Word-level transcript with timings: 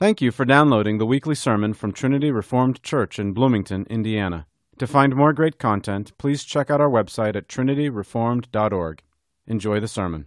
Thank 0.00 0.20
you 0.20 0.30
for 0.30 0.44
downloading 0.44 0.98
the 0.98 1.06
weekly 1.06 1.34
sermon 1.34 1.74
from 1.74 1.90
Trinity 1.90 2.30
Reformed 2.30 2.84
Church 2.84 3.18
in 3.18 3.32
Bloomington, 3.32 3.84
Indiana. 3.90 4.46
To 4.78 4.86
find 4.86 5.16
more 5.16 5.32
great 5.32 5.58
content, 5.58 6.16
please 6.18 6.44
check 6.44 6.70
out 6.70 6.80
our 6.80 6.88
website 6.88 7.34
at 7.34 7.48
trinityreformed.org. 7.48 9.02
Enjoy 9.48 9.80
the 9.80 9.88
sermon. 9.88 10.26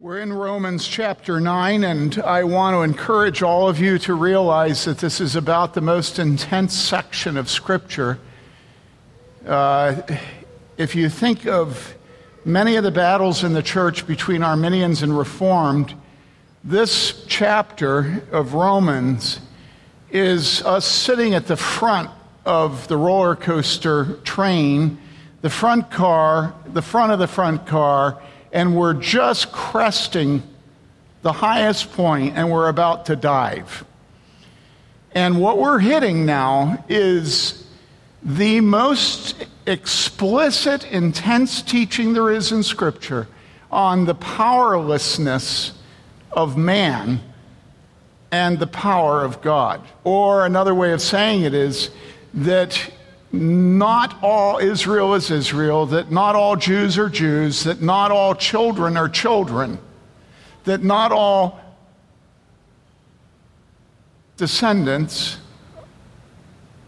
We're 0.00 0.18
in 0.18 0.32
Romans 0.32 0.88
chapter 0.88 1.38
9, 1.38 1.84
and 1.84 2.18
I 2.18 2.42
want 2.42 2.74
to 2.74 2.80
encourage 2.80 3.44
all 3.44 3.68
of 3.68 3.78
you 3.78 3.96
to 4.00 4.14
realize 4.14 4.86
that 4.86 4.98
this 4.98 5.20
is 5.20 5.36
about 5.36 5.74
the 5.74 5.80
most 5.80 6.18
intense 6.18 6.76
section 6.76 7.36
of 7.36 7.48
Scripture. 7.48 8.18
Uh, 9.46 10.02
if 10.76 10.96
you 10.96 11.08
think 11.08 11.46
of 11.46 11.94
many 12.44 12.74
of 12.74 12.82
the 12.82 12.90
battles 12.90 13.44
in 13.44 13.52
the 13.52 13.62
church 13.62 14.04
between 14.04 14.42
Arminians 14.42 15.00
and 15.00 15.16
Reformed, 15.16 15.94
this 16.64 17.24
chapter 17.26 18.22
of 18.30 18.54
Romans 18.54 19.40
is 20.10 20.62
us 20.62 20.86
sitting 20.86 21.34
at 21.34 21.46
the 21.46 21.56
front 21.56 22.08
of 22.44 22.86
the 22.86 22.96
roller 22.96 23.34
coaster 23.34 24.20
train, 24.24 24.98
the 25.40 25.50
front 25.50 25.90
car, 25.90 26.54
the 26.66 26.82
front 26.82 27.10
of 27.10 27.18
the 27.18 27.26
front 27.26 27.66
car, 27.66 28.22
and 28.52 28.76
we're 28.76 28.94
just 28.94 29.50
cresting 29.50 30.42
the 31.22 31.32
highest 31.32 31.92
point 31.94 32.36
and 32.36 32.48
we're 32.48 32.68
about 32.68 33.06
to 33.06 33.16
dive. 33.16 33.84
And 35.12 35.40
what 35.40 35.58
we're 35.58 35.80
hitting 35.80 36.24
now 36.26 36.84
is 36.88 37.66
the 38.22 38.60
most 38.60 39.46
explicit, 39.66 40.84
intense 40.92 41.60
teaching 41.60 42.12
there 42.12 42.30
is 42.30 42.52
in 42.52 42.62
Scripture 42.62 43.26
on 43.70 44.04
the 44.04 44.14
powerlessness 44.14 45.72
of 46.32 46.56
man 46.56 47.20
and 48.30 48.58
the 48.58 48.66
power 48.66 49.22
of 49.22 49.42
God. 49.42 49.86
Or 50.04 50.46
another 50.46 50.74
way 50.74 50.92
of 50.92 51.02
saying 51.02 51.42
it 51.42 51.54
is 51.54 51.90
that 52.34 52.90
not 53.30 54.22
all 54.22 54.58
Israel 54.58 55.14
is 55.14 55.30
Israel, 55.30 55.86
that 55.86 56.10
not 56.10 56.34
all 56.34 56.56
Jews 56.56 56.98
are 56.98 57.08
Jews, 57.08 57.64
that 57.64 57.80
not 57.80 58.10
all 58.10 58.34
children 58.34 58.96
are 58.96 59.08
children, 59.08 59.78
that 60.64 60.82
not 60.82 61.12
all 61.12 61.60
descendants 64.36 65.38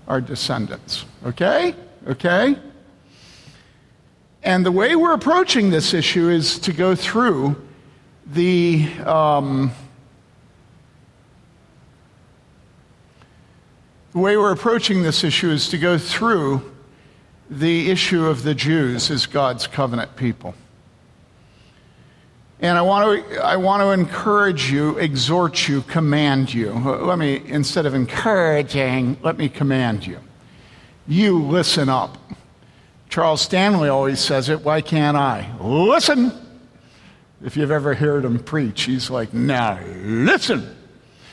are 0.06 0.20
descendants. 0.20 1.04
Okay? 1.24 1.74
Okay? 2.06 2.56
And 4.42 4.66
the 4.66 4.72
way 4.72 4.94
we're 4.96 5.14
approaching 5.14 5.70
this 5.70 5.94
issue 5.94 6.28
is 6.28 6.58
to 6.60 6.72
go 6.72 6.94
through 6.94 7.56
the 8.26 8.88
um, 9.04 9.70
way 14.14 14.36
we're 14.36 14.52
approaching 14.52 15.02
this 15.02 15.24
issue 15.24 15.50
is 15.50 15.68
to 15.68 15.78
go 15.78 15.98
through 15.98 16.72
the 17.50 17.90
issue 17.90 18.26
of 18.26 18.42
the 18.42 18.54
Jews 18.54 19.10
as 19.10 19.26
God's 19.26 19.66
covenant 19.66 20.16
people. 20.16 20.54
And 22.60 22.78
I 22.78 22.82
want 22.82 23.28
to, 23.28 23.44
I 23.44 23.56
want 23.56 23.82
to 23.82 23.90
encourage 23.90 24.70
you, 24.70 24.96
exhort 24.98 25.68
you, 25.68 25.82
command 25.82 26.54
you. 26.54 26.72
Let 26.72 27.18
me, 27.18 27.42
instead 27.46 27.84
of 27.84 27.94
encouraging, 27.94 29.18
let 29.22 29.36
me 29.36 29.48
command 29.50 30.06
you. 30.06 30.18
You 31.06 31.42
listen 31.42 31.90
up. 31.90 32.16
Charles 33.10 33.42
Stanley 33.42 33.90
always 33.90 34.18
says 34.18 34.48
it. 34.48 34.62
Why 34.62 34.80
can't 34.80 35.16
I? 35.16 35.54
Listen. 35.60 36.43
If 37.44 37.56
you've 37.56 37.70
ever 37.70 37.94
heard 37.94 38.24
him 38.24 38.38
preach, 38.38 38.82
he's 38.82 39.10
like, 39.10 39.32
now 39.34 39.78
listen. 40.02 40.76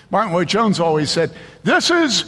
Martyn 0.09 0.33
Lloyd-Jones 0.33 0.79
always 0.79 1.09
said, 1.09 1.31
This 1.63 1.89
is 1.89 2.25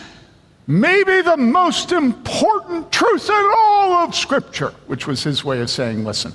maybe 0.67 1.22
the 1.22 1.38
most 1.38 1.92
important 1.92 2.92
truth 2.92 3.30
in 3.30 3.52
all 3.58 3.92
of 3.94 4.16
Scripture, 4.16 4.73
which 4.88 5.08
was 5.08 5.23
his 5.23 5.44
way 5.44 5.59
of 5.59 5.69
saying, 5.69 6.03
listen. 6.03 6.34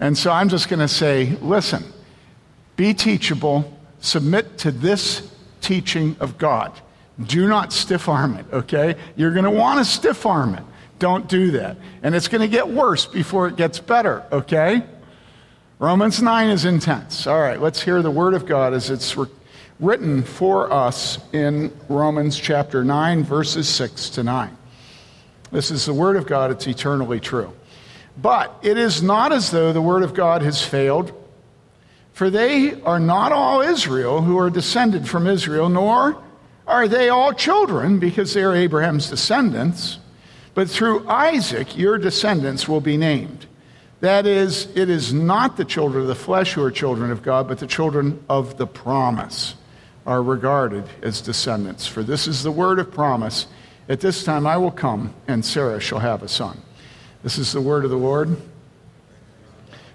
And 0.00 0.18
so 0.18 0.32
I'm 0.32 0.48
just 0.48 0.68
going 0.68 0.80
to 0.80 0.88
say, 0.88 1.36
listen, 1.40 1.84
be 2.76 2.94
teachable, 2.94 3.72
submit 4.00 4.58
to 4.58 4.72
this 4.72 5.30
teaching 5.60 6.16
of 6.18 6.36
God. 6.36 6.72
Do 7.26 7.46
not 7.46 7.72
stiff 7.72 8.08
arm 8.08 8.34
it, 8.34 8.46
okay? 8.52 8.96
You're 9.14 9.32
going 9.32 9.44
to 9.44 9.50
want 9.50 9.78
to 9.78 9.84
stiff 9.84 10.26
arm 10.26 10.54
it. 10.54 10.64
Don't 10.98 11.28
do 11.28 11.52
that. 11.52 11.76
And 12.02 12.14
it's 12.14 12.26
going 12.26 12.40
to 12.40 12.48
get 12.48 12.68
worse 12.68 13.06
before 13.06 13.46
it 13.46 13.56
gets 13.56 13.78
better, 13.78 14.24
okay? 14.32 14.82
Romans 15.80 16.22
9 16.22 16.50
is 16.50 16.64
intense. 16.64 17.26
All 17.26 17.40
right, 17.40 17.60
let's 17.60 17.82
hear 17.82 18.00
the 18.00 18.10
word 18.10 18.34
of 18.34 18.46
God 18.46 18.74
as 18.74 18.90
it's 18.90 19.16
written 19.80 20.22
for 20.22 20.72
us 20.72 21.18
in 21.32 21.72
Romans 21.88 22.38
chapter 22.38 22.84
9, 22.84 23.24
verses 23.24 23.68
6 23.68 24.10
to 24.10 24.22
9. 24.22 24.56
This 25.50 25.72
is 25.72 25.84
the 25.84 25.92
word 25.92 26.14
of 26.16 26.26
God, 26.26 26.52
it's 26.52 26.68
eternally 26.68 27.18
true. 27.18 27.52
But 28.16 28.56
it 28.62 28.78
is 28.78 29.02
not 29.02 29.32
as 29.32 29.50
though 29.50 29.72
the 29.72 29.82
word 29.82 30.04
of 30.04 30.14
God 30.14 30.42
has 30.42 30.62
failed, 30.62 31.12
for 32.12 32.30
they 32.30 32.80
are 32.82 33.00
not 33.00 33.32
all 33.32 33.60
Israel 33.60 34.22
who 34.22 34.38
are 34.38 34.50
descended 34.50 35.08
from 35.08 35.26
Israel, 35.26 35.68
nor 35.68 36.22
are 36.68 36.86
they 36.86 37.08
all 37.08 37.32
children, 37.32 37.98
because 37.98 38.32
they 38.32 38.44
are 38.44 38.54
Abraham's 38.54 39.10
descendants. 39.10 39.98
But 40.54 40.70
through 40.70 41.08
Isaac, 41.08 41.76
your 41.76 41.98
descendants 41.98 42.68
will 42.68 42.80
be 42.80 42.96
named. 42.96 43.46
That 44.04 44.26
is, 44.26 44.68
it 44.76 44.90
is 44.90 45.14
not 45.14 45.56
the 45.56 45.64
children 45.64 46.02
of 46.02 46.08
the 46.08 46.14
flesh 46.14 46.52
who 46.52 46.62
are 46.62 46.70
children 46.70 47.10
of 47.10 47.22
God, 47.22 47.48
but 47.48 47.58
the 47.58 47.66
children 47.66 48.22
of 48.28 48.58
the 48.58 48.66
promise 48.66 49.54
are 50.04 50.22
regarded 50.22 50.84
as 51.00 51.22
descendants. 51.22 51.86
For 51.86 52.02
this 52.02 52.28
is 52.28 52.42
the 52.42 52.50
word 52.50 52.78
of 52.78 52.92
promise. 52.92 53.46
At 53.88 54.00
this 54.00 54.22
time 54.22 54.46
I 54.46 54.58
will 54.58 54.70
come, 54.70 55.14
and 55.26 55.42
Sarah 55.42 55.80
shall 55.80 56.00
have 56.00 56.22
a 56.22 56.28
son. 56.28 56.60
This 57.22 57.38
is 57.38 57.52
the 57.52 57.62
word 57.62 57.86
of 57.86 57.90
the 57.90 57.96
Lord. 57.96 58.36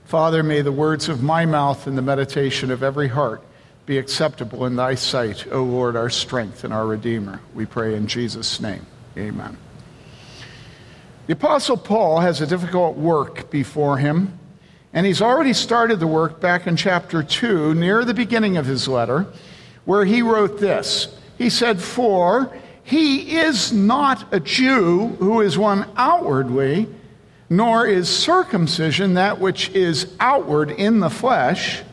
Father, 0.06 0.41
may 0.41 0.64
the 0.64 0.72
words 0.72 1.08
of 1.08 1.22
my 1.22 1.46
mouth 1.46 1.86
and 1.86 1.96
the 1.96 2.02
meditation 2.02 2.72
of 2.72 2.81
every 2.81 3.09
heart 3.09 3.44
be 3.86 4.00
acceptable 4.00 4.66
in 4.66 4.76
thy 4.76 4.96
sight, 4.96 5.46
O 5.52 5.62
Lord, 5.62 5.96
our 5.96 6.09
strength 6.09 6.64
and 6.64 6.74
our 6.74 6.88
Redeemer. 6.88 7.41
We 7.53 7.68
pray 7.68 7.94
in 7.94 8.08
Jesus' 8.08 8.59
name. 8.59 8.88
Amen. 9.16 9.56
The 11.29 11.35
Apostle 11.35 11.78
Paul 11.78 12.22
has 12.22 12.41
a 12.41 12.47
difficult 12.47 12.97
work 12.97 13.51
before 13.51 14.00
him, 14.00 14.40
and 14.94 15.06
he's 15.06 15.22
already 15.22 15.53
started 15.53 16.00
the 16.00 16.07
work 16.07 16.41
back 16.41 16.66
in 16.66 16.75
chapter 16.75 17.22
2, 17.22 17.75
near 17.75 18.03
the 18.03 18.16
beginning 18.16 18.57
of 18.57 18.66
his 18.66 18.88
letter, 18.88 19.28
where 19.85 20.06
he 20.06 20.23
wrote 20.23 20.59
this. 20.59 21.16
He 21.38 21.51
said, 21.51 21.79
For 21.79 22.51
he 22.84 23.38
is 23.38 23.72
not 23.72 24.34
a 24.34 24.40
Jew 24.40 25.09
who 25.19 25.41
is 25.41 25.56
one 25.56 25.85
outwardly, 25.95 26.88
nor 27.47 27.85
is 27.85 28.09
circumcision 28.09 29.13
that 29.13 29.40
which 29.40 29.69
is 29.69 30.11
outward 30.19 30.72
in 30.72 31.00
the 31.00 31.11
flesh, 31.11 31.84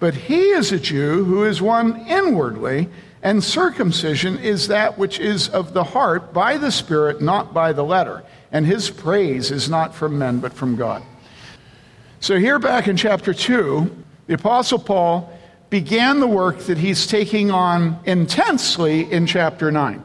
but 0.00 0.12
he 0.12 0.50
is 0.50 0.70
a 0.70 0.78
Jew 0.78 1.24
who 1.24 1.44
is 1.44 1.62
one 1.62 2.04
inwardly, 2.06 2.90
and 3.22 3.42
circumcision 3.42 4.36
is 4.36 4.68
that 4.68 4.98
which 4.98 5.18
is 5.18 5.48
of 5.48 5.72
the 5.72 5.84
heart 5.84 6.34
by 6.34 6.58
the 6.58 6.70
Spirit, 6.70 7.22
not 7.22 7.54
by 7.54 7.72
the 7.72 7.84
letter 7.84 8.22
and 8.52 8.66
his 8.66 8.90
praise 8.90 9.50
is 9.50 9.68
not 9.68 9.94
from 9.94 10.18
men, 10.18 10.38
but 10.38 10.52
from 10.52 10.76
God. 10.76 11.02
So, 12.20 12.38
here 12.38 12.58
back 12.58 12.86
in 12.86 12.96
chapter 12.96 13.34
2, 13.34 14.04
the 14.26 14.34
Apostle 14.34 14.78
Paul 14.78 15.36
began 15.70 16.20
the 16.20 16.28
work 16.28 16.58
that 16.60 16.78
he's 16.78 17.06
taking 17.06 17.50
on 17.50 17.98
intensely 18.04 19.10
in 19.10 19.26
chapter 19.26 19.72
9. 19.72 20.04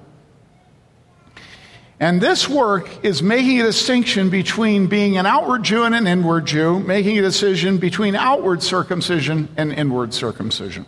And 1.99 2.21
this 2.21 2.47
work 2.47 3.03
is 3.03 3.21
making 3.21 3.59
a 3.59 3.63
distinction 3.63 4.29
between 4.29 4.87
being 4.87 5.17
an 5.17 5.25
outward 5.25 5.63
Jew 5.63 5.83
and 5.83 5.95
an 5.95 6.07
inward 6.07 6.45
Jew, 6.45 6.79
making 6.79 7.17
a 7.19 7.21
decision 7.21 7.79
between 7.79 8.15
outward 8.15 8.63
circumcision 8.63 9.49
and 9.57 9.73
inward 9.73 10.13
circumcision. 10.13 10.85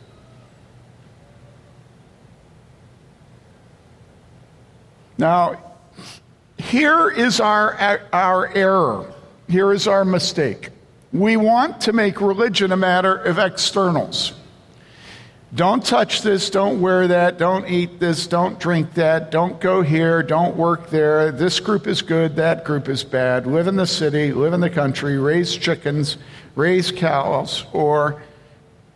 Now, 5.17 5.68
here 6.69 7.09
is 7.09 7.39
our, 7.39 7.99
our 8.13 8.55
error. 8.55 9.11
Here 9.47 9.73
is 9.73 9.87
our 9.87 10.05
mistake. 10.05 10.69
We 11.11 11.35
want 11.35 11.81
to 11.81 11.93
make 11.93 12.21
religion 12.21 12.71
a 12.71 12.77
matter 12.77 13.15
of 13.15 13.39
externals. 13.39 14.33
Don't 15.55 15.83
touch 15.83 16.21
this, 16.21 16.51
don't 16.51 16.79
wear 16.79 17.07
that, 17.07 17.39
don't 17.39 17.67
eat 17.67 17.99
this, 17.99 18.27
don't 18.27 18.59
drink 18.59 18.93
that, 18.93 19.31
don't 19.31 19.59
go 19.59 19.81
here, 19.81 20.21
don't 20.21 20.55
work 20.55 20.91
there. 20.91 21.31
This 21.31 21.59
group 21.59 21.87
is 21.87 22.03
good, 22.03 22.35
that 22.35 22.63
group 22.63 22.87
is 22.87 23.03
bad. 23.03 23.47
Live 23.47 23.65
in 23.65 23.75
the 23.75 23.87
city, 23.87 24.31
live 24.31 24.53
in 24.53 24.61
the 24.61 24.69
country, 24.69 25.17
raise 25.17 25.57
chickens, 25.57 26.17
raise 26.55 26.91
cows, 26.91 27.65
or 27.73 28.21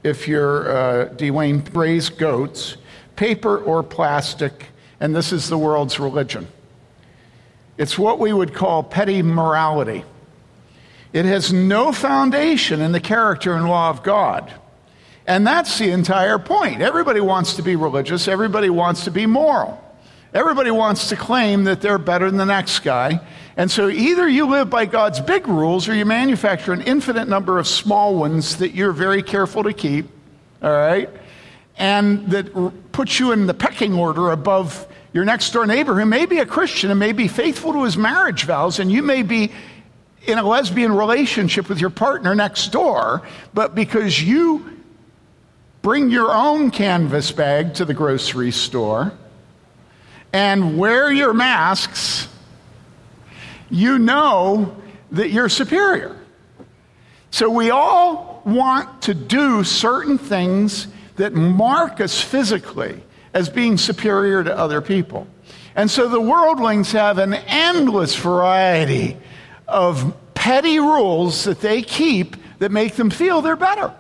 if 0.03 0.27
you're 0.27 0.71
uh, 0.71 1.09
Dwayne, 1.15 1.75
raise 1.75 2.09
goats, 2.09 2.77
paper 3.15 3.57
or 3.57 3.81
plastic, 3.81 4.67
and 4.99 5.15
this 5.15 5.33
is 5.33 5.49
the 5.49 5.57
world's 5.57 5.99
religion. 5.99 6.47
It's 7.77 7.97
what 7.97 8.19
we 8.19 8.31
would 8.31 8.53
call 8.53 8.83
petty 8.83 9.21
morality. 9.21 10.03
It 11.11 11.25
has 11.25 11.53
no 11.53 11.91
foundation 11.91 12.81
in 12.81 12.91
the 12.91 12.99
character 12.99 13.53
and 13.53 13.67
law 13.67 13.89
of 13.89 14.03
God. 14.03 14.51
And 15.25 15.45
that's 15.47 15.77
the 15.79 15.91
entire 15.91 16.39
point. 16.39 16.81
Everybody 16.81 17.21
wants 17.21 17.55
to 17.55 17.61
be 17.61 17.75
religious, 17.75 18.27
everybody 18.27 18.69
wants 18.69 19.05
to 19.05 19.11
be 19.11 19.25
moral. 19.25 19.79
Everybody 20.33 20.71
wants 20.71 21.09
to 21.09 21.15
claim 21.15 21.65
that 21.65 21.79
they're 21.81 21.99
better 21.99 22.27
than 22.27 22.37
the 22.37 22.45
next 22.45 22.79
guy. 22.79 23.21
And 23.55 23.69
so 23.69 23.87
either 23.87 24.27
you 24.27 24.47
live 24.47 24.67
by 24.67 24.87
God's 24.87 25.19
big 25.19 25.47
rules 25.47 25.87
or 25.87 25.93
you 25.93 26.05
manufacture 26.05 26.73
an 26.73 26.81
infinite 26.81 27.27
number 27.27 27.59
of 27.59 27.67
small 27.67 28.15
ones 28.15 28.57
that 28.57 28.73
you're 28.73 28.93
very 28.93 29.21
careful 29.21 29.61
to 29.61 29.73
keep, 29.73 30.09
all 30.63 30.71
right? 30.71 31.07
And 31.77 32.27
that 32.31 32.91
puts 32.91 33.19
you 33.19 33.31
in 33.31 33.45
the 33.45 33.53
pecking 33.53 33.93
order 33.93 34.31
above 34.31 34.87
your 35.13 35.25
next 35.25 35.51
door 35.51 35.65
neighbor 35.65 35.93
who 35.93 36.05
may 36.05 36.25
be 36.25 36.39
a 36.39 36.45
Christian 36.45 36.89
and 36.89 36.99
may 36.99 37.13
be 37.13 37.27
faithful 37.27 37.73
to 37.73 37.83
his 37.83 37.95
marriage 37.95 38.45
vows, 38.45 38.79
and 38.79 38.91
you 38.91 39.03
may 39.03 39.21
be 39.21 39.51
in 40.25 40.37
a 40.37 40.43
lesbian 40.43 40.93
relationship 40.93 41.69
with 41.69 41.79
your 41.79 41.89
partner 41.89 42.33
next 42.33 42.71
door, 42.71 43.21
but 43.53 43.75
because 43.75 44.21
you 44.21 44.81
bring 45.81 46.09
your 46.09 46.31
own 46.31 46.71
canvas 46.71 47.31
bag 47.31 47.75
to 47.75 47.85
the 47.85 47.93
grocery 47.93 48.51
store 48.51 49.13
and 50.31 50.77
wear 50.77 51.11
your 51.11 51.33
masks, 51.33 52.27
you 53.69 53.99
know 53.99 54.75
that 55.11 55.29
you're 55.29 55.49
superior. 55.49 56.17
So 57.29 57.49
we 57.49 57.69
all 57.69 58.41
want 58.45 59.03
to 59.03 59.13
do 59.13 59.63
certain 59.63 60.17
things 60.17 60.87
that 61.17 61.33
mark 61.33 61.99
us 61.99 62.21
physically 62.21 63.03
as 63.33 63.49
being 63.49 63.77
superior 63.77 64.43
to 64.43 64.57
other 64.57 64.81
people. 64.81 65.27
And 65.75 65.89
so 65.89 66.07
the 66.07 66.21
worldlings 66.21 66.91
have 66.91 67.17
an 67.17 67.33
endless 67.33 68.15
variety 68.15 69.17
of 69.67 70.15
petty 70.33 70.79
rules 70.79 71.45
that 71.45 71.61
they 71.61 71.81
keep 71.81 72.35
that 72.59 72.71
make 72.71 72.95
them 72.95 73.09
feel 73.09 73.41
they're 73.41 73.55
better. 73.55 73.93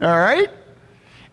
All 0.00 0.18
right? 0.18 0.50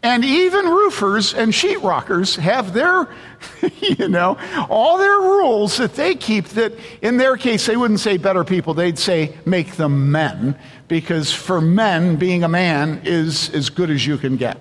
And 0.03 0.25
even 0.25 0.65
roofers 0.65 1.35
and 1.35 1.53
sheetrockers 1.53 2.35
have 2.37 2.73
their, 2.73 3.07
you 3.79 4.07
know, 4.07 4.37
all 4.67 4.97
their 4.97 5.19
rules 5.19 5.77
that 5.77 5.93
they 5.93 6.15
keep 6.15 6.47
that 6.49 6.73
in 7.03 7.17
their 7.17 7.37
case 7.37 7.67
they 7.67 7.77
wouldn't 7.77 7.99
say 7.99 8.17
better 8.17 8.43
people, 8.43 8.73
they'd 8.73 8.97
say 8.97 9.37
make 9.45 9.75
them 9.75 10.11
men. 10.11 10.57
Because 10.87 11.31
for 11.31 11.61
men, 11.61 12.15
being 12.15 12.43
a 12.43 12.49
man 12.49 13.01
is 13.05 13.51
as 13.51 13.69
good 13.69 13.91
as 13.91 14.05
you 14.05 14.17
can 14.17 14.37
get. 14.37 14.57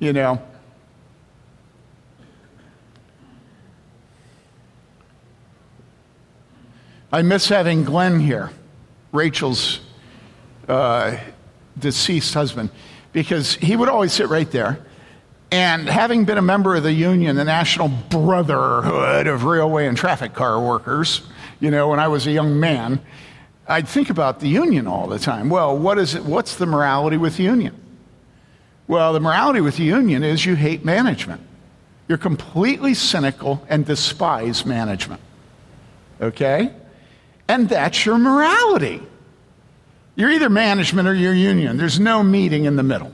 You 0.00 0.12
know? 0.12 0.42
I 7.12 7.22
miss 7.22 7.48
having 7.48 7.84
Glenn 7.84 8.18
here, 8.18 8.50
Rachel's 9.12 9.80
uh, 10.68 11.16
deceased 11.78 12.34
husband, 12.34 12.70
because 13.12 13.54
he 13.54 13.76
would 13.76 13.88
always 13.88 14.12
sit 14.12 14.28
right 14.28 14.50
there. 14.50 14.78
And 15.52 15.88
having 15.88 16.24
been 16.24 16.38
a 16.38 16.42
member 16.42 16.74
of 16.74 16.82
the 16.82 16.92
union, 16.92 17.36
the 17.36 17.44
National 17.44 17.88
Brotherhood 17.88 19.28
of 19.28 19.44
Railway 19.44 19.86
and 19.86 19.96
Traffic 19.96 20.34
Car 20.34 20.60
Workers, 20.60 21.22
you 21.60 21.70
know, 21.70 21.88
when 21.88 22.00
I 22.00 22.08
was 22.08 22.26
a 22.26 22.32
young 22.32 22.58
man, 22.58 23.00
I'd 23.68 23.86
think 23.86 24.10
about 24.10 24.40
the 24.40 24.48
union 24.48 24.88
all 24.88 25.06
the 25.06 25.20
time. 25.20 25.48
Well, 25.48 25.78
what 25.78 25.98
is 25.98 26.16
it? 26.16 26.24
What's 26.24 26.56
the 26.56 26.66
morality 26.66 27.16
with 27.16 27.36
the 27.36 27.44
union? 27.44 27.80
Well, 28.88 29.12
the 29.12 29.20
morality 29.20 29.60
with 29.60 29.76
the 29.76 29.84
union 29.84 30.24
is 30.24 30.44
you 30.44 30.56
hate 30.56 30.84
management. 30.84 31.40
You're 32.08 32.18
completely 32.18 32.94
cynical 32.94 33.64
and 33.68 33.86
despise 33.86 34.66
management. 34.66 35.20
Okay? 36.20 36.72
And 37.48 37.68
that's 37.68 38.04
your 38.04 38.18
morality. 38.18 39.02
You're 40.16 40.30
either 40.30 40.48
management 40.48 41.06
or 41.06 41.14
you're 41.14 41.34
union. 41.34 41.76
There's 41.76 42.00
no 42.00 42.22
meeting 42.22 42.64
in 42.64 42.76
the 42.76 42.82
middle. 42.82 43.12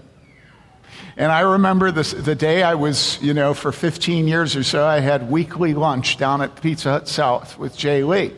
And 1.17 1.31
I 1.31 1.41
remember 1.41 1.91
this, 1.91 2.13
the 2.13 2.35
day 2.35 2.63
I 2.63 2.75
was, 2.75 3.19
you 3.21 3.35
know, 3.35 3.53
for 3.53 3.71
15 3.71 4.27
years 4.27 4.57
or 4.57 4.63
so, 4.63 4.87
I 4.87 5.01
had 5.01 5.31
weekly 5.31 5.75
lunch 5.75 6.17
down 6.17 6.41
at 6.41 6.61
Pizza 6.63 6.91
Hut 6.91 7.09
South 7.09 7.59
with 7.59 7.77
Jay 7.77 8.03
Lee. 8.03 8.33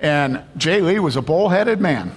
And 0.00 0.42
Jay 0.56 0.80
Lee 0.82 0.98
was 0.98 1.16
a 1.16 1.22
bullheaded 1.22 1.80
man. 1.80 2.12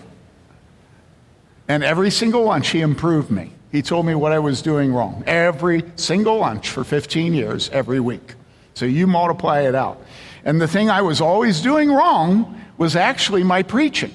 And 1.69 1.83
every 1.83 2.11
single 2.11 2.43
lunch, 2.43 2.69
he 2.69 2.81
improved 2.81 3.31
me. 3.31 3.53
He 3.71 3.81
told 3.81 4.05
me 4.05 4.15
what 4.15 4.31
I 4.31 4.39
was 4.39 4.61
doing 4.61 4.93
wrong. 4.93 5.23
Every 5.25 5.83
single 5.95 6.39
lunch 6.39 6.69
for 6.69 6.83
15 6.83 7.33
years, 7.33 7.69
every 7.69 7.99
week. 7.99 8.35
So 8.73 8.85
you 8.85 9.07
multiply 9.07 9.61
it 9.61 9.75
out. 9.75 10.01
And 10.43 10.59
the 10.59 10.67
thing 10.67 10.89
I 10.89 11.01
was 11.01 11.21
always 11.21 11.61
doing 11.61 11.91
wrong 11.91 12.61
was 12.77 12.95
actually 12.95 13.43
my 13.43 13.63
preaching. 13.63 14.13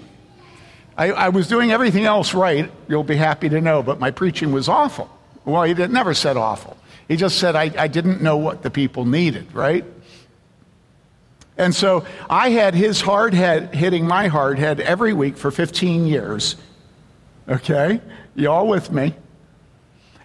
I, 0.97 1.13
I, 1.13 1.29
was 1.31 1.49
doing 1.49 1.73
everything 1.73 2.05
else 2.05 2.35
right, 2.35 2.71
you'll 2.89 3.03
be 3.03 3.17
happy 3.17 3.49
to 3.49 3.61
know, 3.61 3.83
but 3.83 3.99
my 3.99 4.11
preaching 4.11 4.53
was 4.53 4.69
awful. 4.69 5.11
Well, 5.45 5.63
he 5.63 5.75
never 5.75 6.15
said 6.15 6.37
awful. 6.37 6.77
He 7.09 7.17
just 7.17 7.39
said 7.39 7.57
I, 7.57 7.73
I 7.77 7.89
didn't 7.89 8.23
know 8.23 8.37
what 8.37 8.63
the 8.63 8.71
people 8.71 9.05
needed, 9.05 9.53
right? 9.55 9.85
And 11.59 11.75
so 11.75 12.05
I 12.29 12.51
had 12.51 12.75
his 12.75 13.01
hard 13.01 13.35
head 13.35 13.75
hitting 13.75 14.07
my 14.07 14.29
hard 14.29 14.59
head 14.59 14.81
every 14.81 15.13
week 15.13 15.37
for 15.37 15.51
15 15.51 16.07
years. 16.07 16.57
Okay? 17.49 18.01
You 18.35 18.51
all 18.51 18.69
with 18.69 18.91
me? 18.91 19.15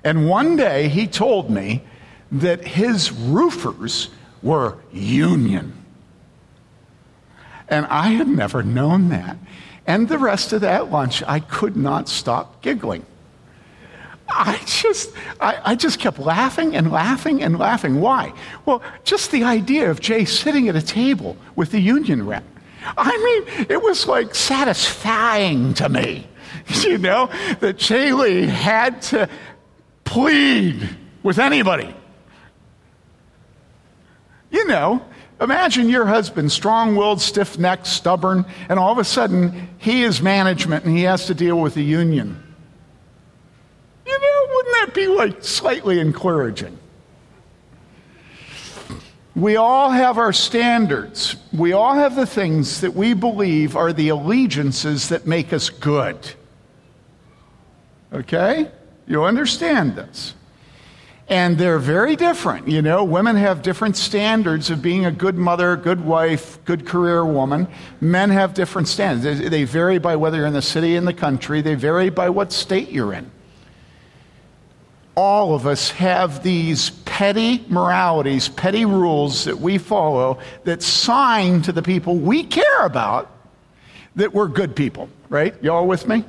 And 0.03 0.29
one 0.29 0.55
day 0.55 0.87
he 0.87 1.07
told 1.07 1.49
me 1.49 1.83
that 2.31 2.65
his 2.65 3.11
roofers 3.11 4.09
were 4.41 4.77
union. 4.93 5.73
And 7.69 7.85
I 7.87 8.09
had 8.09 8.27
never 8.27 8.63
known 8.63 9.09
that. 9.09 9.37
And 9.85 10.09
the 10.09 10.17
rest 10.17 10.53
of 10.53 10.61
that 10.61 10.91
lunch, 10.91 11.23
I 11.25 11.39
could 11.39 11.75
not 11.75 12.09
stop 12.09 12.61
giggling. 12.61 13.05
I 14.29 14.59
just, 14.65 15.13
I, 15.39 15.59
I, 15.63 15.75
just 15.75 15.99
kept 15.99 16.19
laughing 16.19 16.75
and 16.75 16.91
laughing 16.91 17.41
and 17.41 17.57
laughing. 17.57 18.01
Why? 18.01 18.33
Well, 18.65 18.81
just 19.05 19.31
the 19.31 19.45
idea 19.45 19.89
of 19.89 20.01
Jay 20.01 20.25
sitting 20.25 20.67
at 20.67 20.75
a 20.75 20.81
table 20.81 21.37
with 21.55 21.71
the 21.71 21.79
union 21.79 22.25
rep. 22.25 22.43
I 22.97 23.17
mean, 23.45 23.67
it 23.69 23.81
was 23.81 24.05
like 24.05 24.35
satisfying 24.35 25.73
to 25.75 25.87
me, 25.87 26.27
you 26.83 26.97
know, 26.97 27.29
that 27.61 27.77
Jay 27.77 28.11
Lee 28.11 28.45
had 28.45 29.01
to 29.03 29.29
plead 30.03 30.89
with 31.23 31.39
anybody. 31.39 31.93
You 34.51 34.65
know, 34.67 35.05
Imagine 35.39 35.87
your 35.87 36.05
husband, 36.05 36.51
strong 36.51 36.95
willed, 36.95 37.21
stiff 37.21 37.59
necked, 37.59 37.85
stubborn, 37.85 38.45
and 38.69 38.79
all 38.79 38.91
of 38.91 38.97
a 38.97 39.03
sudden 39.03 39.69
he 39.77 40.03
is 40.03 40.21
management 40.21 40.83
and 40.83 40.97
he 40.97 41.03
has 41.03 41.27
to 41.27 41.35
deal 41.35 41.59
with 41.59 41.75
the 41.75 41.83
union. 41.83 42.43
You 44.05 44.19
know, 44.19 44.55
wouldn't 44.55 44.75
that 44.75 44.93
be 44.95 45.07
like 45.07 45.43
slightly 45.43 45.99
encouraging? 45.99 46.77
We 49.35 49.55
all 49.55 49.91
have 49.91 50.17
our 50.17 50.33
standards. 50.33 51.35
We 51.53 51.73
all 51.73 51.93
have 51.93 52.15
the 52.15 52.25
things 52.25 52.81
that 52.81 52.95
we 52.95 53.13
believe 53.13 53.75
are 53.75 53.93
the 53.93 54.09
allegiances 54.09 55.09
that 55.09 55.27
make 55.27 55.53
us 55.53 55.69
good. 55.69 56.17
Okay? 58.11 58.71
You 59.05 59.25
understand 59.25 59.95
this. 59.95 60.33
And 61.29 61.57
they're 61.57 61.79
very 61.79 62.15
different. 62.15 62.69
You 62.69 62.81
know, 62.81 63.03
women 63.03 63.35
have 63.35 63.61
different 63.61 63.97
standards 63.97 64.69
of 64.69 64.81
being 64.81 65.05
a 65.05 65.11
good 65.11 65.35
mother, 65.35 65.75
good 65.75 65.99
wife, 65.99 66.63
good 66.63 66.85
career 66.85 67.25
woman. 67.25 67.67
Men 67.99 68.29
have 68.29 68.53
different 68.53 68.87
standards. 68.87 69.49
They, 69.49 69.65
vary 69.65 69.97
by 69.97 70.15
whether 70.15 70.37
you're 70.37 70.47
in 70.47 70.53
the 70.53 70.61
city 70.61 70.95
in 70.95 71.03
the 71.03 71.13
country, 71.13 71.61
they 71.61 71.75
vary 71.75 72.09
by 72.09 72.29
what 72.29 72.53
state 72.53 72.89
you're 72.89 73.11
in. 73.11 73.29
All 75.15 75.53
of 75.53 75.67
us 75.67 75.89
have 75.91 76.43
these 76.43 76.91
petty 76.91 77.65
moralities, 77.67 78.47
petty 78.47 78.85
rules 78.85 79.45
that 79.45 79.59
we 79.59 79.79
follow 79.79 80.39
that 80.63 80.81
sign 80.81 81.61
to 81.63 81.73
the 81.73 81.81
people 81.81 82.15
we 82.15 82.43
care 82.43 82.85
about 82.85 83.31
that 84.15 84.33
we're 84.33 84.47
good 84.47 84.75
people, 84.75 85.09
right? 85.29 85.55
Y'all 85.61 85.87
with 85.87 86.07
me? 86.07 86.23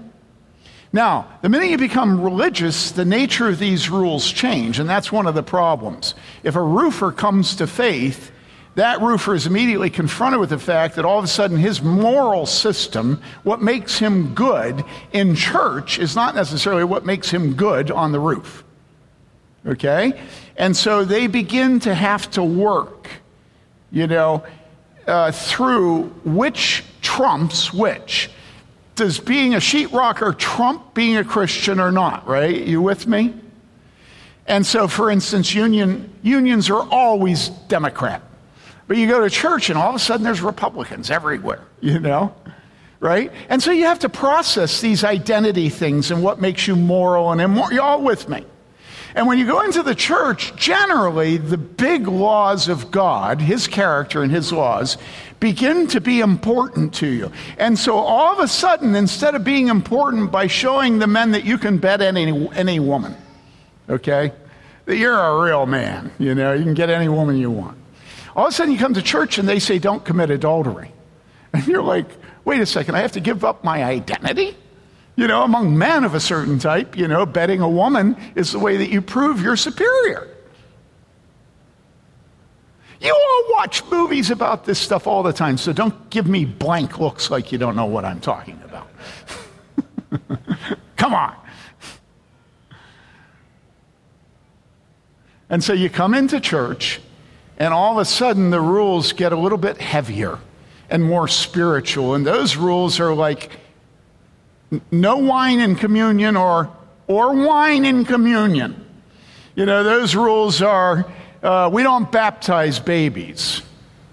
Now, 0.92 1.28
the 1.42 1.48
minute 1.50 1.68
you 1.68 1.76
become 1.76 2.22
religious, 2.22 2.92
the 2.92 3.04
nature 3.04 3.48
of 3.48 3.58
these 3.58 3.90
rules 3.90 4.30
change, 4.30 4.78
and 4.78 4.88
that's 4.88 5.12
one 5.12 5.26
of 5.26 5.34
the 5.34 5.42
problems. 5.42 6.14
If 6.42 6.56
a 6.56 6.62
roofer 6.62 7.12
comes 7.12 7.56
to 7.56 7.66
faith, 7.66 8.32
that 8.74 9.00
roofer 9.02 9.34
is 9.34 9.46
immediately 9.46 9.90
confronted 9.90 10.40
with 10.40 10.50
the 10.50 10.58
fact 10.58 10.96
that 10.96 11.04
all 11.04 11.18
of 11.18 11.24
a 11.24 11.28
sudden 11.28 11.58
his 11.58 11.82
moral 11.82 12.46
system, 12.46 13.20
what 13.42 13.60
makes 13.60 13.98
him 13.98 14.34
good 14.34 14.82
in 15.12 15.34
church, 15.34 15.98
is 15.98 16.14
not 16.16 16.34
necessarily 16.34 16.84
what 16.84 17.04
makes 17.04 17.28
him 17.30 17.54
good 17.54 17.90
on 17.90 18.12
the 18.12 18.20
roof. 18.20 18.64
Okay? 19.66 20.18
And 20.56 20.74
so 20.76 21.04
they 21.04 21.26
begin 21.26 21.80
to 21.80 21.94
have 21.94 22.30
to 22.30 22.42
work, 22.42 23.08
you 23.90 24.06
know, 24.06 24.44
uh, 25.06 25.32
through 25.32 26.04
which 26.24 26.84
trumps 27.02 27.74
which 27.74 28.30
does 28.98 29.18
being 29.18 29.54
a 29.54 29.58
sheetrocker 29.58 30.36
trump 30.36 30.94
being 30.94 31.16
a 31.16 31.24
Christian 31.24 31.80
or 31.80 31.90
not, 31.90 32.26
right? 32.26 32.54
You 32.66 32.82
with 32.82 33.06
me? 33.06 33.34
And 34.46 34.66
so, 34.66 34.88
for 34.88 35.10
instance, 35.10 35.54
union, 35.54 36.12
unions 36.22 36.70
are 36.70 36.88
always 36.90 37.48
Democrat. 37.68 38.22
But 38.86 38.96
you 38.96 39.06
go 39.06 39.20
to 39.20 39.28
church 39.28 39.68
and 39.68 39.78
all 39.78 39.90
of 39.90 39.94
a 39.94 39.98
sudden 39.98 40.24
there's 40.24 40.40
Republicans 40.40 41.10
everywhere, 41.10 41.64
you 41.80 41.98
know? 41.98 42.34
Right? 43.00 43.30
And 43.48 43.62
so 43.62 43.70
you 43.70 43.84
have 43.84 44.00
to 44.00 44.08
process 44.08 44.80
these 44.80 45.04
identity 45.04 45.68
things 45.68 46.10
and 46.10 46.22
what 46.22 46.40
makes 46.40 46.66
you 46.66 46.74
moral 46.74 47.30
and 47.30 47.40
immoral. 47.40 47.72
You 47.72 47.82
all 47.82 48.02
with 48.02 48.28
me? 48.28 48.44
And 49.18 49.26
when 49.26 49.40
you 49.40 49.46
go 49.46 49.62
into 49.62 49.82
the 49.82 49.96
church, 49.96 50.54
generally 50.54 51.38
the 51.38 51.58
big 51.58 52.06
laws 52.06 52.68
of 52.68 52.92
God, 52.92 53.40
his 53.40 53.66
character 53.66 54.22
and 54.22 54.30
his 54.30 54.52
laws, 54.52 54.96
begin 55.40 55.88
to 55.88 56.00
be 56.00 56.20
important 56.20 56.94
to 56.94 57.08
you. 57.08 57.32
And 57.58 57.76
so 57.76 57.96
all 57.96 58.32
of 58.32 58.38
a 58.38 58.46
sudden, 58.46 58.94
instead 58.94 59.34
of 59.34 59.42
being 59.42 59.66
important 59.66 60.30
by 60.30 60.46
showing 60.46 61.00
the 61.00 61.08
men 61.08 61.32
that 61.32 61.44
you 61.44 61.58
can 61.58 61.78
bet 61.78 62.00
any, 62.00 62.48
any 62.50 62.78
woman, 62.78 63.16
okay, 63.90 64.30
that 64.84 64.96
you're 64.96 65.18
a 65.18 65.42
real 65.42 65.66
man, 65.66 66.12
you 66.20 66.32
know, 66.36 66.52
you 66.52 66.62
can 66.62 66.74
get 66.74 66.88
any 66.88 67.08
woman 67.08 67.38
you 67.38 67.50
want. 67.50 67.76
All 68.36 68.46
of 68.46 68.52
a 68.52 68.54
sudden 68.54 68.72
you 68.72 68.78
come 68.78 68.94
to 68.94 69.02
church 69.02 69.36
and 69.36 69.48
they 69.48 69.58
say, 69.58 69.80
don't 69.80 70.04
commit 70.04 70.30
adultery. 70.30 70.92
And 71.52 71.66
you're 71.66 71.82
like, 71.82 72.06
wait 72.44 72.60
a 72.60 72.66
second, 72.66 72.94
I 72.94 73.00
have 73.00 73.12
to 73.12 73.20
give 73.20 73.42
up 73.42 73.64
my 73.64 73.82
identity? 73.82 74.56
You 75.18 75.26
know, 75.26 75.42
among 75.42 75.76
men 75.76 76.04
of 76.04 76.14
a 76.14 76.20
certain 76.20 76.60
type, 76.60 76.96
you 76.96 77.08
know, 77.08 77.26
betting 77.26 77.60
a 77.60 77.68
woman 77.68 78.16
is 78.36 78.52
the 78.52 78.60
way 78.60 78.76
that 78.76 78.88
you 78.88 79.02
prove 79.02 79.42
you're 79.42 79.56
superior. 79.56 80.28
You 83.00 83.12
all 83.12 83.56
watch 83.56 83.84
movies 83.86 84.30
about 84.30 84.64
this 84.64 84.78
stuff 84.78 85.08
all 85.08 85.24
the 85.24 85.32
time, 85.32 85.58
so 85.58 85.72
don't 85.72 86.08
give 86.08 86.28
me 86.28 86.44
blank 86.44 87.00
looks 87.00 87.32
like 87.32 87.50
you 87.50 87.58
don't 87.58 87.74
know 87.74 87.86
what 87.86 88.04
I'm 88.04 88.20
talking 88.20 88.62
about. 88.64 88.88
Come 90.96 91.14
on. 91.14 91.34
And 95.50 95.64
so 95.64 95.72
you 95.72 95.90
come 95.90 96.14
into 96.14 96.38
church, 96.38 97.00
and 97.58 97.74
all 97.74 97.94
of 97.94 97.98
a 97.98 98.04
sudden 98.04 98.50
the 98.50 98.60
rules 98.60 99.12
get 99.12 99.32
a 99.32 99.36
little 99.36 99.58
bit 99.58 99.78
heavier 99.78 100.38
and 100.88 101.02
more 101.02 101.26
spiritual. 101.26 102.14
And 102.14 102.24
those 102.24 102.54
rules 102.54 103.00
are 103.00 103.12
like 103.12 103.50
no 104.90 105.16
wine 105.16 105.60
in 105.60 105.76
communion 105.76 106.36
or, 106.36 106.70
or 107.06 107.34
wine 107.34 107.84
in 107.84 108.04
communion. 108.04 108.84
You 109.54 109.66
know, 109.66 109.82
those 109.82 110.14
rules 110.14 110.62
are 110.62 111.10
uh, 111.42 111.70
we 111.72 111.82
don't 111.82 112.10
baptize 112.10 112.78
babies, 112.78 113.62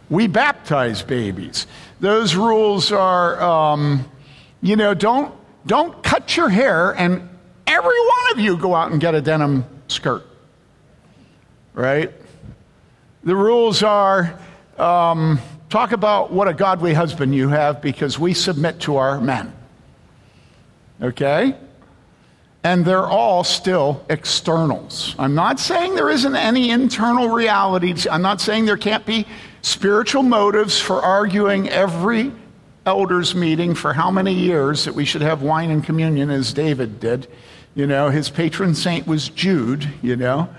we 0.10 0.28
baptize 0.28 1.02
babies. 1.02 1.68
Those 2.00 2.36
rules 2.36 2.92
are, 2.92 3.42
um, 3.42 4.06
you 4.62 4.76
know, 4.76 4.94
don't, 4.94 5.34
don't 5.66 6.04
cut 6.04 6.36
your 6.36 6.50
hair 6.50 6.92
and 6.92 7.28
every 7.66 8.00
one 8.00 8.34
of 8.34 8.40
you 8.40 8.58
go 8.58 8.76
out 8.76 8.92
and 8.92 9.00
get 9.00 9.16
a 9.16 9.22
denim 9.22 9.66
skirt. 9.88 10.26
Right? 11.74 12.12
The 13.24 13.36
rules 13.36 13.82
are 13.82 14.38
um, 14.78 15.40
talk 15.70 15.94
about 15.94 16.32
what 16.32 16.48
a 16.48 16.54
godly 16.54 16.94
husband 16.94 17.34
you 17.34 17.50
have 17.50 17.82
because 17.82 18.20
we 18.20 18.34
submit 18.34 18.82
to 18.82 18.98
our 18.98 19.20
men. 19.20 19.54
Okay? 21.02 21.56
and 22.66 22.84
they're 22.84 23.06
all 23.06 23.44
still 23.44 24.04
externals. 24.10 25.14
I'm 25.20 25.36
not 25.36 25.60
saying 25.60 25.94
there 25.94 26.10
isn't 26.10 26.36
any 26.36 26.72
internal 26.72 27.30
reality. 27.30 27.94
I'm 28.10 28.24
not 28.24 28.42
saying 28.42 28.66
there 28.66 28.76
can't 28.76 29.06
be 29.06 29.28
spiritual 29.62 30.24
motives 30.24 30.80
for 30.80 31.00
arguing 31.00 31.70
every 31.70 32.32
elders 32.88 33.36
meeting 33.36 33.76
for 33.76 33.94
how 33.94 34.10
many 34.10 34.34
years 34.34 34.84
that 34.86 34.96
we 34.96 35.06
should 35.06 35.22
have 35.22 35.44
wine 35.44 35.70
and 35.70 35.84
communion 35.84 36.32
as 36.32 36.54
David 36.54 37.00
did. 37.00 37.28
You 37.76 37.86
know, 37.86 38.10
his 38.10 38.32
patron 38.32 38.74
saint 38.74 39.06
was 39.06 39.30
Jude, 39.30 39.88
you 40.02 40.16
know, 40.16 40.50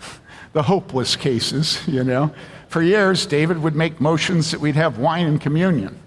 the 0.54 0.62
hopeless 0.62 1.16
cases, 1.16 1.86
you 1.86 2.02
know. 2.02 2.34
For 2.68 2.80
years, 2.80 3.26
David 3.26 3.58
would 3.58 3.76
make 3.76 4.00
motions 4.00 4.52
that 4.52 4.60
we'd 4.60 4.76
have 4.76 4.96
wine 4.96 5.26
and 5.26 5.38
communion, 5.38 6.00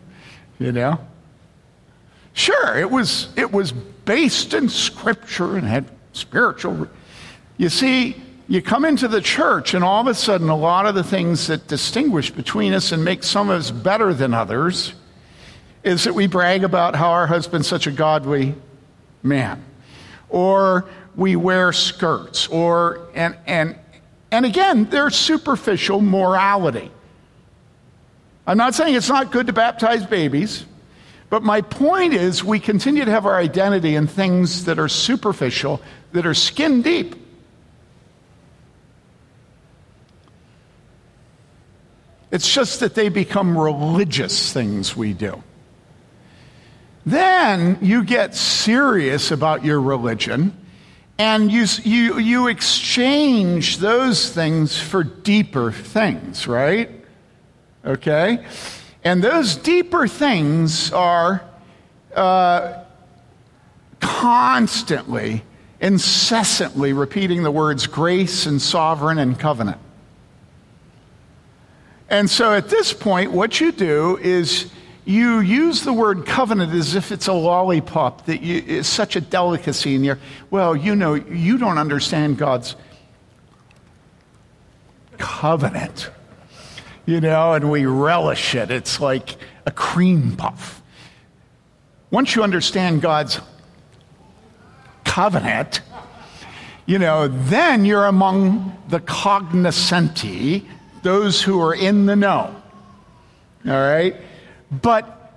you 0.57 0.71
know. 0.71 0.99
Sure, 2.35 2.77
it 2.77 2.91
was, 2.91 3.29
it 3.37 3.51
was 3.51 3.71
based 3.71 4.53
in 4.53 4.69
Scripture 4.69 5.57
and 5.57 5.65
had 5.65 5.85
spiritual. 6.11 6.87
You 7.57 7.69
see, 7.69 8.21
you 8.49 8.61
come 8.61 8.83
into 8.83 9.07
the 9.07 9.21
church, 9.21 9.73
and 9.73 9.83
all 9.83 10.01
of 10.01 10.07
a 10.07 10.13
sudden, 10.13 10.49
a 10.49 10.55
lot 10.55 10.85
of 10.85 10.95
the 10.95 11.03
things 11.03 11.47
that 11.47 11.67
distinguish 11.67 12.29
between 12.29 12.73
us 12.73 12.91
and 12.91 13.03
make 13.03 13.23
some 13.23 13.49
of 13.49 13.59
us 13.59 13.71
better 13.71 14.13
than 14.13 14.33
others 14.33 14.93
is 15.83 16.03
that 16.03 16.13
we 16.13 16.27
brag 16.27 16.65
about 16.65 16.93
how 16.93 17.09
our 17.09 17.25
husband's 17.25 17.67
such 17.67 17.87
a 17.87 17.91
godly 17.91 18.53
man, 19.23 19.63
or 20.27 20.85
we 21.15 21.37
wear 21.37 21.71
skirts, 21.71 22.47
or 22.47 23.07
and 23.15 23.37
and 23.47 23.77
and 24.29 24.45
again, 24.45 24.85
there's 24.85 25.15
superficial 25.15 26.01
morality. 26.01 26.91
I'm 28.45 28.57
not 28.57 28.75
saying 28.75 28.95
it's 28.95 29.09
not 29.09 29.31
good 29.31 29.47
to 29.47 29.53
baptize 29.53 30.05
babies. 30.05 30.65
But 31.29 31.43
my 31.43 31.61
point 31.61 32.13
is, 32.13 32.43
we 32.43 32.59
continue 32.59 33.03
to 33.03 33.11
have 33.11 33.25
our 33.25 33.35
identity 33.35 33.95
in 33.95 34.07
things 34.07 34.65
that 34.65 34.79
are 34.79 34.87
superficial, 34.87 35.81
that 36.11 36.25
are 36.25 36.33
skin 36.33 36.81
deep. 36.81 37.15
It's 42.31 42.53
just 42.53 42.81
that 42.81 42.95
they 42.95 43.09
become 43.09 43.57
religious 43.57 44.51
things 44.51 44.95
we 44.95 45.13
do. 45.13 45.41
Then 47.05 47.77
you 47.81 48.03
get 48.03 48.35
serious 48.35 49.31
about 49.31 49.63
your 49.63 49.79
religion 49.79 50.55
and 51.17 51.51
you, 51.51 51.65
you, 51.83 52.19
you 52.19 52.47
exchange 52.47 53.77
those 53.77 54.29
things 54.29 54.77
for 54.77 55.03
deeper 55.03 55.71
things, 55.71 56.47
right? 56.47 56.89
Okay? 57.85 58.45
And 59.05 59.23
those 59.23 59.55
deeper 59.55 60.07
things 60.07 60.91
are 60.91 61.45
uh, 62.15 62.83
constantly, 63.99 65.43
incessantly 65.79 66.91
repeating 66.91 67.43
the 67.43 67.51
words 67.51 67.85
grace 67.85 68.47
and 68.47 68.59
sovereign 68.59 69.19
and 69.19 69.39
covenant. 69.39 69.77
And 72.09 72.27
so 72.27 72.51
at 72.51 72.69
this 72.69 72.93
point, 72.93 73.31
what 73.31 73.61
you 73.61 73.71
do 73.71 74.17
is 74.17 74.71
you 75.05 75.39
use 75.39 75.83
the 75.83 75.93
word 75.93 76.25
covenant 76.25 76.73
as 76.73 76.95
if 76.95 77.11
it's 77.11 77.27
a 77.27 77.33
lollipop 77.33 78.25
that 78.25 78.41
you, 78.41 78.57
is 78.65 78.87
such 78.87 79.15
a 79.15 79.21
delicacy 79.21 79.93
in 79.93 80.03
your, 80.03 80.17
well, 80.49 80.75
you 80.75 80.95
know, 80.95 81.13
you 81.13 81.59
don't 81.59 81.77
understand 81.77 82.39
God's 82.39 82.75
covenant 85.19 86.09
you 87.05 87.21
know, 87.21 87.53
and 87.53 87.69
we 87.69 87.85
relish 87.85 88.55
it. 88.55 88.71
It's 88.71 88.99
like 88.99 89.35
a 89.65 89.71
cream 89.71 90.35
puff. 90.35 90.81
Once 92.11 92.35
you 92.35 92.43
understand 92.43 93.01
God's 93.01 93.39
covenant, 95.03 95.81
you 96.85 96.99
know, 96.99 97.27
then 97.27 97.85
you're 97.85 98.05
among 98.05 98.77
the 98.89 98.99
cognoscenti, 98.99 100.67
those 101.03 101.41
who 101.41 101.61
are 101.61 101.73
in 101.73 102.05
the 102.05 102.15
know. 102.15 102.55
All 103.67 103.71
right? 103.71 104.15
But 104.71 105.33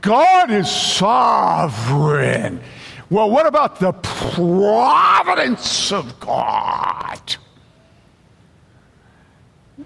God 0.00 0.50
is 0.50 0.70
sovereign. 0.70 2.60
Well, 3.10 3.30
what 3.30 3.46
about 3.46 3.80
the 3.80 3.92
providence 3.92 5.92
of 5.92 6.20
God? 6.20 7.36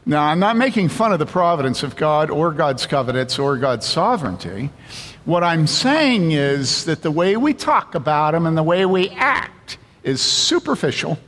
Now, 0.06 0.22
I'm 0.22 0.38
not 0.38 0.56
making 0.56 0.88
fun 0.88 1.12
of 1.12 1.18
the 1.18 1.26
providence 1.26 1.82
of 1.82 1.96
God 1.96 2.30
or 2.30 2.50
God's 2.50 2.86
covenants 2.86 3.38
or 3.38 3.58
God's 3.58 3.86
sovereignty. 3.86 4.70
What 5.26 5.44
I'm 5.44 5.66
saying 5.66 6.32
is 6.32 6.86
that 6.86 7.02
the 7.02 7.10
way 7.10 7.36
we 7.36 7.52
talk 7.52 7.94
about 7.94 8.34
Him 8.34 8.46
and 8.46 8.56
the 8.56 8.62
way 8.62 8.86
we 8.86 9.10
act 9.10 9.76
is 10.02 10.22
superficial. 10.22 11.18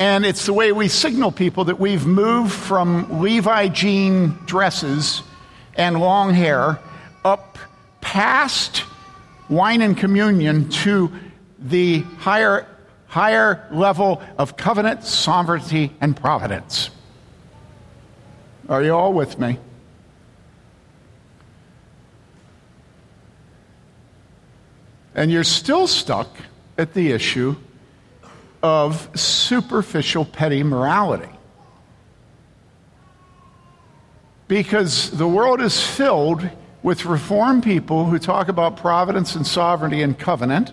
And 0.00 0.26
it's 0.26 0.44
the 0.44 0.52
way 0.52 0.72
we 0.72 0.88
signal 0.88 1.30
people 1.30 1.64
that 1.66 1.78
we've 1.78 2.04
moved 2.04 2.52
from 2.52 3.22
Levi 3.22 3.68
jean 3.68 4.36
dresses 4.44 5.22
and 5.74 6.00
long 6.00 6.34
hair 6.34 6.80
up 7.24 7.58
past 8.00 8.84
wine 9.48 9.82
and 9.82 9.96
communion 9.96 10.68
to 10.68 11.12
the 11.60 12.00
higher, 12.18 12.66
higher 13.06 13.68
level 13.70 14.20
of 14.36 14.56
covenant, 14.56 15.04
sovereignty, 15.04 15.92
and 16.00 16.16
providence. 16.16 16.90
Are 18.72 18.82
you 18.82 18.94
all 18.94 19.12
with 19.12 19.38
me? 19.38 19.58
And 25.14 25.30
you're 25.30 25.44
still 25.44 25.86
stuck 25.86 26.34
at 26.78 26.94
the 26.94 27.12
issue 27.12 27.56
of 28.62 29.10
superficial 29.14 30.24
petty 30.24 30.62
morality. 30.62 31.28
Because 34.48 35.10
the 35.10 35.28
world 35.28 35.60
is 35.60 35.78
filled 35.86 36.48
with 36.82 37.04
reformed 37.04 37.64
people 37.64 38.06
who 38.06 38.18
talk 38.18 38.48
about 38.48 38.78
providence 38.78 39.34
and 39.34 39.46
sovereignty 39.46 40.00
and 40.00 40.18
covenant. 40.18 40.72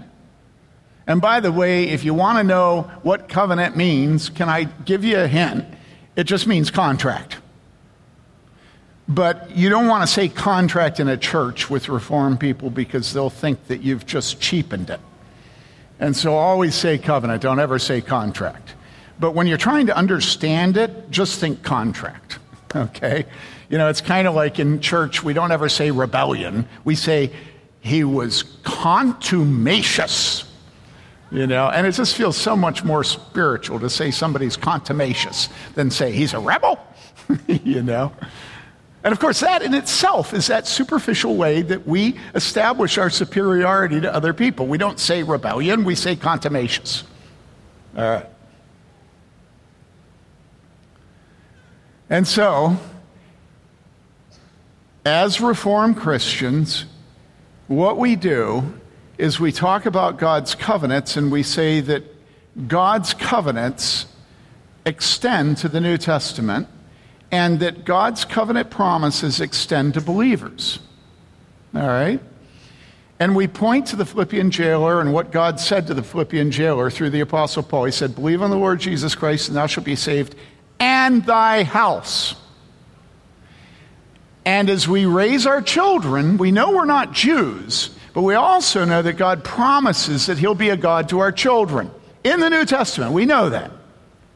And 1.06 1.20
by 1.20 1.41
the 1.41 1.51
way, 1.51 1.89
if 1.89 2.06
you 2.06 2.13
want 2.13 2.38
to 2.38 2.46
know 2.46 2.89
what 3.03 3.27
covenant 3.27 3.75
means, 3.75 4.29
can 4.29 4.48
I 4.48 4.63
give 4.86 5.03
you 5.03 5.20
a 5.20 5.27
hint? 5.27 5.65
It 6.15 6.24
just 6.24 6.48
means 6.48 6.72
contract. 6.72 7.38
But 9.10 9.58
you 9.58 9.70
don't 9.70 9.88
want 9.88 10.04
to 10.04 10.08
say 10.08 10.30
contract 10.30 11.00
in 11.00 11.08
a 11.08 11.18
church 11.18 11.68
with 11.68 11.89
Reformed 11.89 12.39
people 12.39 12.70
because 12.70 13.12
they'll 13.12 13.32
think 13.32 13.66
that 13.68 13.82
you've 13.82 14.06
just 14.06 14.39
cheapened 14.39 14.92
it. 14.92 15.00
And 16.00 16.16
so 16.16 16.36
always 16.36 16.75
say 16.75 17.00
covenant, 17.00 17.42
don't 17.42 17.60
ever 17.60 17.80
say 17.80 18.01
contract. 18.01 18.75
But 19.20 19.32
when 19.32 19.48
you're 19.48 19.58
trying 19.58 19.88
to 19.88 19.98
understand 19.98 20.78
it, 20.78 21.10
just 21.10 21.39
think 21.39 21.63
contract, 21.63 22.38
okay? 22.75 23.25
You 23.70 23.80
know, 23.80 23.89
it's 23.89 24.00
kind 24.00 24.28
of 24.28 24.36
like 24.36 24.60
in 24.60 24.80
church, 24.80 25.24
we 25.24 25.34
don't 25.34 25.51
ever 25.51 25.70
say 25.70 25.89
rebellion. 25.89 26.68
We 26.84 26.94
say 26.96 27.32
he 27.82 28.04
was 28.04 28.44
contumacious, 28.63 30.46
you 31.32 31.48
know, 31.48 31.70
and 31.70 31.88
it 31.88 31.94
just 31.94 32.16
feels 32.16 32.38
so 32.38 32.56
much 32.56 32.84
more 32.84 33.04
spiritual 33.04 33.80
to 33.80 33.89
say 33.89 34.12
somebody's 34.12 34.56
contumacious 34.56 35.50
than 35.74 35.89
say 35.89 36.12
he's 36.12 36.34
a 36.36 36.39
rebel, 36.39 36.80
you 37.48 37.82
know? 37.82 38.13
And 39.03 39.13
of 39.13 39.20
course, 39.20 39.39
that 39.39 39.62
in 39.62 39.74
itself 39.74 40.34
is 40.34 40.48
that 40.48 40.68
superficial 40.68 41.36
way 41.38 41.62
that 41.62 41.88
we 41.88 42.20
establish 42.36 42.98
our 42.98 43.10
superiority 43.10 44.01
to 44.01 44.13
other 44.13 44.34
people. 44.34 44.68
We 44.68 44.77
don't 44.77 45.00
say 45.00 45.24
rebellion, 45.24 45.86
we 45.86 45.96
say 45.96 46.15
contumacious. 46.15 47.03
All 47.96 48.03
right. 48.03 48.25
And 52.10 52.27
so, 52.27 52.75
as 55.06 55.39
Reformed 55.39 55.96
Christians, 55.96 56.86
what 57.68 57.98
we 57.98 58.15
do 58.15 58.74
is 59.18 59.39
we 59.39 59.51
talk 59.51 59.86
about 59.86 60.18
God's 60.18 60.56
covenants 60.56 61.15
and 61.15 61.32
we 61.32 61.44
say 61.44 61.82
that 61.82 62.03
God's 62.68 63.13
covenants 63.13 64.08
extend 64.86 65.58
to 65.58 65.70
the 65.70 65.79
New 65.79 65.98
Testament 65.98 66.68
and 67.31 67.59
that 67.59 67.86
God's 67.86 68.25
covenant 68.25 68.69
promises 68.69 69.39
extend 69.39 69.93
to 69.93 70.01
believers. 70.01 70.79
All 71.75 71.88
right? 71.88 72.19
And 73.19 73.36
we 73.36 73.48
point 73.48 73.88
to 73.88 73.95
the 73.95 74.05
Philippian 74.05 74.50
jailer 74.50 75.01
and 75.01 75.13
what 75.13 75.31
God 75.31 75.59
said 75.59 75.88
to 75.88 75.93
the 75.93 76.01
Philippian 76.01 76.51
jailer 76.51 76.89
through 76.89 77.09
the 77.09 77.19
Apostle 77.19 77.63
Paul. 77.63 77.86
He 77.86 77.91
said, 77.91 78.15
Believe 78.15 78.41
on 78.41 78.50
the 78.50 78.57
Lord 78.57 78.79
Jesus 78.79 79.13
Christ, 79.13 79.50
and 79.50 79.57
thou 79.57 79.67
shalt 79.67 79.86
be 79.86 79.98
saved, 79.98 80.36
and 80.79 81.25
thy 81.25 81.63
house. 81.63 82.36
And 84.45 84.69
as 84.69 84.88
we 84.88 85.05
raise 85.05 85.45
our 85.45 85.62
children, 85.62 86.38
we 86.38 86.51
know 86.51 86.71
we're 86.71 86.86
not 86.86 87.12
Jews, 87.12 87.89
but 88.13 88.21
we 88.21 88.36
also 88.36 88.86
know 88.86 89.01
that 89.01 89.13
God 89.13 89.43
promises 89.43 90.27
that 90.27 90.38
He'll 90.38 90.55
be 90.55 90.69
a 90.69 90.77
God 90.77 91.09
to 91.09 91.19
our 91.19 91.33
children. 91.33 91.91
In 92.24 92.39
the 92.39 92.50
New 92.50 92.65
Testament, 92.65 93.12
we 93.12 93.25
know 93.25 93.50
that, 93.50 93.71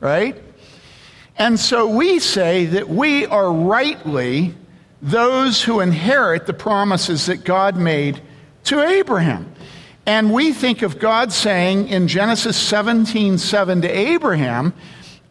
right? 0.01 0.35
And 1.37 1.59
so 1.59 1.87
we 1.87 2.19
say 2.19 2.65
that 2.65 2.89
we 2.89 3.25
are 3.25 3.51
rightly 3.51 4.55
those 5.01 5.61
who 5.63 5.79
inherit 5.79 6.45
the 6.45 6.53
promises 6.53 7.25
that 7.25 7.43
God 7.43 7.75
made 7.75 8.21
to 8.65 8.81
Abraham. 8.81 9.53
And 10.05 10.33
we 10.33 10.53
think 10.53 10.81
of 10.81 10.99
God 10.99 11.31
saying 11.31 11.87
in 11.87 12.07
Genesis 12.07 12.57
17 12.57 13.37
7 13.37 13.81
to 13.81 13.89
Abraham, 13.89 14.73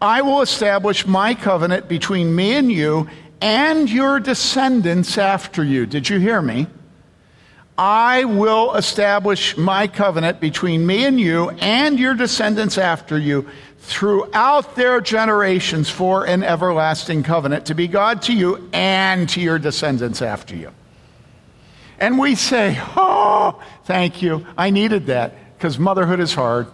I 0.00 0.22
will 0.22 0.42
establish 0.42 1.06
my 1.06 1.34
covenant 1.34 1.88
between 1.88 2.34
me 2.34 2.54
and 2.54 2.72
you 2.72 3.08
and 3.40 3.88
your 3.88 4.18
descendants 4.18 5.18
after 5.18 5.62
you. 5.62 5.86
Did 5.86 6.08
you 6.08 6.18
hear 6.18 6.42
me? 6.42 6.66
I 7.76 8.24
will 8.24 8.74
establish 8.74 9.56
my 9.56 9.86
covenant 9.86 10.40
between 10.40 10.86
me 10.86 11.04
and 11.04 11.18
you 11.18 11.50
and 11.50 11.98
your 11.98 12.14
descendants 12.14 12.78
after 12.78 13.18
you 13.18 13.48
throughout 13.82 14.76
their 14.76 15.00
generations 15.00 15.90
for 15.90 16.24
an 16.24 16.44
everlasting 16.44 17.24
covenant 17.24 17.66
to 17.66 17.74
be 17.74 17.88
God 17.88 18.22
to 18.22 18.32
you 18.32 18.68
and 18.72 19.28
to 19.30 19.40
your 19.40 19.58
descendants 19.58 20.22
after 20.22 20.54
you. 20.54 20.70
And 21.98 22.16
we 22.16 22.36
say, 22.36 22.80
Oh, 22.96 23.60
thank 23.84 24.22
you. 24.22 24.46
I 24.56 24.70
needed 24.70 25.06
that 25.06 25.34
because 25.58 25.80
motherhood 25.80 26.20
is 26.20 26.32
hard. 26.32 26.68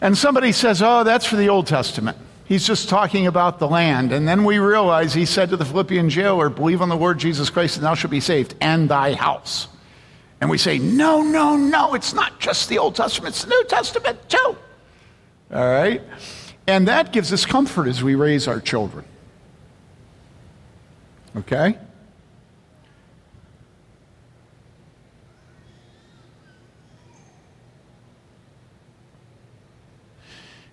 And 0.00 0.16
somebody 0.16 0.52
says, 0.52 0.80
Oh, 0.80 1.04
that's 1.04 1.26
for 1.26 1.36
the 1.36 1.50
Old 1.50 1.66
Testament. 1.66 2.16
He's 2.46 2.66
just 2.66 2.88
talking 2.88 3.26
about 3.26 3.58
the 3.58 3.68
land. 3.68 4.10
And 4.10 4.26
then 4.26 4.44
we 4.44 4.58
realize 4.58 5.12
he 5.12 5.26
said 5.26 5.50
to 5.50 5.56
the 5.58 5.64
Philippian 5.66 6.08
jailer, 6.08 6.48
Believe 6.48 6.80
on 6.80 6.88
the 6.88 6.96
Lord 6.96 7.18
Jesus 7.18 7.50
Christ, 7.50 7.76
and 7.76 7.84
thou 7.84 7.94
shalt 7.94 8.10
be 8.10 8.20
saved, 8.20 8.54
and 8.60 8.88
thy 8.88 9.14
house. 9.14 9.68
And 10.40 10.50
we 10.50 10.58
say, 10.58 10.78
no, 10.78 11.22
no, 11.22 11.56
no, 11.56 11.94
it's 11.94 12.12
not 12.12 12.38
just 12.38 12.68
the 12.68 12.78
Old 12.78 12.94
Testament, 12.94 13.34
it's 13.34 13.44
the 13.44 13.50
New 13.50 13.64
Testament 13.64 14.28
too. 14.28 14.56
All 15.52 15.68
right? 15.68 16.02
And 16.66 16.88
that 16.88 17.12
gives 17.12 17.32
us 17.32 17.46
comfort 17.46 17.88
as 17.88 18.02
we 18.02 18.14
raise 18.14 18.48
our 18.48 18.60
children. 18.60 19.04
Okay? 21.36 21.78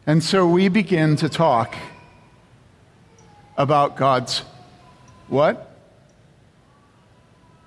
And 0.06 0.21
so 0.21 0.45
we 0.45 0.67
begin 0.67 1.15
to 1.17 1.30
talk 1.30 1.76
about 3.58 3.95
God's 3.95 4.39
what? 5.30 5.78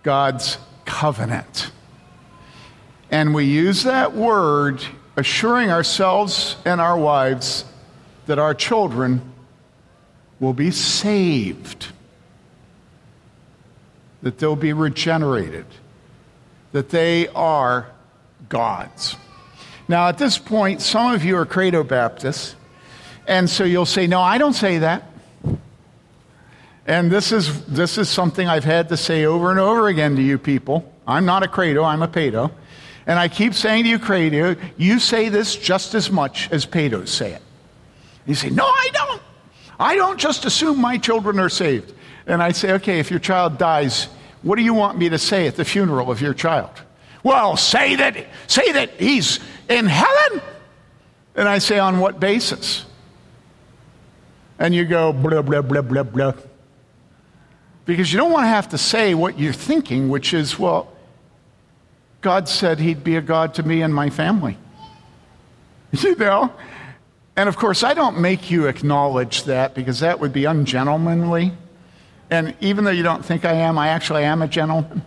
God's 0.03 0.59
covenant. 0.85 1.71
And 3.17 3.33
we 3.33 3.45
use 3.45 3.85
that 3.85 4.13
word 4.13 4.85
assuring 5.17 5.71
ourselves 5.71 6.55
and 6.67 6.83
our 6.83 6.99
wives 6.99 7.65
that 8.27 8.39
our 8.39 8.53
children 8.53 9.33
will 10.39 10.53
be 10.53 10.71
saved, 10.71 11.87
that 14.21 14.37
they'll 14.37 14.55
be 14.55 14.75
regenerated, 14.75 15.65
that 16.73 16.91
they 16.91 17.29
are 17.29 17.87
God's. 18.51 19.17
Now, 19.89 20.09
at 20.09 20.19
this 20.19 20.37
point, 20.37 20.83
some 20.83 21.15
of 21.15 21.25
you 21.25 21.39
are 21.39 21.47
Credo 21.47 21.85
Baptists, 21.85 22.55
and 23.27 23.49
so 23.49 23.65
you'll 23.65 23.87
say, 23.87 24.07
No, 24.07 24.21
I 24.21 24.37
don't 24.37 24.53
say 24.53 24.81
that. 24.81 25.05
And 26.87 27.11
this 27.11 27.33
is, 27.33 27.65
this 27.65 27.97
is 27.97 28.11
something 28.11 28.47
I've 28.47 28.65
had 28.65 28.91
to 28.91 28.99
say 28.99 29.25
over 29.25 29.51
and 29.51 29.59
over 29.59 29.89
again 29.89 30.17
to 30.17 30.23
you 30.23 30.37
people. 30.37 30.93
I'm 31.07 31.25
not 31.25 31.43
a 31.43 31.49
Credo, 31.49 31.83
I'm 31.83 32.03
a 32.03 32.09
Pedo. 32.09 32.53
And 33.07 33.19
I 33.19 33.29
keep 33.29 33.55
saying 33.55 33.85
to 33.85 33.91
you, 33.91 33.99
Credo, 33.99 34.57
you 34.77 34.99
say 34.99 35.29
this 35.29 35.55
just 35.55 35.95
as 35.95 36.11
much 36.11 36.51
as 36.51 36.67
Pedos 36.67 37.09
say 37.09 37.33
it. 37.33 37.43
You 38.27 38.35
say, 38.35 38.51
No, 38.51 38.65
I 38.65 38.89
don't. 38.93 39.23
I 39.79 39.95
don't 39.95 40.19
just 40.19 40.45
assume 40.45 40.81
my 40.81 40.99
children 40.99 41.39
are 41.39 41.49
saved. 41.49 41.93
And 42.27 42.43
I 42.43 42.53
say, 42.53 42.73
Okay, 42.73 42.99
if 42.99 43.11
your 43.11 43.21
child 43.21 43.59
dies, 43.59 44.09
what 44.43 44.57
do 44.57 44.63
you 44.63 44.75
want 44.75 44.99
me 44.99 45.09
to 45.09 45.19
say 45.19 45.47
at 45.47 45.57
the 45.57 45.65
funeral 45.65 46.11
of 46.11 46.21
your 46.21 46.35
child? 46.35 46.71
Well, 47.23 47.57
say 47.57 47.97
that, 47.97 48.17
say 48.49 48.73
that 48.73 49.01
he's 49.01 49.41
in 49.69 49.87
heaven. 49.87 50.43
And 51.37 51.49
I 51.49 51.59
say, 51.59 51.79
On 51.79 52.01
what 52.01 52.19
basis? 52.19 52.87
And 54.59 54.75
you 54.75 54.85
go, 54.85 55.13
blah, 55.13 55.43
blah, 55.43 55.63
blah, 55.63 55.83
blah, 55.83 56.03
blah. 56.03 56.33
Because 57.85 58.13
you 58.13 58.19
don't 58.19 58.33
want 58.33 58.45
to 58.45 58.49
have 58.49 58.71
to 58.71 58.79
say 58.79 59.15
what 59.15 59.39
you're 59.39 59.53
thinking, 59.53 60.09
which 60.09 60.33
is, 60.35 60.59
well, 60.59 60.93
God 62.27 62.49
said 62.49 62.81
he'd 62.81 63.05
be 63.05 63.15
a 63.15 63.21
God 63.21 63.55
to 63.55 63.63
me 63.63 63.83
and 63.83 63.95
my 63.95 64.11
family. 64.11 64.59
You 66.03 66.17
know? 66.17 66.53
And 67.37 67.49
of 67.49 67.57
course, 67.57 67.85
I 67.85 67.95
don't 67.95 68.19
make 68.19 68.51
you 68.51 68.67
acknowledge 68.67 69.45
that 69.45 69.77
because 69.77 70.01
that 70.01 70.19
would 70.19 70.33
be 70.33 70.45
ungentlemanly. 70.45 71.53
And 72.29 72.57
even 72.61 72.83
though 72.83 72.91
you 72.91 73.05
don't 73.05 73.25
think 73.25 73.45
I 73.45 73.53
am, 73.53 73.79
I 73.79 73.91
actually 73.91 74.25
am 74.25 74.43
a 74.43 74.49
gentleman. 74.49 75.03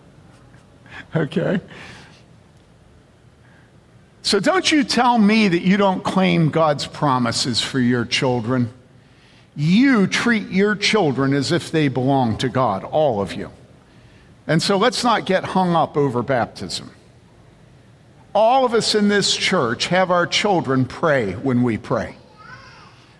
okay? 1.14 1.60
So 4.22 4.40
don't 4.40 4.72
you 4.72 4.84
tell 4.84 5.18
me 5.18 5.48
that 5.48 5.60
you 5.60 5.76
don't 5.76 6.02
claim 6.02 6.48
God's 6.48 6.86
promises 6.86 7.60
for 7.60 7.78
your 7.78 8.06
children. 8.06 8.72
You 9.54 10.06
treat 10.06 10.48
your 10.48 10.74
children 10.74 11.34
as 11.34 11.52
if 11.52 11.70
they 11.70 11.88
belong 11.88 12.38
to 12.38 12.48
God, 12.48 12.84
all 12.84 13.20
of 13.20 13.34
you. 13.34 13.50
And 14.48 14.62
so 14.62 14.78
let's 14.78 15.04
not 15.04 15.26
get 15.26 15.44
hung 15.44 15.76
up 15.76 15.96
over 15.96 16.22
baptism. 16.22 16.90
All 18.34 18.64
of 18.64 18.72
us 18.72 18.94
in 18.94 19.08
this 19.08 19.36
church 19.36 19.88
have 19.88 20.10
our 20.10 20.26
children 20.26 20.86
pray 20.86 21.32
when 21.32 21.62
we 21.62 21.76
pray. 21.76 22.16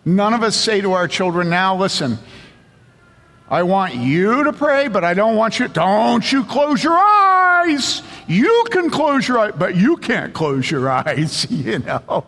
None 0.07 0.33
of 0.33 0.43
us 0.43 0.57
say 0.57 0.81
to 0.81 0.93
our 0.93 1.07
children, 1.07 1.51
now 1.51 1.77
listen, 1.77 2.19
I 3.51 3.63
want 3.63 3.95
you 3.95 4.45
to 4.45 4.55
pray, 4.55 4.89
but 4.89 5.05
I 5.05 5.13
don't 5.13 5.37
want 5.37 5.59
you, 5.59 5.69
don't 5.69 6.33
you 6.33 6.45
close 6.45 6.83
your 6.83 6.97
eyes. 6.97 8.03
You 8.27 8.65
can 8.71 8.89
close 8.89 9.29
your 9.29 9.39
eyes, 9.39 9.55
but 9.57 9.77
you 9.77 9.99
can't 9.99 10.33
close 10.33 10.71
your 10.71 10.89
eyes, 10.89 11.47
you 11.51 11.79
know. 11.81 12.27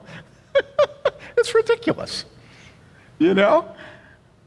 it's 1.38 1.54
ridiculous, 1.54 2.26
you 3.18 3.32
know. 3.32 3.74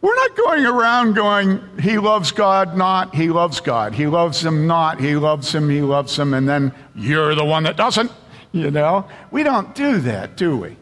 We're 0.04 0.16
not 0.16 0.36
going 0.36 0.66
around 0.66 1.14
going, 1.14 1.62
He 1.80 1.98
loves 1.98 2.34
God, 2.34 2.76
not 2.76 3.16
He 3.16 3.30
loves 3.30 3.62
God. 3.62 3.96
He 3.96 4.06
loves 4.06 4.44
Him, 4.44 4.68
not 4.68 5.00
He 5.00 5.16
loves 5.16 5.56
Him, 5.56 5.70
He 5.70 5.82
loves 5.82 6.20
Him, 6.20 6.34
and 6.34 6.46
then 6.46 6.74
you're 6.94 7.36
the 7.36 7.46
one 7.46 7.64
that 7.64 7.78
doesn't. 7.78 8.12
You 8.52 8.70
know? 8.70 9.08
We 9.32 9.44
don't 9.44 9.74
do 9.74 10.00
that, 10.00 10.36
do 10.36 10.58
we? 10.58 10.76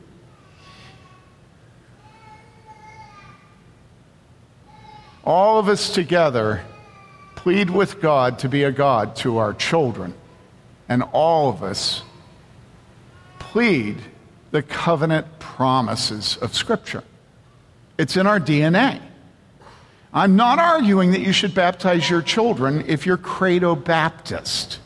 All 5.23 5.59
of 5.59 5.69
us 5.69 5.93
together 5.93 6.63
plead 7.35 7.69
with 7.69 8.01
God 8.01 8.39
to 8.39 8.49
be 8.49 8.63
a 8.63 8.71
God 8.71 9.15
to 9.17 9.37
our 9.37 9.53
children 9.53 10.15
and 10.89 11.03
all 11.13 11.47
of 11.49 11.61
us 11.61 12.01
plead 13.37 13.97
the 14.49 14.63
covenant 14.63 15.27
promises 15.37 16.37
of 16.37 16.55
Scripture. 16.55 17.03
It's 17.99 18.17
in 18.17 18.25
our 18.25 18.39
DNA. 18.39 18.99
I'm 20.13 20.35
not 20.35 20.59
arguing 20.59 21.11
that 21.11 21.21
you 21.21 21.31
should 21.31 21.55
baptize 21.55 22.09
your 22.09 22.21
children 22.21 22.83
if 22.87 23.05
you're 23.05 23.17
credo 23.17 23.75
Baptist. 23.75 24.79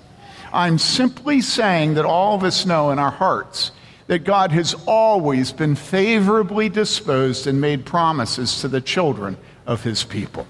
I'm 0.53 0.77
simply 0.77 1.41
saying 1.41 1.95
that 1.95 2.05
all 2.05 2.35
of 2.35 2.43
us 2.43 2.65
know 2.65 2.91
in 2.91 2.99
our 2.99 3.11
hearts 3.11 3.71
that 4.07 4.19
God 4.19 4.51
has 4.51 4.75
always 4.85 5.51
been 5.51 5.75
favorably 5.75 6.69
disposed 6.69 7.47
and 7.47 7.59
made 7.59 7.85
promises 7.85 8.61
to 8.61 8.67
the 8.67 8.81
children 8.81 9.37
of 9.65 9.83
his 9.83 10.03
people. 10.03 10.45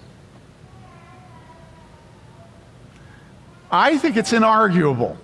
I 3.71 3.97
think 3.97 4.17
it's 4.17 4.33
inarguable. 4.33 5.17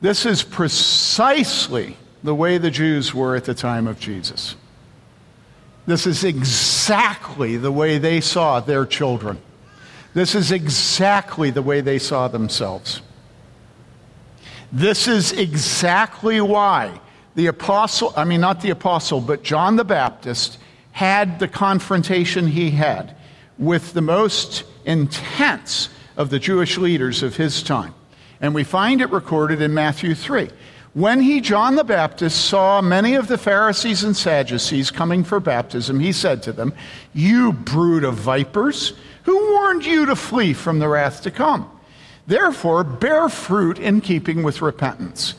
This 0.00 0.26
is 0.26 0.42
precisely 0.42 1.96
the 2.22 2.34
way 2.34 2.58
the 2.58 2.70
Jews 2.70 3.14
were 3.14 3.36
at 3.36 3.44
the 3.44 3.54
time 3.54 3.86
of 3.86 3.98
Jesus. 3.98 4.54
This 5.86 6.06
is 6.06 6.22
exactly 6.22 7.56
the 7.56 7.72
way 7.72 7.98
they 7.98 8.20
saw 8.20 8.60
their 8.60 8.84
children. 8.84 9.38
This 10.14 10.34
is 10.34 10.52
exactly 10.52 11.50
the 11.50 11.62
way 11.62 11.80
they 11.80 11.98
saw 11.98 12.28
themselves. 12.28 13.00
This 14.70 15.08
is 15.08 15.32
exactly 15.32 16.40
why 16.40 17.00
the 17.34 17.46
apostle, 17.46 18.12
I 18.16 18.24
mean, 18.24 18.40
not 18.40 18.60
the 18.60 18.70
apostle, 18.70 19.20
but 19.20 19.42
John 19.42 19.76
the 19.76 19.84
Baptist 19.84 20.58
had 20.92 21.38
the 21.38 21.48
confrontation 21.48 22.48
he 22.48 22.70
had 22.70 23.16
with 23.58 23.92
the 23.92 24.02
most 24.02 24.64
intense 24.84 25.88
of 26.16 26.30
the 26.30 26.38
Jewish 26.38 26.76
leaders 26.76 27.22
of 27.22 27.36
his 27.36 27.62
time. 27.62 27.94
And 28.40 28.54
we 28.54 28.64
find 28.64 29.00
it 29.00 29.10
recorded 29.10 29.60
in 29.60 29.74
Matthew 29.74 30.14
3. 30.14 30.48
When 30.94 31.20
he, 31.20 31.40
John 31.40 31.76
the 31.76 31.84
Baptist, 31.84 32.46
saw 32.46 32.80
many 32.80 33.14
of 33.14 33.28
the 33.28 33.38
Pharisees 33.38 34.04
and 34.04 34.16
Sadducees 34.16 34.90
coming 34.90 35.22
for 35.22 35.38
baptism, 35.38 36.00
he 36.00 36.12
said 36.12 36.42
to 36.44 36.52
them, 36.52 36.72
You 37.14 37.52
brood 37.52 38.04
of 38.04 38.14
vipers, 38.14 38.94
who 39.24 39.52
warned 39.52 39.84
you 39.84 40.06
to 40.06 40.16
flee 40.16 40.54
from 40.54 40.78
the 40.78 40.88
wrath 40.88 41.22
to 41.22 41.30
come? 41.30 41.70
Therefore, 42.26 42.84
bear 42.84 43.28
fruit 43.28 43.78
in 43.78 44.00
keeping 44.00 44.42
with 44.42 44.62
repentance. 44.62 45.34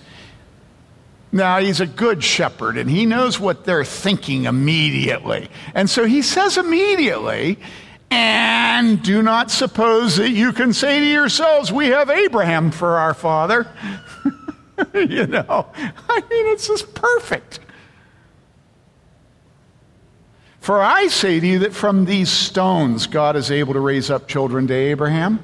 Now, 1.32 1.60
he's 1.60 1.80
a 1.80 1.86
good 1.86 2.24
shepherd 2.24 2.78
and 2.78 2.90
he 2.90 3.06
knows 3.06 3.40
what 3.40 3.66
they're 3.66 3.86
thinking 3.86 4.46
immediately. 4.46 5.50
And 5.76 5.90
so 5.90 6.06
he 6.06 6.22
says 6.22 6.58
immediately, 6.58 7.60
and 8.12 9.02
do 9.04 9.22
not 9.22 9.52
suppose 9.52 10.16
that 10.18 10.32
you 10.32 10.54
can 10.54 10.74
say 10.74 11.00
to 11.00 11.06
yourselves, 11.06 11.72
We 11.72 11.88
have 11.88 12.10
Abraham 12.10 12.72
for 12.72 12.98
our 12.98 13.14
father. 13.14 13.68
you 14.94 15.28
know, 15.28 15.68
I 16.10 16.22
mean, 16.30 16.46
it's 16.54 16.68
just 16.68 16.94
perfect. 16.96 17.60
For 20.60 20.82
I 20.82 21.08
say 21.08 21.40
to 21.40 21.48
you 21.48 21.60
that 21.60 21.74
from 21.74 22.06
these 22.06 22.30
stones 22.30 23.08
God 23.08 23.36
is 23.36 23.50
able 23.50 23.74
to 23.74 23.80
raise 23.80 24.10
up 24.10 24.28
children 24.28 24.68
to 24.68 24.74
Abraham. 24.74 25.40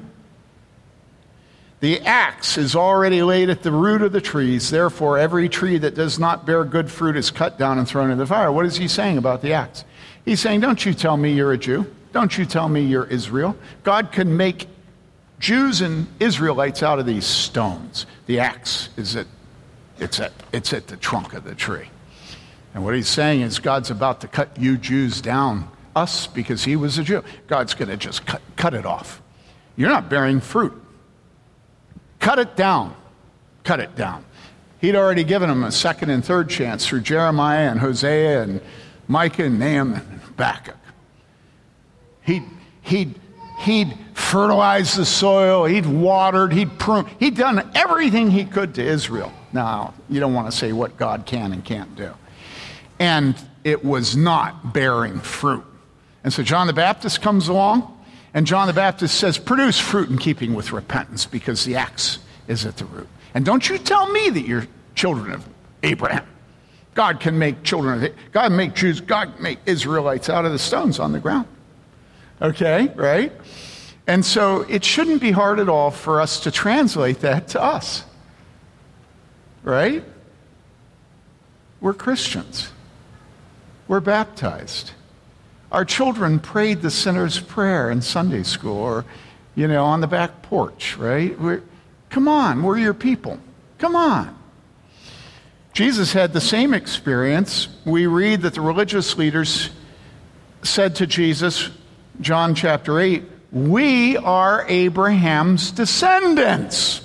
The 1.80 2.00
axe 2.00 2.56
is 2.56 2.74
already 2.74 3.22
laid 3.22 3.50
at 3.50 3.62
the 3.62 3.70
root 3.70 4.02
of 4.02 4.12
the 4.12 4.20
trees. 4.20 4.70
Therefore, 4.70 5.18
every 5.18 5.48
tree 5.48 5.78
that 5.78 5.94
does 5.94 6.18
not 6.18 6.46
bear 6.46 6.64
good 6.64 6.90
fruit 6.90 7.16
is 7.16 7.30
cut 7.30 7.58
down 7.58 7.78
and 7.78 7.86
thrown 7.86 8.10
in 8.10 8.18
the 8.18 8.26
fire. 8.26 8.50
What 8.50 8.66
is 8.66 8.76
he 8.76 8.88
saying 8.88 9.18
about 9.18 9.42
the 9.42 9.52
axe? 9.52 9.84
He's 10.24 10.40
saying, 10.40 10.60
Don't 10.60 10.84
you 10.84 10.94
tell 10.94 11.16
me 11.16 11.32
you're 11.32 11.52
a 11.52 11.58
Jew. 11.58 11.86
Don't 12.16 12.38
you 12.38 12.46
tell 12.46 12.66
me 12.70 12.80
you're 12.80 13.04
Israel. 13.04 13.54
God 13.82 14.10
can 14.10 14.38
make 14.38 14.68
Jews 15.38 15.82
and 15.82 16.06
Israelites 16.18 16.82
out 16.82 16.98
of 16.98 17.04
these 17.04 17.26
stones. 17.26 18.06
The 18.24 18.40
axe 18.40 18.88
is 18.96 19.16
at, 19.16 19.26
it's 19.98 20.18
at, 20.18 20.32
it's 20.50 20.72
at 20.72 20.86
the 20.86 20.96
trunk 20.96 21.34
of 21.34 21.44
the 21.44 21.54
tree. 21.54 21.90
And 22.72 22.82
what 22.82 22.94
he's 22.94 23.06
saying 23.06 23.42
is 23.42 23.58
God's 23.58 23.90
about 23.90 24.22
to 24.22 24.28
cut 24.28 24.48
you 24.58 24.78
Jews 24.78 25.20
down, 25.20 25.68
us, 25.94 26.26
because 26.26 26.64
he 26.64 26.74
was 26.74 26.96
a 26.96 27.04
Jew. 27.04 27.22
God's 27.48 27.74
going 27.74 27.90
to 27.90 27.98
just 27.98 28.24
cut, 28.24 28.40
cut 28.56 28.72
it 28.72 28.86
off. 28.86 29.20
You're 29.76 29.90
not 29.90 30.08
bearing 30.08 30.40
fruit. 30.40 30.72
Cut 32.18 32.38
it 32.38 32.56
down. 32.56 32.96
Cut 33.62 33.78
it 33.78 33.94
down. 33.94 34.24
He'd 34.80 34.96
already 34.96 35.22
given 35.22 35.50
them 35.50 35.64
a 35.64 35.70
second 35.70 36.08
and 36.08 36.24
third 36.24 36.48
chance 36.48 36.86
through 36.86 37.02
Jeremiah 37.02 37.70
and 37.70 37.78
Hosea 37.78 38.42
and 38.42 38.62
Micah 39.06 39.44
and 39.44 39.58
Nahum 39.58 39.92
and 39.92 40.20
Habakkuk. 40.22 40.76
He'd, 42.26 42.42
he'd, 42.82 43.14
he'd 43.60 43.96
fertilized 44.14 44.96
the 44.96 45.04
soil, 45.04 45.64
he'd 45.64 45.86
watered, 45.86 46.52
he'd 46.52 46.78
pruned, 46.78 47.08
he'd 47.18 47.36
done 47.36 47.70
everything 47.74 48.30
he 48.30 48.44
could 48.44 48.74
to 48.74 48.82
Israel. 48.82 49.32
Now, 49.52 49.94
you 50.10 50.20
don't 50.20 50.34
want 50.34 50.50
to 50.50 50.56
say 50.56 50.72
what 50.72 50.96
God 50.96 51.24
can 51.24 51.52
and 51.52 51.64
can't 51.64 51.94
do. 51.96 52.12
And 52.98 53.36
it 53.64 53.84
was 53.84 54.16
not 54.16 54.72
bearing 54.72 55.20
fruit. 55.20 55.64
And 56.24 56.32
so 56.32 56.42
John 56.42 56.66
the 56.66 56.72
Baptist 56.72 57.22
comes 57.22 57.48
along, 57.48 57.92
and 58.34 58.46
John 58.46 58.66
the 58.66 58.72
Baptist 58.72 59.18
says, 59.18 59.38
Produce 59.38 59.78
fruit 59.78 60.10
in 60.10 60.18
keeping 60.18 60.54
with 60.54 60.72
repentance, 60.72 61.24
because 61.24 61.64
the 61.64 61.76
axe 61.76 62.18
is 62.48 62.66
at 62.66 62.76
the 62.76 62.84
root. 62.86 63.08
And 63.34 63.44
don't 63.44 63.68
you 63.68 63.78
tell 63.78 64.10
me 64.10 64.30
that 64.30 64.46
you're 64.46 64.66
children 64.94 65.32
of 65.32 65.46
Abraham. 65.82 66.26
God 66.94 67.20
can 67.20 67.38
make 67.38 67.62
children 67.62 68.02
of 68.02 68.10
God 68.32 68.50
make 68.52 68.74
Jews, 68.74 69.00
God 69.00 69.38
make 69.38 69.58
Israelites 69.66 70.28
out 70.28 70.44
of 70.44 70.52
the 70.52 70.58
stones 70.58 70.98
on 70.98 71.12
the 71.12 71.20
ground. 71.20 71.46
Okay, 72.40 72.92
right? 72.94 73.32
And 74.06 74.24
so 74.24 74.62
it 74.62 74.84
shouldn't 74.84 75.20
be 75.20 75.30
hard 75.32 75.58
at 75.58 75.68
all 75.68 75.90
for 75.90 76.20
us 76.20 76.40
to 76.40 76.50
translate 76.50 77.20
that 77.20 77.48
to 77.48 77.62
us. 77.62 78.04
Right? 79.62 80.04
We're 81.80 81.94
Christians. 81.94 82.70
We're 83.88 84.00
baptized. 84.00 84.92
Our 85.72 85.84
children 85.84 86.38
prayed 86.38 86.82
the 86.82 86.90
sinner's 86.90 87.40
prayer 87.40 87.90
in 87.90 88.00
Sunday 88.00 88.44
school 88.44 88.76
or, 88.76 89.04
you 89.54 89.66
know, 89.66 89.84
on 89.84 90.00
the 90.00 90.06
back 90.06 90.42
porch, 90.42 90.96
right? 90.96 91.38
We're, 91.38 91.62
come 92.10 92.28
on, 92.28 92.62
we're 92.62 92.78
your 92.78 92.94
people. 92.94 93.40
Come 93.78 93.96
on. 93.96 94.36
Jesus 95.72 96.12
had 96.12 96.32
the 96.32 96.40
same 96.40 96.72
experience. 96.72 97.68
We 97.84 98.06
read 98.06 98.42
that 98.42 98.54
the 98.54 98.62
religious 98.62 99.18
leaders 99.18 99.70
said 100.62 100.94
to 100.96 101.06
Jesus, 101.06 101.70
John 102.20 102.54
chapter 102.54 102.98
8, 102.98 103.22
we 103.52 104.16
are 104.16 104.64
Abraham's 104.68 105.70
descendants 105.70 107.02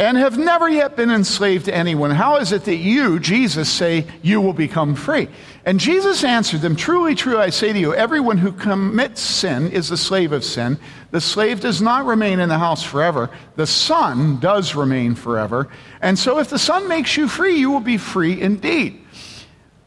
and 0.00 0.16
have 0.16 0.38
never 0.38 0.66
yet 0.66 0.96
been 0.96 1.10
enslaved 1.10 1.66
to 1.66 1.74
anyone. 1.74 2.10
How 2.10 2.38
is 2.38 2.52
it 2.52 2.64
that 2.64 2.76
you, 2.76 3.20
Jesus, 3.20 3.68
say 3.70 4.06
you 4.22 4.40
will 4.40 4.54
become 4.54 4.94
free? 4.94 5.28
And 5.66 5.78
Jesus 5.78 6.24
answered 6.24 6.62
them, 6.62 6.74
Truly, 6.74 7.14
true, 7.14 7.38
I 7.38 7.50
say 7.50 7.70
to 7.74 7.78
you, 7.78 7.94
everyone 7.94 8.38
who 8.38 8.50
commits 8.50 9.20
sin 9.20 9.70
is 9.70 9.90
a 9.90 9.98
slave 9.98 10.32
of 10.32 10.42
sin. 10.42 10.78
The 11.10 11.20
slave 11.20 11.60
does 11.60 11.82
not 11.82 12.06
remain 12.06 12.40
in 12.40 12.48
the 12.48 12.58
house 12.58 12.82
forever, 12.82 13.28
the 13.56 13.66
son 13.66 14.40
does 14.40 14.74
remain 14.74 15.14
forever. 15.14 15.68
And 16.00 16.18
so, 16.18 16.38
if 16.38 16.48
the 16.48 16.58
son 16.58 16.88
makes 16.88 17.18
you 17.18 17.28
free, 17.28 17.56
you 17.56 17.70
will 17.70 17.80
be 17.80 17.98
free 17.98 18.40
indeed. 18.40 18.99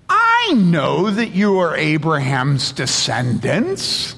I 0.10 0.54
know 0.56 1.10
that 1.10 1.30
you 1.30 1.60
are 1.60 1.76
Abraham's 1.76 2.72
descendants. 2.72 4.16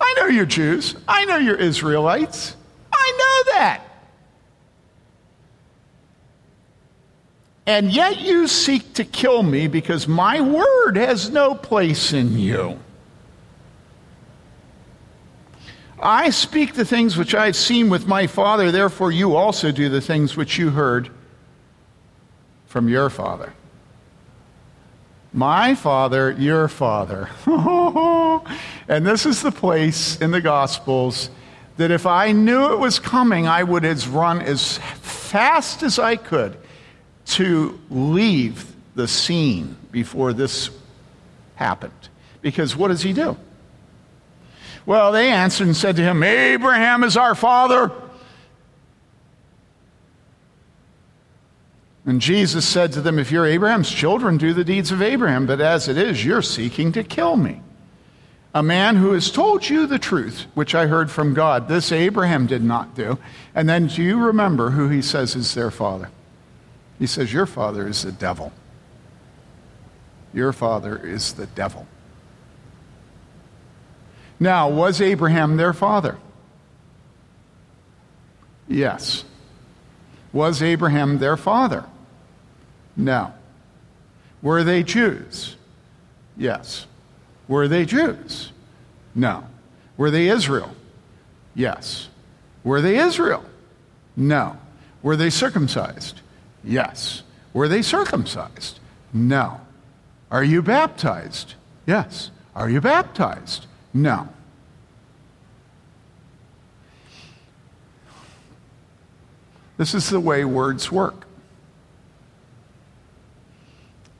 I 0.00 0.14
know 0.16 0.26
you're 0.26 0.46
Jews. 0.46 0.96
I 1.06 1.24
know 1.24 1.36
you're 1.36 1.56
Israelites. 1.56 2.56
I 2.92 3.12
know 3.18 3.52
that. 3.54 3.82
And 7.66 7.92
yet 7.92 8.20
you 8.20 8.48
seek 8.48 8.94
to 8.94 9.04
kill 9.04 9.42
me 9.42 9.68
because 9.68 10.08
my 10.08 10.40
word 10.40 10.96
has 10.96 11.30
no 11.30 11.54
place 11.54 12.12
in 12.12 12.38
you. 12.38 12.80
I 16.02 16.30
speak 16.30 16.74
the 16.74 16.84
things 16.84 17.16
which 17.16 17.34
I 17.34 17.46
have 17.46 17.56
seen 17.56 17.90
with 17.90 18.06
my 18.06 18.26
Father, 18.26 18.72
therefore 18.72 19.12
you 19.12 19.36
also 19.36 19.70
do 19.70 19.88
the 19.88 20.00
things 20.00 20.36
which 20.36 20.58
you 20.58 20.70
heard 20.70 21.10
from 22.66 22.88
your 22.88 23.10
Father. 23.10 23.52
My 25.32 25.74
Father, 25.74 26.32
your 26.32 26.66
Father. 26.66 27.28
and 28.88 29.06
this 29.06 29.26
is 29.26 29.42
the 29.42 29.52
place 29.52 30.20
in 30.20 30.32
the 30.32 30.40
Gospels 30.40 31.30
that 31.76 31.90
if 31.90 32.04
I 32.04 32.32
knew 32.32 32.72
it 32.72 32.78
was 32.78 32.98
coming, 32.98 33.46
I 33.46 33.62
would 33.62 33.84
have 33.84 34.12
run 34.12 34.42
as 34.42 34.78
fast 35.00 35.82
as 35.82 35.98
I 35.98 36.16
could 36.16 36.56
to 37.26 37.80
leave 37.90 38.74
the 38.96 39.06
scene 39.06 39.76
before 39.92 40.32
this 40.32 40.70
happened. 41.54 41.92
Because 42.42 42.76
what 42.76 42.88
does 42.88 43.02
he 43.02 43.12
do? 43.12 43.36
Well, 44.84 45.12
they 45.12 45.30
answered 45.30 45.68
and 45.68 45.76
said 45.76 45.96
to 45.96 46.02
him, 46.02 46.22
Abraham 46.22 47.04
is 47.04 47.16
our 47.16 47.34
father. 47.34 47.92
And 52.10 52.20
Jesus 52.20 52.66
said 52.66 52.90
to 52.94 53.00
them, 53.00 53.20
If 53.20 53.30
you're 53.30 53.46
Abraham's 53.46 53.88
children, 53.88 54.36
do 54.36 54.52
the 54.52 54.64
deeds 54.64 54.90
of 54.90 55.00
Abraham. 55.00 55.46
But 55.46 55.60
as 55.60 55.86
it 55.86 55.96
is, 55.96 56.24
you're 56.24 56.42
seeking 56.42 56.90
to 56.90 57.04
kill 57.04 57.36
me. 57.36 57.62
A 58.52 58.64
man 58.64 58.96
who 58.96 59.12
has 59.12 59.30
told 59.30 59.68
you 59.68 59.86
the 59.86 60.00
truth, 60.00 60.46
which 60.54 60.74
I 60.74 60.88
heard 60.88 61.08
from 61.08 61.34
God. 61.34 61.68
This 61.68 61.92
Abraham 61.92 62.48
did 62.48 62.64
not 62.64 62.96
do. 62.96 63.16
And 63.54 63.68
then 63.68 63.86
do 63.86 64.02
you 64.02 64.18
remember 64.18 64.70
who 64.70 64.88
he 64.88 65.02
says 65.02 65.36
is 65.36 65.54
their 65.54 65.70
father? 65.70 66.10
He 66.98 67.06
says, 67.06 67.32
Your 67.32 67.46
father 67.46 67.86
is 67.86 68.02
the 68.02 68.10
devil. 68.10 68.52
Your 70.34 70.52
father 70.52 70.98
is 70.98 71.34
the 71.34 71.46
devil. 71.46 71.86
Now, 74.40 74.68
was 74.68 75.00
Abraham 75.00 75.58
their 75.58 75.72
father? 75.72 76.18
Yes. 78.66 79.24
Was 80.32 80.60
Abraham 80.60 81.18
their 81.18 81.36
father? 81.36 81.84
No. 83.04 83.32
Were 84.42 84.62
they 84.64 84.82
Jews? 84.82 85.56
Yes. 86.36 86.86
Were 87.48 87.68
they 87.68 87.84
Jews? 87.84 88.52
No. 89.14 89.44
Were 89.96 90.10
they 90.10 90.28
Israel? 90.28 90.74
Yes. 91.54 92.08
Were 92.62 92.80
they 92.80 92.98
Israel? 92.98 93.44
No. 94.16 94.56
Were 95.02 95.16
they 95.16 95.30
circumcised? 95.30 96.20
Yes. 96.62 97.22
Were 97.52 97.68
they 97.68 97.82
circumcised? 97.82 98.78
No. 99.12 99.60
Are 100.30 100.44
you 100.44 100.62
baptized? 100.62 101.54
Yes. 101.86 102.30
Are 102.54 102.70
you 102.70 102.80
baptized? 102.80 103.66
No. 103.92 104.28
This 109.76 109.94
is 109.94 110.10
the 110.10 110.20
way 110.20 110.44
words 110.44 110.92
work. 110.92 111.26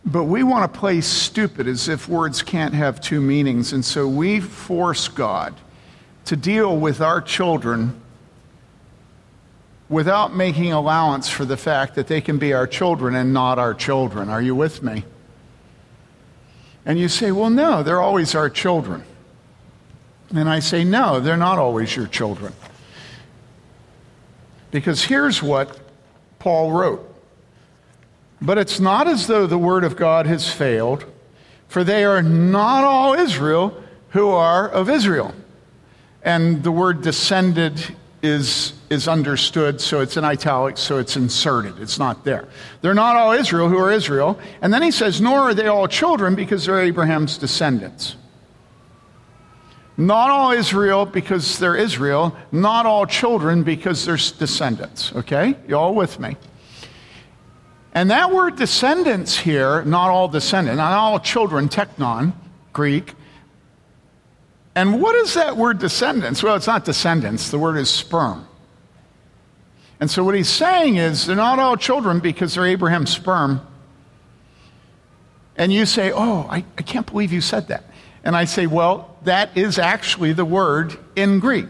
But 0.04 0.24
we 0.24 0.42
want 0.42 0.72
to 0.72 0.78
play 0.78 1.00
stupid 1.00 1.66
as 1.66 1.88
if 1.88 2.08
words 2.08 2.42
can't 2.42 2.74
have 2.74 3.00
two 3.00 3.20
meanings, 3.20 3.72
and 3.72 3.84
so 3.84 4.08
we 4.08 4.40
force 4.40 5.08
God 5.08 5.54
to 6.24 6.36
deal 6.36 6.76
with 6.76 7.00
our 7.00 7.20
children 7.20 8.00
without 9.88 10.34
making 10.34 10.72
allowance 10.72 11.28
for 11.28 11.44
the 11.44 11.56
fact 11.56 11.96
that 11.96 12.06
they 12.06 12.20
can 12.20 12.38
be 12.38 12.52
our 12.52 12.66
children 12.66 13.14
and 13.14 13.34
not 13.34 13.58
our 13.58 13.74
children. 13.74 14.28
Are 14.28 14.40
you 14.40 14.54
with 14.54 14.82
me? 14.82 15.04
And 16.86 16.98
you 16.98 17.08
say, 17.08 17.32
well, 17.32 17.50
no, 17.50 17.82
they're 17.82 18.00
always 18.00 18.34
our 18.34 18.48
children. 18.48 19.02
And 20.34 20.48
I 20.48 20.60
say, 20.60 20.84
no, 20.84 21.20
they're 21.20 21.36
not 21.36 21.58
always 21.58 21.94
your 21.94 22.06
children. 22.06 22.52
Because 24.70 25.04
here's 25.04 25.42
what 25.42 25.78
Paul 26.38 26.70
wrote 26.70 27.09
But 28.42 28.58
it's 28.58 28.80
not 28.80 29.06
as 29.06 29.26
though 29.26 29.46
the 29.46 29.58
word 29.58 29.84
of 29.84 29.96
God 29.96 30.26
has 30.26 30.50
failed, 30.50 31.04
for 31.68 31.84
they 31.84 32.04
are 32.04 32.22
not 32.22 32.84
all 32.84 33.14
Israel 33.14 33.80
who 34.10 34.28
are 34.30 34.68
of 34.68 34.88
Israel. 34.88 35.34
And 36.22 36.62
the 36.62 36.72
word 36.72 37.02
descended 37.02 37.96
is, 38.22 38.74
is 38.90 39.08
understood, 39.08 39.80
so 39.80 40.00
it's 40.00 40.16
in 40.16 40.24
italics, 40.24 40.80
so 40.80 40.98
it's 40.98 41.16
inserted. 41.16 41.78
It's 41.78 41.98
not 41.98 42.24
there. 42.24 42.48
They're 42.82 42.94
not 42.94 43.16
all 43.16 43.32
Israel 43.32 43.68
who 43.68 43.78
are 43.78 43.92
Israel. 43.92 44.38
And 44.60 44.72
then 44.72 44.82
he 44.82 44.90
says, 44.90 45.20
nor 45.20 45.38
are 45.40 45.54
they 45.54 45.68
all 45.68 45.88
children 45.88 46.34
because 46.34 46.66
they're 46.66 46.80
Abraham's 46.80 47.38
descendants. 47.38 48.16
Not 49.96 50.30
all 50.30 50.52
Israel 50.52 51.04
because 51.04 51.58
they're 51.58 51.76
Israel, 51.76 52.34
not 52.52 52.86
all 52.86 53.06
children 53.06 53.62
because 53.62 54.04
they're 54.06 54.16
descendants. 54.16 55.12
Okay? 55.14 55.56
You 55.68 55.76
all 55.76 55.94
with 55.94 56.18
me? 56.18 56.36
And 57.92 58.10
that 58.10 58.32
word 58.32 58.56
descendants 58.56 59.36
here, 59.36 59.82
not 59.84 60.10
all 60.10 60.28
descendants, 60.28 60.78
not 60.78 60.92
all 60.92 61.18
children, 61.18 61.68
teknon, 61.68 62.32
Greek. 62.72 63.14
And 64.74 65.02
what 65.02 65.16
is 65.16 65.34
that 65.34 65.56
word 65.56 65.78
descendants? 65.78 66.42
Well, 66.42 66.54
it's 66.54 66.66
not 66.66 66.84
descendants, 66.84 67.50
the 67.50 67.58
word 67.58 67.76
is 67.76 67.90
sperm. 67.90 68.46
And 69.98 70.10
so 70.10 70.24
what 70.24 70.34
he's 70.34 70.48
saying 70.48 70.96
is 70.96 71.26
they're 71.26 71.36
not 71.36 71.58
all 71.58 71.76
children 71.76 72.20
because 72.20 72.54
they're 72.54 72.66
Abraham's 72.66 73.10
sperm. 73.10 73.60
And 75.56 75.72
you 75.72 75.84
say, 75.84 76.10
Oh, 76.12 76.46
I, 76.48 76.64
I 76.78 76.82
can't 76.82 77.06
believe 77.06 77.32
you 77.32 77.40
said 77.40 77.68
that. 77.68 77.84
And 78.24 78.36
I 78.36 78.44
say, 78.44 78.66
well, 78.66 79.16
that 79.24 79.56
is 79.56 79.78
actually 79.78 80.32
the 80.32 80.44
word 80.44 80.98
in 81.16 81.40
Greek. 81.40 81.68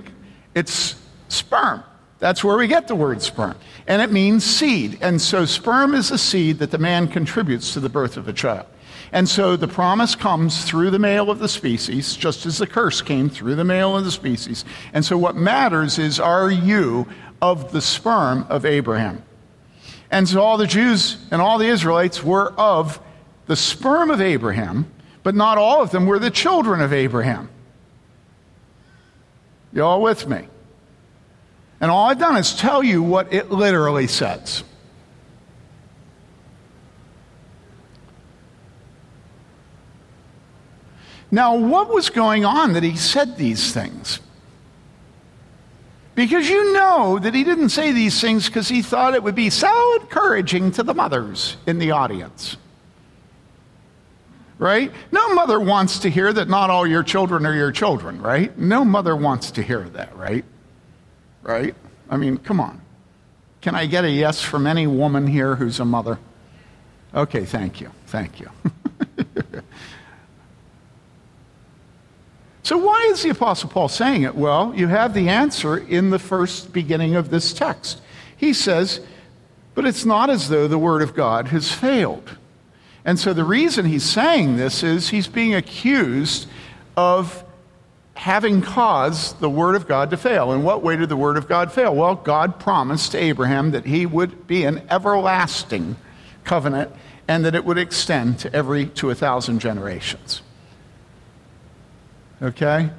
It's 0.55 0.97
sperm. 1.29 1.85
That's 2.21 2.45
where 2.45 2.57
we 2.57 2.67
get 2.67 2.87
the 2.87 2.95
word 2.95 3.23
sperm. 3.23 3.57
And 3.87 4.01
it 4.01 4.13
means 4.13 4.45
seed. 4.45 4.99
And 5.01 5.21
so 5.21 5.45
sperm 5.45 5.95
is 5.95 6.11
a 6.11 6.19
seed 6.19 6.59
that 6.59 6.71
the 6.71 6.79
man 6.79 7.09
contributes 7.09 7.73
to 7.73 7.81
the 7.81 7.89
birth 7.89 8.17
of 8.17 8.29
a 8.29 8.33
child. 8.33 8.67
And 9.13 9.29
so 9.29 9.57
the 9.57 9.67
promise 9.67 10.15
comes 10.15 10.65
through 10.65 10.91
the 10.91 10.99
male 10.99 11.31
of 11.31 11.41
the 11.41 11.49
species, 11.49 12.15
just 12.15 12.47
as 12.47 12.59
the 12.59 12.67
curse 12.67 13.03
came 13.03 13.29
through 13.29 13.57
the 13.57 13.65
male 13.65 13.97
of 13.97 14.05
the 14.05 14.13
species. 14.13 14.65
And 14.93 15.05
so 15.05 15.19
what 15.19 15.35
matters 15.35 15.99
is 15.99 16.21
are 16.21 16.51
you 16.51 17.09
of 17.43 17.73
the 17.73 17.81
sperm 17.81 18.47
of 18.49 18.65
Abraham? 18.65 19.25
And 20.13 20.29
so 20.29 20.41
all 20.41 20.57
the 20.57 20.67
Jews 20.67 21.17
and 21.33 21.43
all 21.43 21.59
the 21.59 21.67
Israelites 21.67 22.23
were 22.23 22.53
of 22.53 23.01
the 23.47 23.57
sperm 23.57 24.11
of 24.11 24.21
Abraham 24.21 24.87
but 25.23 25.35
not 25.35 25.59
all 25.59 25.83
of 25.83 25.91
them 25.91 26.07
were 26.07 26.19
the 26.19 26.31
children 26.31 26.81
of 26.81 26.93
Abraham. 26.93 27.49
You 29.73 29.85
all 29.85 30.03
with 30.03 30.27
me? 30.27 30.49
And 31.81 31.91
all 31.91 32.09
I've 32.09 32.19
done 32.19 32.37
is 32.37 32.55
tell 32.55 32.83
you 32.83 33.03
what 33.03 33.33
it 33.33 33.51
literally 33.51 34.07
says. 34.07 34.65
Now, 41.31 41.57
what 41.57 41.89
was 41.89 42.11
going 42.11 42.45
on 42.45 42.73
that 42.73 42.83
he 42.83 42.97
said 42.97 43.37
these 43.37 43.73
things? 43.73 44.21
Because 46.17 46.51
you 46.51 46.73
know 46.73 47.19
that 47.19 47.35
he 47.35 47.45
didn't 47.45 47.71
say 47.71 47.93
these 47.93 48.21
things 48.21 48.47
because 48.47 48.69
he 48.69 48.83
thought 48.83 49.15
it 49.15 49.23
would 49.23 49.37
be 49.37 49.49
so 49.49 50.01
encouraging 50.01 50.73
to 50.73 50.83
the 50.83 50.93
mothers 50.93 51.57
in 51.67 51.79
the 51.79 51.93
audience 51.93 52.57
right? 54.61 54.93
No 55.11 55.35
mother 55.35 55.59
wants 55.59 56.01
to 56.01 56.11
hear 56.11 56.33
that 56.33 56.49
not 56.49 56.69
all 56.71 56.87
your 56.87 57.03
children 57.03 57.47
are 57.47 57.55
your 57.55 57.73
children, 57.73 58.21
right? 58.21 58.57
No 58.59 58.85
mother 58.85 59.17
wants 59.17 59.51
to 59.53 59.63
hear 59.63 59.89
that, 59.89 60.15
right? 60.15 60.45
Right? 61.43 61.75
I 62.09 62.17
mean, 62.17 62.39
come 62.39 62.61
on. 62.61 62.81
Can 63.61 63.75
I 63.75 63.87
get 63.87 64.05
a 64.05 64.11
yes 64.11 64.43
from 64.43 64.67
any 64.67 64.87
woman 64.87 65.27
here 65.27 65.57
who's 65.57 65.81
a 65.81 65.85
mother? 65.85 66.19
Okay, 67.15 67.45
thank 67.45 67.81
you. 67.81 67.91
Thank 68.07 68.41
you. 68.41 68.49
so, 72.63 72.79
why 72.79 73.09
is 73.13 73.23
the 73.23 73.31
Apostle 73.31 73.69
Paul 73.69 73.89
saying 73.89 74.23
it? 74.23 74.35
Well, 74.35 74.73
you 74.75 74.87
have 74.87 75.13
the 75.13 75.29
answer 75.29 75.77
in 75.77 76.11
the 76.11 76.19
first 76.19 76.73
beginning 76.73 77.17
of 77.17 77.31
this 77.31 77.53
text. 77.53 78.01
He 78.37 78.53
says, 78.53 79.01
But 79.75 79.87
it's 79.87 80.05
not 80.05 80.31
as 80.31 80.49
though 80.49 80.69
the 80.69 80.79
Word 80.79 81.03
of 81.03 81.15
God 81.15 81.49
has 81.49 81.71
failed. 81.71 82.39
And 83.05 83.19
so 83.19 83.33
the 83.33 83.45
reason 83.45 83.87
he's 83.87 84.05
saying 84.05 84.57
this 84.57 84.83
is 84.83 85.09
he's 85.09 85.27
being 85.27 85.55
accused 85.55 86.47
of 86.97 87.45
having 88.21 88.61
caused 88.61 89.41
the 89.41 89.49
Word 89.49 89.75
of 89.75 89.89
God 89.89 90.11
to 90.11 90.17
fail. 90.19 90.53
In 90.53 90.63
what 90.63 90.83
way 90.83 90.95
did 90.95 91.09
the 91.09 91.17
Word 91.17 91.39
of 91.39 91.49
God 91.49 91.73
fail? 91.73 91.95
Well, 91.95 92.17
God 92.17 92.61
promised 92.61 93.13
to 93.13 93.19
Abraham 93.19 93.71
that 93.71 93.87
he 93.87 94.05
would 94.05 94.47
be 94.47 94.65
an 94.65 94.83
everlasting 94.91 95.97
covenant 96.45 96.93
and 97.27 97.47
that 97.47 97.55
it 97.55 97.65
would 97.65 97.79
extend 97.79 98.39
to 98.41 98.53
every 98.55 98.85
to 98.89 99.09
a 99.09 99.15
thousand 99.15 99.61
generations. 99.61 100.43
Okay? 102.43 102.91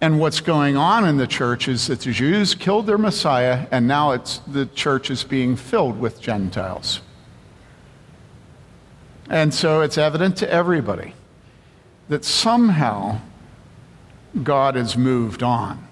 And 0.00 0.18
what's 0.18 0.40
going 0.40 0.76
on 0.76 1.06
in 1.06 1.18
the 1.18 1.28
church 1.28 1.68
is 1.68 1.86
that 1.86 2.00
the 2.00 2.10
Jews 2.10 2.56
killed 2.56 2.88
their 2.88 2.98
Messiah, 2.98 3.68
and 3.70 3.86
now 3.86 4.10
it's, 4.10 4.38
the 4.38 4.66
church 4.66 5.08
is 5.08 5.22
being 5.22 5.54
filled 5.54 6.00
with 6.00 6.20
Gentiles. 6.20 7.00
And 9.30 9.54
so 9.54 9.82
it's 9.82 9.98
evident 9.98 10.36
to 10.38 10.50
everybody 10.50 11.14
that 12.08 12.24
somehow 12.24 13.20
God 14.40 14.76
has 14.76 14.96
moved 14.96 15.42
on. 15.42 15.88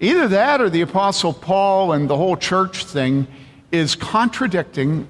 Either 0.00 0.28
that 0.28 0.60
or 0.60 0.70
the 0.70 0.80
Apostle 0.80 1.32
Paul 1.32 1.92
and 1.92 2.08
the 2.08 2.16
whole 2.16 2.36
church 2.36 2.84
thing 2.84 3.26
is 3.70 3.94
contradicting 3.94 5.06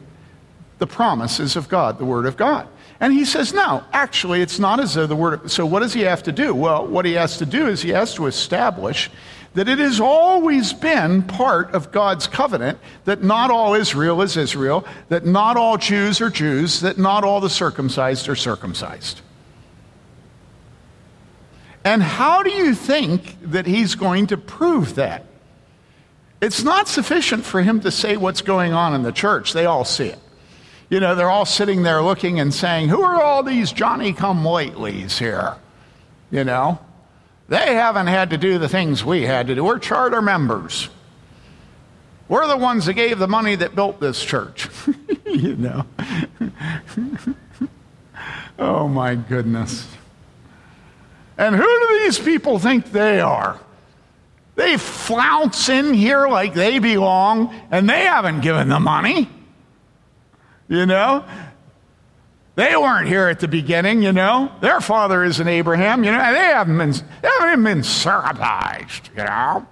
the 0.78 0.86
promises 0.86 1.56
of 1.56 1.68
God, 1.68 1.98
the 1.98 2.04
Word 2.04 2.26
of 2.26 2.36
God. 2.36 2.66
And 2.98 3.12
he 3.12 3.24
says, 3.24 3.54
no, 3.54 3.84
actually, 3.92 4.42
it's 4.42 4.58
not 4.58 4.80
as 4.80 4.94
though 4.94 5.06
the 5.06 5.16
Word. 5.16 5.50
So, 5.50 5.64
what 5.64 5.80
does 5.80 5.94
he 5.94 6.02
have 6.02 6.22
to 6.24 6.32
do? 6.32 6.54
Well, 6.54 6.86
what 6.86 7.04
he 7.04 7.12
has 7.12 7.38
to 7.38 7.46
do 7.46 7.66
is 7.66 7.80
he 7.80 7.90
has 7.90 8.14
to 8.14 8.26
establish 8.26 9.10
that 9.54 9.68
it 9.68 9.78
has 9.78 10.00
always 10.00 10.72
been 10.72 11.22
part 11.22 11.72
of 11.74 11.90
God's 11.90 12.26
covenant 12.26 12.78
that 13.04 13.22
not 13.22 13.50
all 13.50 13.74
Israel 13.74 14.22
is 14.22 14.36
Israel, 14.36 14.86
that 15.08 15.26
not 15.26 15.56
all 15.56 15.76
Jews 15.76 16.20
are 16.20 16.30
Jews, 16.30 16.80
that 16.80 16.98
not 16.98 17.24
all 17.24 17.40
the 17.40 17.50
circumcised 17.50 18.28
are 18.28 18.36
circumcised. 18.36 19.22
And 21.84 22.02
how 22.02 22.42
do 22.42 22.50
you 22.50 22.74
think 22.74 23.36
that 23.42 23.66
he's 23.66 23.94
going 23.94 24.26
to 24.28 24.36
prove 24.36 24.96
that? 24.96 25.24
It's 26.40 26.62
not 26.62 26.88
sufficient 26.88 27.44
for 27.44 27.62
him 27.62 27.80
to 27.80 27.90
say 27.90 28.16
what's 28.16 28.42
going 28.42 28.72
on 28.72 28.94
in 28.94 29.02
the 29.02 29.12
church. 29.12 29.52
They 29.52 29.66
all 29.66 29.84
see 29.84 30.06
it. 30.06 30.18
You 30.88 30.98
know, 30.98 31.14
they're 31.14 31.30
all 31.30 31.44
sitting 31.44 31.82
there 31.82 32.02
looking 32.02 32.40
and 32.40 32.52
saying, 32.52 32.88
Who 32.88 33.02
are 33.02 33.22
all 33.22 33.42
these 33.42 33.72
Johnny 33.72 34.12
come 34.12 34.42
latelys 34.42 35.18
here? 35.18 35.56
You 36.30 36.44
know, 36.44 36.78
they 37.48 37.74
haven't 37.74 38.08
had 38.08 38.30
to 38.30 38.38
do 38.38 38.58
the 38.58 38.68
things 38.68 39.04
we 39.04 39.22
had 39.22 39.48
to 39.48 39.54
do. 39.54 39.64
We're 39.64 39.78
charter 39.78 40.22
members. 40.22 40.88
We're 42.28 42.46
the 42.46 42.56
ones 42.56 42.86
that 42.86 42.94
gave 42.94 43.18
the 43.18 43.28
money 43.28 43.56
that 43.56 43.74
built 43.74 44.00
this 44.00 44.24
church. 44.24 44.68
you 45.26 45.56
know. 45.56 45.84
oh 48.58 48.88
my 48.88 49.16
goodness. 49.16 49.86
And 51.40 51.56
who 51.56 51.62
do 51.62 52.00
these 52.04 52.18
people 52.18 52.58
think 52.58 52.92
they 52.92 53.18
are? 53.18 53.58
They 54.56 54.76
flounce 54.76 55.70
in 55.70 55.94
here 55.94 56.28
like 56.28 56.52
they 56.52 56.78
belong, 56.78 57.58
and 57.70 57.88
they 57.88 58.04
haven't 58.04 58.42
given 58.42 58.68
the 58.68 58.78
money. 58.78 59.26
You 60.68 60.84
know? 60.84 61.24
They 62.56 62.76
weren't 62.76 63.08
here 63.08 63.28
at 63.28 63.40
the 63.40 63.48
beginning, 63.48 64.02
you 64.02 64.12
know. 64.12 64.52
Their 64.60 64.82
father 64.82 65.24
isn't 65.24 65.48
Abraham, 65.48 66.04
you 66.04 66.12
know. 66.12 66.18
They 66.18 66.40
haven't 66.40 66.76
been, 66.76 66.92
they 67.22 67.28
haven't 67.38 67.64
been 67.64 67.84
circumcised, 67.84 69.08
you 69.16 69.24
know. 69.24 69.66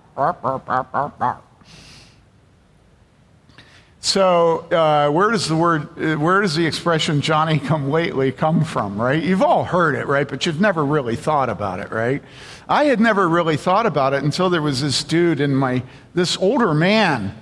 So, 4.01 4.61
uh, 4.71 5.11
where 5.11 5.31
does 5.31 5.49
the 5.49 5.57
word, 5.57 5.89
uh, 5.99 6.17
where 6.17 6.41
does 6.41 6.55
the 6.55 6.65
expression 6.65 7.21
Johnny 7.21 7.59
come 7.59 7.91
lately 7.91 8.31
come 8.31 8.63
from, 8.65 9.01
right? 9.01 9.21
You've 9.21 9.43
all 9.43 9.65
heard 9.65 9.97
it, 9.97 10.07
right? 10.07 10.29
But 10.29 10.47
you've 10.47 10.61
never 10.61 10.85
really 10.85 11.17
thought 11.17 11.49
about 11.49 11.81
it, 11.81 11.91
right? 11.91 12.23
I 12.69 12.85
had 12.85 13.01
never 13.01 13.29
really 13.29 13.57
thought 13.57 13.87
about 13.87 14.15
it 14.15 14.23
until 14.23 14.51
there 14.51 14.63
was 14.63 14.83
this 14.83 15.03
dude 15.03 15.41
in 15.41 15.55
my, 15.55 15.83
this 16.15 16.37
older 16.37 16.75
man 16.75 17.37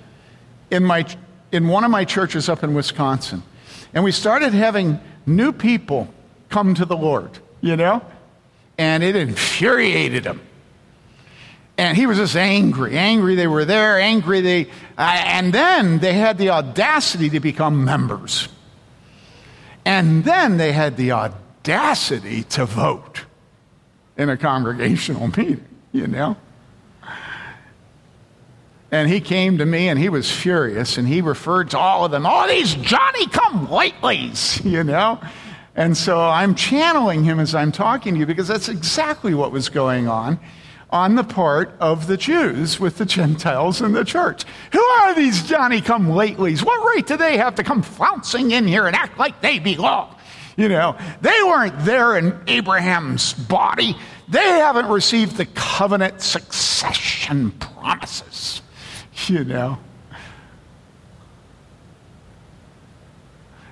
in 0.71 0.83
my, 0.83 1.05
in 1.51 1.67
one 1.67 1.83
of 1.83 1.91
my 1.91 2.05
churches 2.05 2.49
up 2.49 2.63
in 2.63 2.73
Wisconsin. 2.73 3.43
And 3.93 4.03
we 4.03 4.11
started 4.11 4.53
having 4.53 4.99
new 5.25 5.51
people 5.51 6.11
come 6.49 6.73
to 6.75 6.85
the 6.85 6.97
Lord, 6.97 7.37
you 7.61 7.75
know? 7.75 8.03
And 8.79 9.03
it 9.03 9.15
infuriated 9.15 10.25
him. 10.25 10.41
And 11.77 11.95
he 11.95 12.07
was 12.07 12.17
just 12.17 12.35
angry, 12.35 12.97
angry 12.97 13.35
they 13.35 13.45
were 13.45 13.63
there, 13.63 13.99
angry 13.99 14.41
they, 14.41 14.65
uh, 14.97 15.21
and 15.25 15.53
then 15.53 15.99
they 15.99 16.13
had 16.13 16.39
the 16.39 16.49
audacity 16.49 17.29
to 17.29 17.39
become 17.39 17.85
members. 17.85 18.49
And 19.85 20.23
then 20.23 20.57
they 20.57 20.71
had 20.71 20.97
the 20.97 21.11
audacity 21.11 22.43
to 22.43 22.65
vote 22.65 23.25
in 24.17 24.29
a 24.29 24.37
congregational 24.37 25.27
meeting, 25.37 25.65
you 25.91 26.07
know? 26.07 26.35
And 28.89 29.09
he 29.09 29.19
came 29.19 29.59
to 29.59 29.65
me 29.65 29.89
and 29.89 29.99
he 29.99 30.09
was 30.09 30.31
furious 30.31 30.97
and 30.97 31.07
he 31.07 31.21
referred 31.21 31.69
to 31.71 31.77
all 31.77 32.05
of 32.05 32.11
them, 32.11 32.25
all 32.25 32.47
these 32.47 32.73
Johnny 32.73 33.27
come 33.27 33.67
latelys, 33.67 34.63
you 34.69 34.83
know? 34.83 35.19
And 35.75 35.95
so 35.95 36.19
I'm 36.19 36.55
channeling 36.55 37.23
him 37.23 37.39
as 37.39 37.53
I'm 37.53 37.71
talking 37.71 38.15
to 38.15 38.19
you 38.19 38.25
because 38.25 38.47
that's 38.47 38.67
exactly 38.67 39.35
what 39.35 39.51
was 39.51 39.69
going 39.69 40.07
on 40.07 40.39
on 40.89 41.15
the 41.15 41.23
part 41.23 41.75
of 41.79 42.07
the 42.07 42.17
Jews 42.17 42.79
with 42.79 42.97
the 42.97 43.05
Gentiles 43.05 43.81
in 43.81 43.91
the 43.91 44.05
church. 44.05 44.43
Who 44.71 44.81
are 44.81 45.13
these 45.13 45.43
Johnny 45.43 45.81
come 45.81 46.07
latelys? 46.07 46.63
What 46.63 46.79
right 46.85 47.05
do 47.05 47.17
they 47.17 47.37
have 47.37 47.55
to 47.55 47.63
come 47.63 47.81
flouncing 47.81 48.51
in 48.51 48.67
here 48.67 48.87
and 48.87 48.95
act 48.95 49.17
like 49.19 49.41
they 49.41 49.59
belong? 49.59 50.15
You 50.55 50.69
know, 50.69 50.97
they 51.21 51.37
weren't 51.43 51.79
there 51.85 52.17
in 52.17 52.39
Abraham's 52.47 53.33
body. 53.33 53.95
They 54.29 54.39
haven't 54.39 54.87
received 54.87 55.37
the 55.37 55.45
covenant 55.45 56.21
succession 56.21 57.51
promises. 57.51 58.61
You 59.27 59.43
know. 59.43 59.77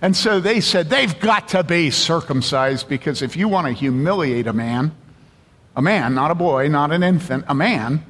And 0.01 0.15
so 0.15 0.39
they 0.39 0.60
said 0.60 0.89
they've 0.89 1.19
got 1.19 1.47
to 1.49 1.63
be 1.63 1.89
circumcised 1.89 2.88
because 2.88 3.21
if 3.21 3.36
you 3.36 3.47
want 3.47 3.67
to 3.67 3.73
humiliate 3.73 4.45
a 4.45 4.54
man, 4.54 4.95
a 5.75 5.81
man, 5.81 6.15
not 6.15 6.31
a 6.31 6.35
boy, 6.35 6.67
not 6.67 6.91
an 6.91 7.03
infant, 7.03 7.45
a 7.47 7.55
man, 7.55 8.05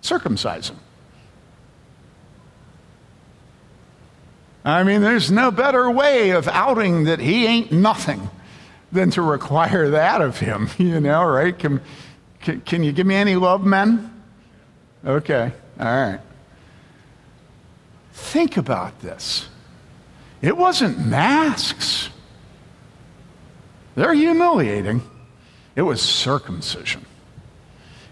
circumcise 0.00 0.70
him. 0.70 0.78
I 4.64 4.84
mean, 4.84 5.02
there's 5.02 5.30
no 5.30 5.50
better 5.50 5.90
way 5.90 6.30
of 6.30 6.46
outing 6.48 7.04
that 7.04 7.18
he 7.18 7.46
ain't 7.46 7.72
nothing 7.72 8.30
than 8.92 9.10
to 9.10 9.22
require 9.22 9.90
that 9.90 10.20
of 10.20 10.38
him, 10.38 10.68
you 10.78 11.00
know, 11.00 11.24
right? 11.24 11.58
Can, 11.58 11.80
can, 12.40 12.60
can 12.60 12.82
you 12.84 12.92
give 12.92 13.06
me 13.06 13.14
any 13.14 13.36
love, 13.36 13.64
men? 13.64 14.08
Okay, 15.04 15.52
all 15.80 15.84
right. 15.84 16.20
Think 18.12 18.56
about 18.56 19.00
this. 19.00 19.48
It 20.40 20.56
wasn't 20.56 20.98
masks. 21.06 22.08
They're 23.94 24.14
humiliating. 24.14 25.02
It 25.74 25.82
was 25.82 26.02
circumcision. 26.02 27.06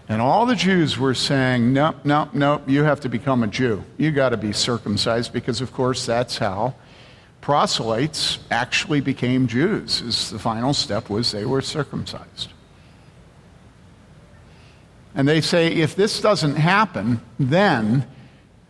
And 0.09 0.21
all 0.21 0.45
the 0.45 0.55
Jews 0.55 0.97
were 0.97 1.13
saying, 1.13 1.71
nope, 1.71 1.97
nope, 2.03 2.33
nope, 2.33 2.63
you 2.67 2.83
have 2.83 2.99
to 3.01 3.09
become 3.09 3.43
a 3.43 3.47
Jew. 3.47 3.83
You 3.97 4.11
got 4.11 4.29
to 4.29 4.37
be 4.37 4.51
circumcised 4.51 5.31
because, 5.31 5.61
of 5.61 5.71
course, 5.71 6.05
that's 6.05 6.37
how 6.37 6.75
proselytes 7.39 8.39
actually 8.49 9.01
became 9.01 9.47
Jews. 9.47 10.01
Is 10.01 10.29
the 10.29 10.39
final 10.39 10.73
step 10.73 11.09
was 11.09 11.31
they 11.31 11.45
were 11.45 11.61
circumcised. 11.61 12.49
And 15.15 15.27
they 15.27 15.41
say 15.41 15.67
if 15.67 15.95
this 15.95 16.21
doesn't 16.21 16.55
happen, 16.55 17.21
then 17.39 18.07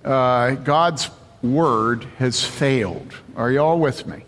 uh, 0.03 0.51
God's 0.51 1.09
word 1.41 2.03
has 2.17 2.43
failed. 2.43 3.13
Are 3.35 3.51
you 3.51 3.59
all 3.59 3.79
with 3.79 4.05
me? 4.07 4.25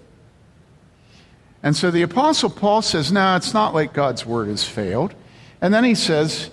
And 1.63 1.75
so 1.77 1.89
the 1.89 2.01
Apostle 2.01 2.49
Paul 2.49 2.81
says, 2.81 3.11
no, 3.11 3.37
it's 3.37 3.53
not 3.53 3.73
like 3.73 3.93
God's 3.93 4.25
word 4.25 4.49
has 4.49 4.65
failed. 4.65 5.15
And 5.61 5.73
then 5.73 5.85
he 5.85 5.95
says, 5.95 6.49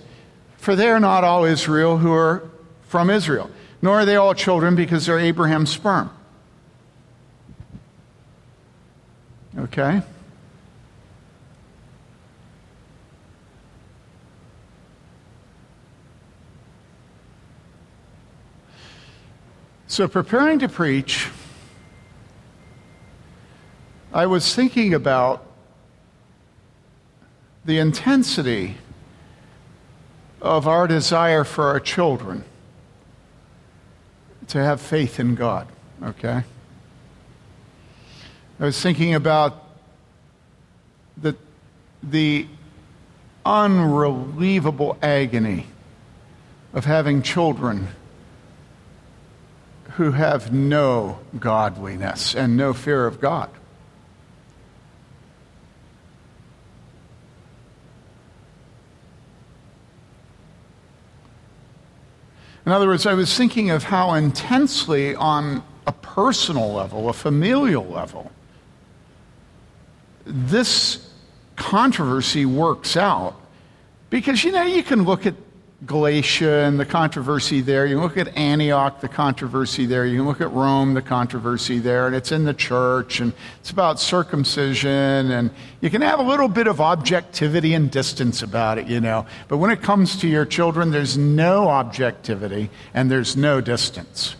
For 0.55 0.73
they 0.73 0.87
are 0.87 1.01
not 1.01 1.25
all 1.25 1.43
Israel 1.43 1.97
who 1.97 2.13
are 2.13 2.49
from 2.87 3.09
Israel, 3.09 3.51
nor 3.81 3.99
are 3.99 4.05
they 4.05 4.15
all 4.15 4.33
children 4.33 4.73
because 4.73 5.05
they're 5.05 5.19
Abraham's 5.19 5.69
sperm. 5.69 6.09
Okay? 9.57 10.01
So, 19.87 20.07
preparing 20.07 20.59
to 20.59 20.69
preach, 20.69 21.27
I 24.13 24.25
was 24.25 24.53
thinking 24.53 24.93
about 24.93 25.45
the 27.63 27.77
intensity 27.77 28.75
of 30.41 30.67
our 30.67 30.85
desire 30.85 31.45
for 31.45 31.65
our 31.65 31.79
children 31.79 32.43
to 34.47 34.61
have 34.61 34.81
faith 34.81 35.17
in 35.17 35.35
God, 35.35 35.67
okay? 36.03 36.43
I 38.59 38.65
was 38.65 38.81
thinking 38.81 39.13
about 39.13 39.63
the, 41.15 41.37
the 42.03 42.47
unrelievable 43.45 44.97
agony 45.01 45.67
of 46.73 46.83
having 46.83 47.21
children 47.21 47.87
who 49.91 50.11
have 50.11 50.51
no 50.51 51.19
godliness 51.39 52.35
and 52.35 52.57
no 52.57 52.73
fear 52.73 53.07
of 53.07 53.21
God. 53.21 53.49
In 62.71 62.75
other 62.75 62.87
words, 62.87 63.05
I 63.05 63.15
was 63.15 63.35
thinking 63.35 63.69
of 63.69 63.83
how 63.83 64.13
intensely, 64.13 65.13
on 65.13 65.61
a 65.85 65.91
personal 65.91 66.71
level, 66.71 67.09
a 67.09 67.13
familial 67.13 67.85
level, 67.85 68.31
this 70.23 71.11
controversy 71.57 72.45
works 72.45 72.95
out. 72.95 73.35
Because, 74.09 74.45
you 74.45 74.53
know, 74.53 74.63
you 74.63 74.83
can 74.83 75.03
look 75.03 75.25
at 75.25 75.33
Galatia 75.83 76.63
and 76.65 76.79
the 76.79 76.85
controversy 76.85 77.61
there. 77.61 77.87
You 77.87 77.99
look 77.99 78.15
at 78.15 78.37
Antioch, 78.37 79.01
the 79.01 79.07
controversy 79.07 79.87
there. 79.87 80.05
You 80.05 80.19
can 80.19 80.27
look 80.27 80.39
at 80.39 80.51
Rome, 80.51 80.93
the 80.93 81.01
controversy 81.01 81.79
there. 81.79 82.05
And 82.05 82.15
it's 82.15 82.31
in 82.31 82.45
the 82.45 82.53
church 82.53 83.19
and 83.19 83.33
it's 83.59 83.71
about 83.71 83.99
circumcision. 83.99 85.31
And 85.31 85.49
you 85.79 85.89
can 85.89 86.03
have 86.03 86.19
a 86.19 86.23
little 86.23 86.47
bit 86.47 86.67
of 86.67 86.79
objectivity 86.79 87.73
and 87.73 87.89
distance 87.89 88.43
about 88.43 88.77
it, 88.77 88.87
you 88.87 89.01
know. 89.01 89.25
But 89.47 89.57
when 89.57 89.71
it 89.71 89.81
comes 89.81 90.17
to 90.17 90.27
your 90.27 90.45
children, 90.45 90.91
there's 90.91 91.17
no 91.17 91.67
objectivity 91.67 92.69
and 92.93 93.09
there's 93.09 93.35
no 93.35 93.59
distance. 93.59 94.35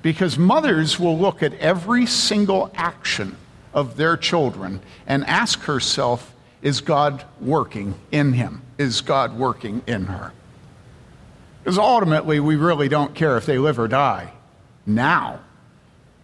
Because 0.00 0.38
mothers 0.38 1.00
will 1.00 1.18
look 1.18 1.42
at 1.42 1.54
every 1.54 2.06
single 2.06 2.70
action 2.76 3.36
of 3.72 3.96
their 3.96 4.16
children 4.16 4.80
and 5.08 5.24
ask 5.26 5.58
herself, 5.62 6.32
is 6.62 6.80
God 6.80 7.24
working 7.40 7.94
in 8.12 8.34
him? 8.34 8.62
Is 8.78 9.00
God 9.00 9.36
working 9.36 9.82
in 9.88 10.04
her? 10.04 10.32
Because 11.64 11.78
ultimately, 11.78 12.40
we 12.40 12.56
really 12.56 12.90
don't 12.90 13.14
care 13.14 13.38
if 13.38 13.46
they 13.46 13.56
live 13.56 13.78
or 13.78 13.88
die 13.88 14.30
now. 14.84 15.40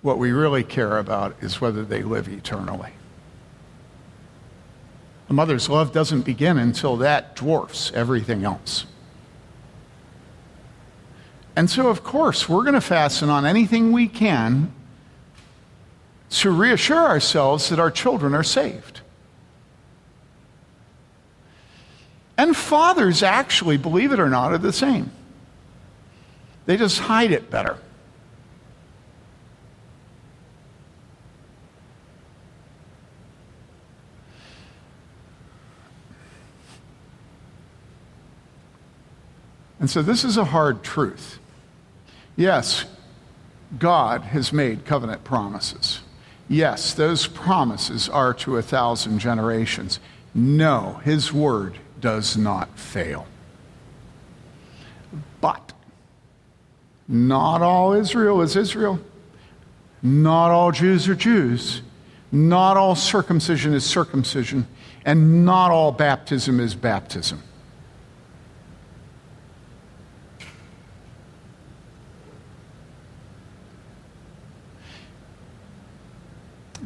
What 0.03 0.19
we 0.19 0.33
really 0.33 0.63
care 0.63 0.99
about 0.99 1.35
is 1.41 1.63
whether 1.63 1.83
they 1.83 2.03
live 2.03 2.29
eternally. 2.29 2.91
A 5.31 5.33
mother's 5.33 5.71
love 5.71 5.93
doesn't 5.93 6.23
begin 6.23 6.59
until 6.59 6.99
that 6.99 7.37
dwarfs 7.37 7.91
everything 7.95 8.45
else. 8.45 8.85
And 11.57 11.71
so, 11.71 11.89
of 11.89 12.05
course, 12.05 12.47
we're 12.47 12.63
going 12.63 12.75
to 12.75 12.81
fasten 12.83 13.31
on 13.31 13.47
anything 13.47 13.93
we 13.93 14.09
can 14.09 14.71
to 16.31 16.51
reassure 16.51 16.99
ourselves 16.99 17.71
that 17.71 17.79
our 17.79 17.91
children 17.91 18.35
are 18.35 18.45
saved. 18.45 19.01
And 22.37 22.55
fathers, 22.55 23.23
actually, 23.23 23.79
believe 23.79 24.13
it 24.13 24.21
or 24.21 24.29
not, 24.29 24.53
are 24.53 24.59
the 24.59 24.73
same. 24.73 25.13
They 26.71 26.77
just 26.77 27.01
hide 27.01 27.33
it 27.33 27.51
better. 27.51 27.79
And 39.81 39.91
so, 39.91 40.01
this 40.01 40.23
is 40.23 40.37
a 40.37 40.45
hard 40.45 40.85
truth. 40.85 41.41
Yes, 42.37 42.85
God 43.77 44.21
has 44.21 44.53
made 44.53 44.85
covenant 44.85 45.25
promises. 45.25 46.03
Yes, 46.49 46.95
those 46.95 47.27
promises 47.27 48.09
are 48.09 48.33
to 48.35 48.59
a 48.59 48.63
thousand 48.63 49.19
generations. 49.19 49.99
No, 50.33 51.01
his 51.03 51.33
word 51.33 51.79
does 52.01 52.37
not 52.37 52.79
fail. 52.79 53.27
But 55.41 55.60
not 57.11 57.61
all 57.61 57.93
Israel 57.93 58.41
is 58.41 58.57
Israel. 58.57 59.01
Not 60.01 60.51
all 60.51 60.71
Jews 60.71 61.09
are 61.09 61.15
Jews. 61.15 61.83
Not 62.33 62.77
all 62.77 62.95
circumcision 62.95 63.75
is 63.75 63.85
circumcision. 63.85 64.67
And 65.05 65.45
not 65.45 65.73
all 65.73 65.91
baptism 65.93 66.61
is 66.61 66.75
baptism. 66.75 67.43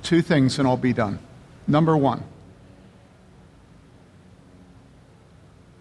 two 0.04 0.22
things 0.22 0.58
and 0.58 0.68
I'll 0.68 0.76
be 0.76 0.92
done. 0.92 1.18
Number 1.66 1.96
one, 1.96 2.22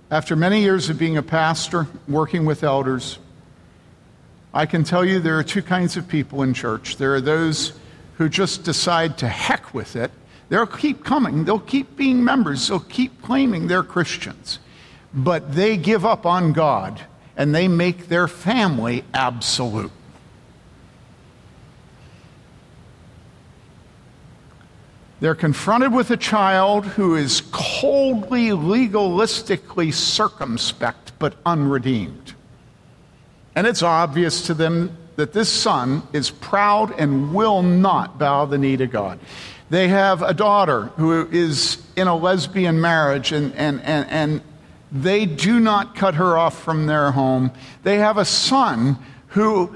after 0.10 0.36
many 0.36 0.62
years 0.62 0.90
of 0.90 0.98
being 0.98 1.18
a 1.18 1.24
pastor, 1.24 1.88
working 2.08 2.46
with 2.46 2.64
elders, 2.64 3.20
I 4.54 4.66
can 4.68 4.84
tell 4.84 5.04
you 5.04 5.20
there 5.20 5.38
are 5.40 5.44
two 5.44 5.64
kinds 5.64 5.98
of 5.98 6.08
people 6.08 6.44
in 6.44 6.54
church. 6.54 6.98
There 6.98 7.16
are 7.16 7.22
those 7.22 7.74
who 8.18 8.30
just 8.30 8.64
decide 8.64 9.18
to 9.20 9.28
heck 9.28 9.74
with 9.74 9.96
it. 9.96 10.12
They'll 10.50 10.68
keep 10.68 11.04
coming, 11.04 11.46
they'll 11.46 11.60
keep 11.60 11.96
being 11.98 12.24
members, 12.24 12.68
they'll 12.68 12.80
keep 12.80 13.22
claiming 13.24 13.68
they're 13.68 13.82
Christians. 13.82 14.60
But 15.14 15.54
they 15.56 15.78
give 15.78 16.06
up 16.06 16.26
on 16.26 16.54
God 16.54 17.02
and 17.36 17.56
they 17.56 17.68
make 17.68 18.08
their 18.08 18.28
family 18.28 19.04
absolute. 19.14 19.92
They're 25.20 25.34
confronted 25.34 25.94
with 25.94 26.12
a 26.12 26.18
child 26.18 26.86
who 26.86 27.16
is 27.16 27.42
coldly, 27.52 28.50
legalistically 28.50 29.94
circumspect, 29.94 31.14
but 31.18 31.36
unredeemed. 31.46 32.34
And 33.56 33.68
it's 33.68 33.84
obvious 33.84 34.48
to 34.48 34.54
them 34.54 34.98
that 35.16 35.34
this 35.34 35.50
son 35.50 36.04
is 36.12 36.32
proud 36.32 36.94
and 37.00 37.34
will 37.34 37.62
not 37.62 38.18
bow 38.18 38.46
the 38.46 38.58
knee 38.58 38.78
to 38.78 38.88
God. 38.88 39.20
They 39.70 39.88
have 39.88 40.22
a 40.22 40.34
daughter 40.34 40.86
who 40.98 41.28
is 41.30 41.82
in 41.96 42.08
a 42.08 42.16
lesbian 42.16 42.82
marriage, 42.82 43.32
and, 43.32 43.54
and, 43.56 43.82
and, 43.82 44.10
and 44.10 44.42
they 44.92 45.26
do 45.26 45.60
not 45.60 45.96
cut 45.96 46.16
her 46.16 46.38
off 46.38 46.62
from 46.62 46.86
their 46.86 47.12
home. 47.12 47.52
They 47.84 47.98
have 47.98 48.18
a 48.18 48.26
son 48.26 48.98
who 49.30 49.76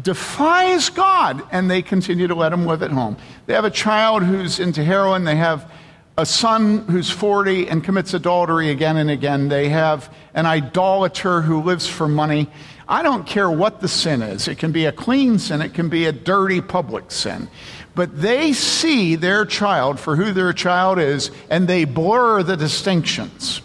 defies 0.00 0.90
God, 0.90 1.42
and 1.50 1.70
they 1.70 1.82
continue 1.82 2.26
to 2.26 2.34
let 2.34 2.52
him 2.52 2.66
live 2.66 2.82
at 2.82 2.90
home. 2.90 3.16
They 3.46 3.54
have 3.54 3.64
a 3.64 3.70
child 3.70 4.22
who's 4.22 4.60
into 4.60 4.84
heroin. 4.84 5.24
They 5.24 5.36
have 5.36 5.70
a 6.18 6.24
son 6.24 6.86
who's 6.88 7.10
40 7.10 7.68
and 7.68 7.84
commits 7.84 8.14
adultery 8.14 8.70
again 8.70 8.96
and 8.96 9.10
again. 9.10 9.48
They 9.48 9.68
have 9.68 10.12
an 10.32 10.46
idolater 10.46 11.42
who 11.42 11.62
lives 11.62 11.86
for 11.86 12.08
money. 12.08 12.48
I 12.88 13.02
don't 13.02 13.26
care 13.26 13.50
what 13.50 13.80
the 13.80 13.88
sin 13.88 14.22
is. 14.22 14.46
It 14.46 14.58
can 14.58 14.72
be 14.72 14.84
a 14.84 14.92
clean 14.92 15.38
sin, 15.38 15.60
it 15.60 15.74
can 15.74 15.88
be 15.88 16.06
a 16.06 16.12
dirty 16.12 16.60
public 16.60 17.10
sin. 17.10 17.48
But 17.94 18.20
they 18.20 18.52
see 18.52 19.16
their 19.16 19.46
child 19.46 19.98
for 19.98 20.16
who 20.16 20.32
their 20.32 20.52
child 20.52 20.98
is, 20.98 21.30
and 21.50 21.66
they 21.66 21.84
blur 21.84 22.42
the 22.42 22.56
distinctions. 22.56 23.62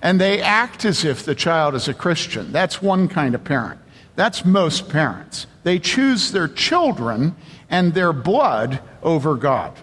And 0.00 0.20
they 0.20 0.40
act 0.40 0.84
as 0.84 1.04
if 1.04 1.24
the 1.24 1.34
child 1.34 1.74
is 1.74 1.88
a 1.88 1.94
Christian. 1.94 2.52
That's 2.52 2.80
one 2.80 3.08
kind 3.08 3.34
of 3.34 3.44
parent. 3.44 3.80
That's 4.16 4.44
most 4.44 4.88
parents. 4.88 5.46
They 5.62 5.78
choose 5.78 6.32
their 6.32 6.48
children 6.48 7.36
and 7.68 7.92
their 7.92 8.12
blood 8.12 8.80
over 9.02 9.34
God. 9.34 9.76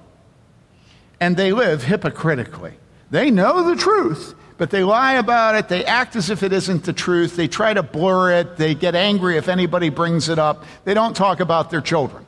And 1.20 1.36
they 1.38 1.52
live 1.52 1.84
hypocritically. 1.84 2.74
They 3.12 3.32
know 3.32 3.64
the 3.64 3.76
truth, 3.76 4.36
but 4.58 4.72
they 4.72 4.84
lie 4.84 5.14
about 5.14 5.56
it. 5.56 5.68
They 5.70 5.86
act 5.86 6.16
as 6.16 6.30
if 6.30 6.44
it 6.44 6.52
isn't 6.52 6.84
the 6.84 6.94
truth. 6.94 7.36
They 7.36 7.48
try 7.48 7.74
to 7.74 7.84
blur 7.84 8.40
it. 8.40 8.58
They 8.58 8.76
get 8.76 8.96
angry 8.96 9.38
if 9.38 9.48
anybody 9.48 9.90
brings 9.90 10.30
it 10.30 10.40
up. 10.40 10.66
They 10.84 10.94
don't 10.94 11.16
talk 11.16 11.40
about 11.40 11.70
their 11.70 11.82
children. 11.82 12.26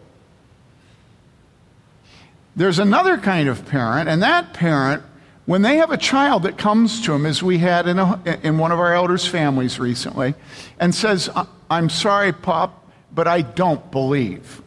There's 2.56 2.80
another 2.80 3.18
kind 3.18 3.48
of 3.48 3.66
parent, 3.68 4.10
and 4.10 4.22
that 4.22 4.54
parent, 4.54 5.04
when 5.46 5.62
they 5.62 5.78
have 5.78 5.92
a 5.92 5.98
child 5.98 6.44
that 6.44 6.58
comes 6.58 7.02
to 7.06 7.14
them, 7.14 7.26
as 7.26 7.42
we 7.42 7.58
had 7.58 7.88
in, 7.88 7.98
a, 7.98 8.22
in 8.44 8.58
one 8.58 8.72
of 8.72 8.80
our 8.80 8.94
elders' 8.94 9.26
families 9.26 9.80
recently, 9.80 10.36
and 10.80 10.94
says, 10.94 11.30
I'm 11.70 11.90
sorry, 11.90 12.34
Pop, 12.34 12.86
but 13.12 13.28
I 13.28 13.42
don't 13.42 13.90
believe. 13.92 14.62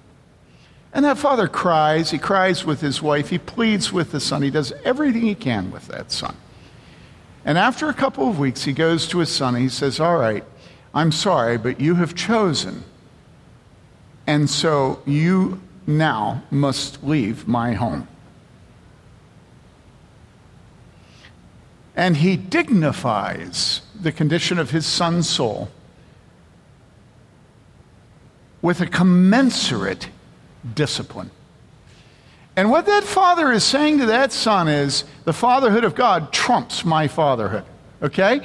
And 0.95 1.05
that 1.05 1.19
father 1.19 1.49
cries. 1.49 2.11
He 2.11 2.19
cries 2.19 2.65
with 2.65 2.81
his 2.81 3.01
wife. 3.01 3.29
He 3.29 3.39
pleads 3.39 3.93
with 3.93 4.13
the 4.13 4.21
son. 4.21 4.43
He 4.43 4.51
does 4.51 4.73
everything 4.85 5.23
he 5.23 5.35
can 5.35 5.71
with 5.71 5.87
that 5.89 6.13
son. 6.13 6.37
And 7.45 7.59
after 7.59 7.89
a 7.89 7.95
couple 7.95 8.29
of 8.29 8.39
weeks, 8.39 8.65
he 8.65 8.73
goes 8.73 9.09
to 9.09 9.19
his 9.19 9.29
son 9.29 9.55
and 9.55 9.63
he 9.63 9.69
says, 9.69 9.99
All 9.99 10.17
right, 10.17 10.45
I'm 10.95 11.13
sorry, 11.13 11.59
but 11.59 11.81
you 11.81 11.97
have 11.97 12.15
chosen. 12.15 12.85
And 14.27 14.49
so 14.49 15.03
you 15.05 15.61
now 15.87 16.43
must 16.51 17.03
leave 17.03 17.49
my 17.49 17.73
home. 17.73 18.07
And 21.97 22.17
he 22.17 22.37
dignifies 22.37 23.83
the 24.01 24.13
condition 24.13 24.59
of 24.59 24.71
his 24.71 24.87
son's 24.87 25.29
soul 25.29 25.69
with 28.63 28.81
a 28.81 28.87
commensurate 28.87 30.09
discipline. 30.75 31.31
And 32.57 32.71
what 32.71 32.87
that 32.87 33.05
father 33.05 33.51
is 33.51 33.65
saying 33.65 33.99
to 33.99 34.07
that 34.07 34.33
son 34.33 34.69
is 34.69 35.05
the 35.25 35.33
fatherhood 35.33 35.85
of 35.85 35.95
God 35.95 36.33
trumps 36.33 36.85
my 36.85 37.09
fatherhood. 37.09 37.65
Okay? 38.03 38.43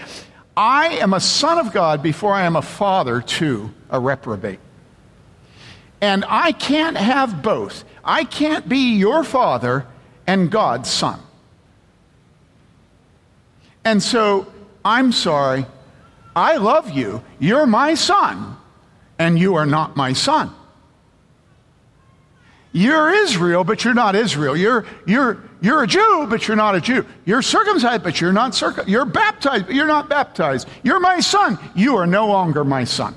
I 0.56 0.88
am 0.98 1.14
a 1.14 1.20
son 1.20 1.60
of 1.60 1.74
God 1.74 2.02
before 2.02 2.34
I 2.34 2.44
am 2.44 2.56
a 2.56 2.62
father 2.62 3.22
to 3.22 3.70
a 3.90 4.00
reprobate. 4.00 4.60
And 6.00 6.24
I 6.28 6.52
can't 6.52 6.96
have 6.96 7.42
both. 7.42 7.84
I 8.04 8.24
can't 8.24 8.70
be 8.70 8.96
your 8.96 9.24
father 9.24 9.86
and 10.26 10.50
God's 10.50 10.90
son. 10.90 11.20
And 13.84 14.02
so 14.02 14.48
I'm 14.86 15.12
sorry. 15.12 15.66
I 16.36 16.58
love 16.58 16.92
you. 16.92 17.24
You're 17.40 17.66
my 17.66 17.96
son 17.96 18.58
and 19.20 19.40
you 19.40 19.56
are 19.56 19.66
not 19.66 19.96
my 19.96 20.14
son. 20.14 20.54
You're 22.78 23.12
Israel, 23.12 23.64
but 23.64 23.84
you're 23.84 23.96
not 23.96 24.14
Israel. 24.16 24.56
You're, 24.56 24.86
you're, 25.08 25.42
you're 25.62 25.82
a 25.82 25.88
Jew, 25.88 26.28
but 26.30 26.48
you're 26.48 26.56
not 26.56 26.76
a 26.76 26.80
Jew. 26.80 27.04
You're 27.26 27.42
circumcised, 27.42 28.04
but 28.04 28.22
you're 28.22 28.32
not 28.32 28.54
circumcised. 28.54 28.88
You're 28.88 29.06
baptized, 29.06 29.66
but 29.66 29.74
you're 29.74 29.88
not 29.88 30.10
baptized. 30.10 30.68
You're 30.84 31.00
my 31.00 31.20
son. 31.20 31.58
You 31.74 31.96
are 31.96 32.06
no 32.06 32.28
longer 32.28 32.64
my 32.64 32.84
son. 32.84 33.16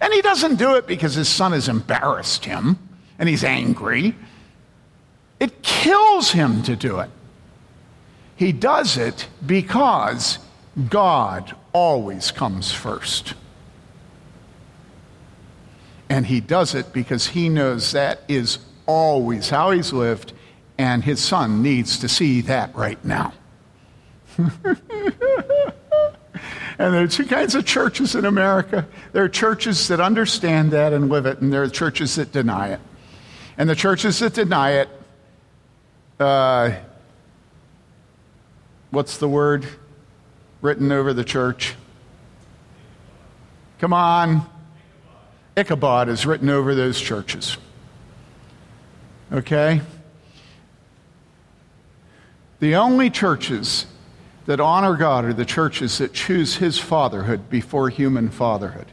And 0.00 0.10
he 0.14 0.22
doesn't 0.22 0.56
do 0.56 0.76
it 0.76 0.86
because 0.86 1.14
his 1.14 1.28
son 1.28 1.52
has 1.52 1.68
embarrassed 1.68 2.46
him 2.46 2.78
and 3.18 3.28
he's 3.28 3.44
angry. 3.44 4.16
It 5.38 5.60
kills 5.60 6.30
him 6.30 6.62
to 6.62 6.76
do 6.76 7.00
it. 7.00 7.10
He 8.36 8.52
does 8.52 8.96
it 8.96 9.28
because 9.44 10.38
God 10.88 11.54
always 11.74 12.30
comes 12.30 12.72
first. 12.72 13.34
And 16.10 16.26
he 16.26 16.40
does 16.40 16.74
it 16.74 16.92
because 16.92 17.28
he 17.28 17.48
knows 17.48 17.92
that 17.92 18.20
is 18.28 18.58
always 18.84 19.48
how 19.48 19.70
he's 19.70 19.92
lived, 19.92 20.34
and 20.76 21.02
his 21.02 21.20
son 21.20 21.62
needs 21.62 22.00
to 22.00 22.08
see 22.08 22.42
that 22.42 22.74
right 22.74 23.02
now. 23.04 23.32
And 26.80 26.94
there 26.94 27.02
are 27.02 27.08
two 27.08 27.26
kinds 27.26 27.54
of 27.54 27.66
churches 27.66 28.14
in 28.14 28.24
America. 28.24 28.88
There 29.12 29.22
are 29.22 29.28
churches 29.28 29.88
that 29.88 30.00
understand 30.00 30.70
that 30.70 30.94
and 30.94 31.10
live 31.10 31.26
it, 31.26 31.42
and 31.42 31.52
there 31.52 31.62
are 31.62 31.68
churches 31.68 32.14
that 32.14 32.32
deny 32.32 32.68
it. 32.68 32.80
And 33.58 33.68
the 33.68 33.74
churches 33.74 34.18
that 34.20 34.32
deny 34.32 34.70
it, 34.70 34.88
uh, 36.18 36.70
what's 38.90 39.18
the 39.18 39.28
word 39.28 39.66
written 40.62 40.90
over 40.90 41.12
the 41.12 41.22
church? 41.22 41.74
Come 43.78 43.92
on. 43.92 44.48
Ichabod 45.56 46.08
is 46.08 46.26
written 46.26 46.48
over 46.48 46.74
those 46.74 47.00
churches. 47.00 47.56
Okay? 49.32 49.80
The 52.60 52.76
only 52.76 53.10
churches 53.10 53.86
that 54.46 54.60
honor 54.60 54.96
God 54.96 55.24
are 55.24 55.32
the 55.32 55.44
churches 55.44 55.98
that 55.98 56.12
choose 56.12 56.56
His 56.56 56.78
fatherhood 56.78 57.48
before 57.48 57.88
human 57.88 58.30
fatherhood. 58.30 58.86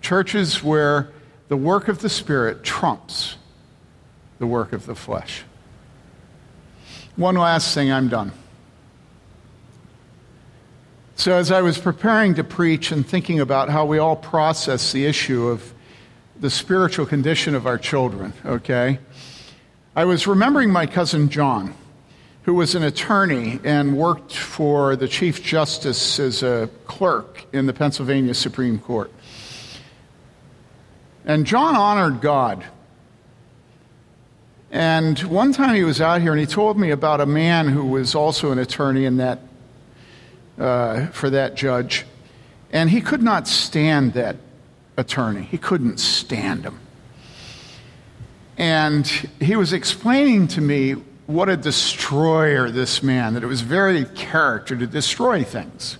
Churches 0.00 0.62
where 0.62 1.10
the 1.48 1.56
work 1.56 1.88
of 1.88 2.00
the 2.00 2.08
Spirit 2.08 2.62
trumps 2.62 3.36
the 4.38 4.46
work 4.46 4.72
of 4.72 4.86
the 4.86 4.94
flesh. 4.94 5.42
One 7.16 7.34
last 7.34 7.74
thing, 7.74 7.92
I'm 7.92 8.08
done. 8.08 8.32
So, 11.20 11.34
as 11.34 11.50
I 11.50 11.60
was 11.60 11.76
preparing 11.76 12.36
to 12.36 12.44
preach 12.44 12.92
and 12.92 13.06
thinking 13.06 13.40
about 13.40 13.68
how 13.68 13.84
we 13.84 13.98
all 13.98 14.16
process 14.16 14.90
the 14.90 15.04
issue 15.04 15.48
of 15.48 15.74
the 16.40 16.48
spiritual 16.48 17.04
condition 17.04 17.54
of 17.54 17.66
our 17.66 17.76
children, 17.76 18.32
okay? 18.46 18.98
I 19.94 20.06
was 20.06 20.26
remembering 20.26 20.70
my 20.70 20.86
cousin 20.86 21.28
John, 21.28 21.74
who 22.44 22.54
was 22.54 22.74
an 22.74 22.84
attorney 22.84 23.60
and 23.64 23.98
worked 23.98 24.34
for 24.34 24.96
the 24.96 25.06
Chief 25.06 25.42
Justice 25.42 26.18
as 26.18 26.42
a 26.42 26.70
clerk 26.86 27.44
in 27.52 27.66
the 27.66 27.74
Pennsylvania 27.74 28.32
Supreme 28.32 28.78
Court. 28.78 29.12
And 31.26 31.44
John 31.44 31.76
honored 31.76 32.22
God. 32.22 32.64
And 34.70 35.18
one 35.24 35.52
time 35.52 35.74
he 35.74 35.84
was 35.84 36.00
out 36.00 36.22
here 36.22 36.32
and 36.32 36.40
he 36.40 36.46
told 36.46 36.78
me 36.78 36.90
about 36.90 37.20
a 37.20 37.26
man 37.26 37.68
who 37.68 37.84
was 37.84 38.14
also 38.14 38.52
an 38.52 38.58
attorney 38.58 39.04
in 39.04 39.18
that, 39.18 39.40
uh, 40.60 41.06
for 41.06 41.30
that 41.30 41.56
judge. 41.56 42.04
And 42.70 42.90
he 42.90 43.00
could 43.00 43.22
not 43.22 43.48
stand 43.48 44.12
that 44.12 44.36
attorney, 44.96 45.42
he 45.42 45.58
couldn't 45.58 45.98
stand 45.98 46.64
him. 46.64 46.78
And 48.56 49.06
he 49.40 49.56
was 49.56 49.72
explaining 49.72 50.48
to 50.48 50.60
me 50.60 50.92
what 51.26 51.48
a 51.48 51.56
destroyer 51.56 52.70
this 52.70 53.02
man, 53.02 53.34
that 53.34 53.42
it 53.42 53.46
was 53.46 53.62
very 53.62 54.04
character 54.04 54.76
to 54.76 54.86
destroy 54.86 55.42
things. 55.42 55.96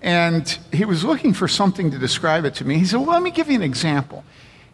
And 0.00 0.48
he 0.72 0.86
was 0.86 1.04
looking 1.04 1.34
for 1.34 1.46
something 1.46 1.90
to 1.90 1.98
describe 1.98 2.46
it 2.46 2.54
to 2.54 2.64
me. 2.64 2.78
He 2.78 2.86
said, 2.86 3.00
Well, 3.00 3.10
let 3.10 3.22
me 3.22 3.30
give 3.30 3.48
you 3.48 3.56
an 3.56 3.62
example. 3.62 4.24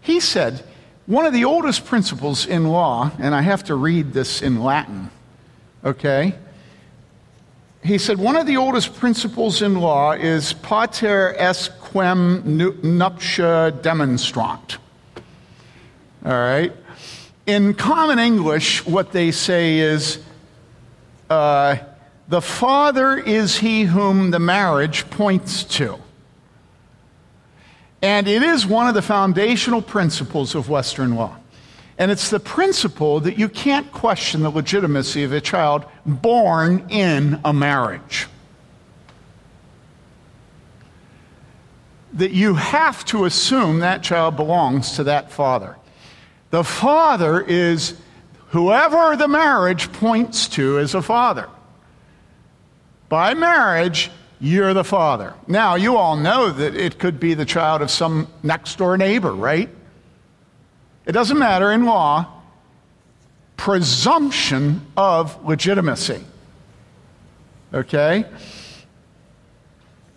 He 0.01 0.21
said, 0.21 0.63
One 1.07 1.27
of 1.27 1.33
the 1.33 1.45
oldest 1.45 1.85
principles 1.85 2.47
in 2.47 2.69
law, 2.69 3.11
and 3.19 3.35
I 3.35 3.43
have 3.43 3.65
to 3.65 3.75
read 3.75 4.13
this 4.13 4.41
in 4.41 4.63
Latin, 4.63 5.11
okay? 5.85 6.35
He 7.87 7.99
said, 7.99 8.19
One 8.19 8.35
of 8.37 8.47
the 8.47 8.57
oldest 8.57 8.97
principles 8.97 9.63
in 9.63 9.77
law 9.77 10.11
is 10.11 10.53
pater 10.55 11.37
est 11.39 11.71
quem 11.79 12.43
nuptiae 12.43 13.81
demonstrant. 13.81 14.79
All 16.25 16.33
right? 16.33 16.73
In 17.47 17.75
common 17.75 18.19
English, 18.19 18.85
what 18.85 19.13
they 19.13 19.31
say 19.31 19.79
is 19.79 20.19
uh, 21.31 21.77
the 22.27 22.41
father 22.41 23.17
is 23.17 23.59
he 23.59 23.85
whom 23.85 24.33
the 24.33 24.41
marriage 24.41 25.09
points 25.09 25.63
to. 25.63 25.97
And 28.03 28.27
it 28.27 28.43
is 28.43 28.67
one 28.67 28.89
of 28.89 28.95
the 28.95 29.03
foundational 29.03 29.81
principles 29.81 30.57
of 30.57 30.69
Western 30.69 31.15
law. 31.15 31.37
And 31.99 32.11
it's 32.11 32.29
the 32.29 32.41
principle 32.41 33.21
that 33.21 33.39
you 33.39 33.49
can't 33.49 33.91
question 33.91 34.43
the 34.43 34.51
legitimacy 34.51 35.25
of 35.25 35.33
a 35.33 35.41
child 35.41 35.87
born 36.05 36.87
in 36.91 37.41
a 37.45 37.53
marriage. 37.53 38.27
That 42.13 42.33
you 42.33 42.55
have 42.55 43.05
to 43.07 43.25
assume 43.25 43.79
that 43.81 44.03
child 44.03 44.37
belongs 44.37 44.93
to 44.97 45.05
that 45.05 45.31
father. 45.31 45.77
The 46.51 46.65
father 46.65 47.41
is 47.41 47.97
whoever 48.49 49.17
the 49.17 49.29
marriage 49.29 49.93
points 49.93 50.49
to 50.49 50.79
as 50.79 50.95
a 50.95 51.03
father. 51.03 51.49
By 53.09 53.35
marriage, 53.35 54.11
you're 54.39 54.75
the 54.75 54.85
father. 54.85 55.35
Now, 55.47 55.77
you 55.77 55.97
all 55.97 56.17
know 56.17 56.51
that 56.51 56.75
it 56.75 56.99
could 56.99 57.19
be 57.19 57.35
the 57.35 57.45
child 57.45 57.81
of 57.83 57.91
some 57.91 58.29
next 58.43 58.77
door 58.77 58.97
neighbor, 58.99 59.33
right? 59.33 59.71
It 61.07 61.13
doesn't 61.13 61.39
matter 61.39 61.73
in 61.73 61.87
law. 61.87 62.27
Presumption 63.57 64.85
of 64.97 65.45
legitimacy. 65.47 66.23
Okay? 67.73 68.25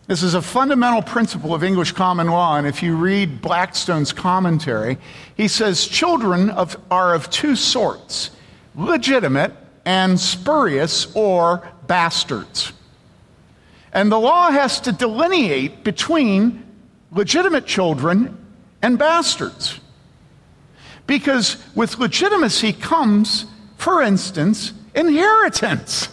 This 0.08 0.24
is 0.24 0.34
a 0.34 0.42
fundamental 0.42 1.04
principle 1.04 1.54
of 1.54 1.64
English 1.64 1.92
common 1.92 2.28
law, 2.28 2.58
and 2.58 2.66
if 2.66 2.82
you 2.82 2.96
read 2.96 3.42
Blackstone's 3.42 4.12
commentary, 4.12 4.98
he 5.38 5.48
says 5.48 5.86
children 5.86 6.50
of, 6.50 6.76
are 6.90 7.14
of 7.14 7.30
two 7.30 7.56
sorts 7.56 8.32
legitimate 8.76 9.54
and 9.86 10.20
spurious 10.20 11.14
or 11.16 11.68
bastards. 11.86 12.74
And 13.94 14.12
the 14.12 14.20
law 14.20 14.50
has 14.50 14.80
to 14.82 14.92
delineate 14.92 15.84
between 15.84 16.64
legitimate 17.12 17.66
children 17.66 18.38
and 18.82 18.98
bastards. 18.98 19.79
Because 21.10 21.58
with 21.74 21.98
legitimacy 21.98 22.72
comes, 22.72 23.48
for 23.78 24.04
instance, 24.04 24.74
inheritance. 24.94 26.08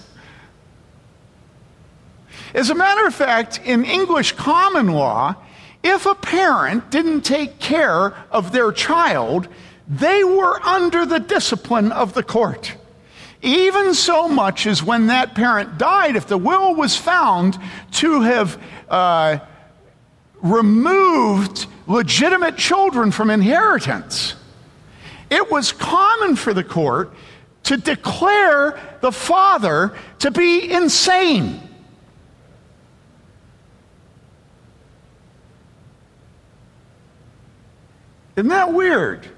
As 2.54 2.70
a 2.70 2.74
matter 2.74 3.06
of 3.06 3.14
fact, 3.14 3.60
in 3.62 3.84
English 3.84 4.32
common 4.32 4.88
law, 4.88 5.34
if 5.84 6.06
a 6.06 6.14
parent 6.14 6.90
didn't 6.90 7.26
take 7.26 7.58
care 7.58 8.14
of 8.30 8.52
their 8.52 8.72
child, 8.72 9.48
they 9.86 10.24
were 10.24 10.58
under 10.62 11.04
the 11.04 11.20
discipline 11.20 11.92
of 11.92 12.14
the 12.14 12.22
court. 12.22 12.74
Even 13.42 13.92
so 13.92 14.28
much 14.28 14.66
as 14.66 14.82
when 14.82 15.08
that 15.08 15.34
parent 15.34 15.76
died, 15.76 16.16
if 16.16 16.26
the 16.26 16.38
will 16.38 16.74
was 16.74 16.96
found 16.96 17.58
to 17.92 18.22
have 18.22 18.58
uh, 18.88 19.40
removed 20.36 21.66
legitimate 21.86 22.56
children 22.56 23.10
from 23.10 23.28
inheritance, 23.28 24.34
it 25.30 25.50
was 25.50 25.72
common 25.72 26.36
for 26.36 26.54
the 26.54 26.64
court 26.64 27.14
to 27.64 27.76
declare 27.76 28.78
the 29.00 29.10
father 29.10 29.96
to 30.20 30.30
be 30.30 30.70
insane. 30.70 31.60
Isn't 38.36 38.50
that 38.50 38.72
weird? 38.72 39.28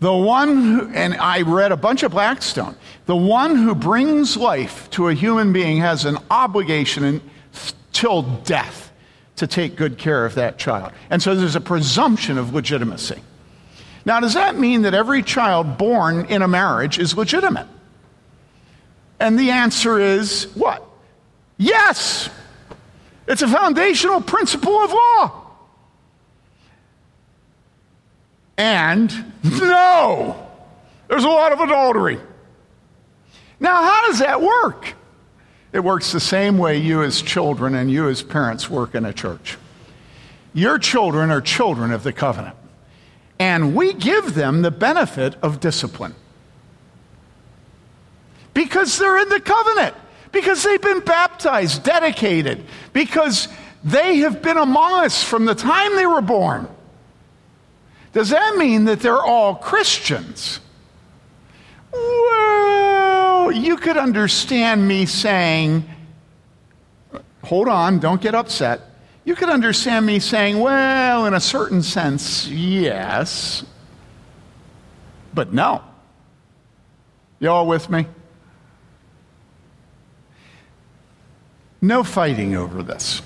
The 0.00 0.12
one 0.12 0.62
who, 0.62 0.88
and 0.88 1.14
I 1.14 1.42
read 1.42 1.72
a 1.72 1.76
bunch 1.76 2.02
of 2.02 2.12
Blackstone, 2.12 2.76
the 3.06 3.16
one 3.16 3.56
who 3.56 3.74
brings 3.74 4.36
life 4.36 4.90
to 4.90 5.08
a 5.08 5.14
human 5.14 5.52
being 5.52 5.78
has 5.78 6.04
an 6.04 6.18
obligation 6.30 7.20
until 7.54 8.22
death 8.22 8.92
to 9.36 9.46
take 9.46 9.76
good 9.76 9.98
care 9.98 10.24
of 10.24 10.34
that 10.34 10.58
child. 10.58 10.92
And 11.10 11.22
so 11.22 11.34
there's 11.34 11.56
a 11.56 11.60
presumption 11.60 12.38
of 12.38 12.54
legitimacy. 12.54 13.22
Now, 14.06 14.20
does 14.20 14.34
that 14.34 14.56
mean 14.56 14.82
that 14.82 14.94
every 14.94 15.22
child 15.22 15.76
born 15.76 16.26
in 16.26 16.40
a 16.40 16.48
marriage 16.48 16.98
is 16.98 17.16
legitimate? 17.16 17.66
And 19.18 19.38
the 19.38 19.50
answer 19.50 19.98
is 19.98 20.44
what? 20.54 20.82
Yes! 21.58 22.30
It's 23.26 23.42
a 23.42 23.48
foundational 23.48 24.20
principle 24.20 24.76
of 24.76 24.92
law. 24.92 25.42
And 28.56 29.12
no, 29.42 30.48
there's 31.08 31.24
a 31.24 31.28
lot 31.28 31.52
of 31.52 31.60
adultery. 31.60 32.20
Now, 33.58 33.82
how 33.82 34.06
does 34.06 34.20
that 34.20 34.40
work? 34.40 34.94
It 35.72 35.80
works 35.80 36.12
the 36.12 36.20
same 36.20 36.58
way 36.58 36.78
you 36.78 37.02
as 37.02 37.20
children 37.20 37.74
and 37.74 37.90
you 37.90 38.08
as 38.08 38.22
parents 38.22 38.70
work 38.70 38.94
in 38.94 39.04
a 39.04 39.12
church. 39.12 39.58
Your 40.54 40.78
children 40.78 41.30
are 41.30 41.40
children 41.40 41.90
of 41.90 42.02
the 42.02 42.12
covenant, 42.12 42.56
and 43.38 43.74
we 43.74 43.92
give 43.92 44.34
them 44.34 44.62
the 44.62 44.70
benefit 44.70 45.36
of 45.42 45.60
discipline 45.60 46.14
because 48.54 48.98
they're 48.98 49.18
in 49.18 49.28
the 49.28 49.40
covenant, 49.40 49.94
because 50.32 50.62
they've 50.62 50.80
been 50.80 51.00
baptized, 51.00 51.82
dedicated, 51.84 52.64
because 52.94 53.48
they 53.84 54.18
have 54.18 54.40
been 54.40 54.56
among 54.56 55.04
us 55.04 55.22
from 55.22 55.44
the 55.44 55.54
time 55.54 55.94
they 55.94 56.06
were 56.06 56.22
born. 56.22 56.66
Does 58.14 58.30
that 58.30 58.56
mean 58.56 58.86
that 58.86 59.00
they're 59.00 59.22
all 59.22 59.56
Christians? 59.56 60.60
Well, 61.92 63.52
you 63.52 63.76
could 63.76 63.98
understand 63.98 64.88
me 64.88 65.04
saying, 65.04 65.84
hold 67.44 67.68
on, 67.68 67.98
don't 67.98 68.22
get 68.22 68.34
upset. 68.34 68.80
You 69.26 69.34
could 69.34 69.50
understand 69.50 70.06
me 70.06 70.20
saying, 70.20 70.60
well, 70.60 71.26
in 71.26 71.34
a 71.34 71.40
certain 71.40 71.82
sense, 71.82 72.46
yes, 72.46 73.64
but 75.34 75.52
no. 75.52 75.82
You 77.40 77.50
all 77.50 77.66
with 77.66 77.90
me? 77.90 78.06
No 81.82 82.04
fighting 82.04 82.54
over 82.54 82.84
this. 82.84 83.20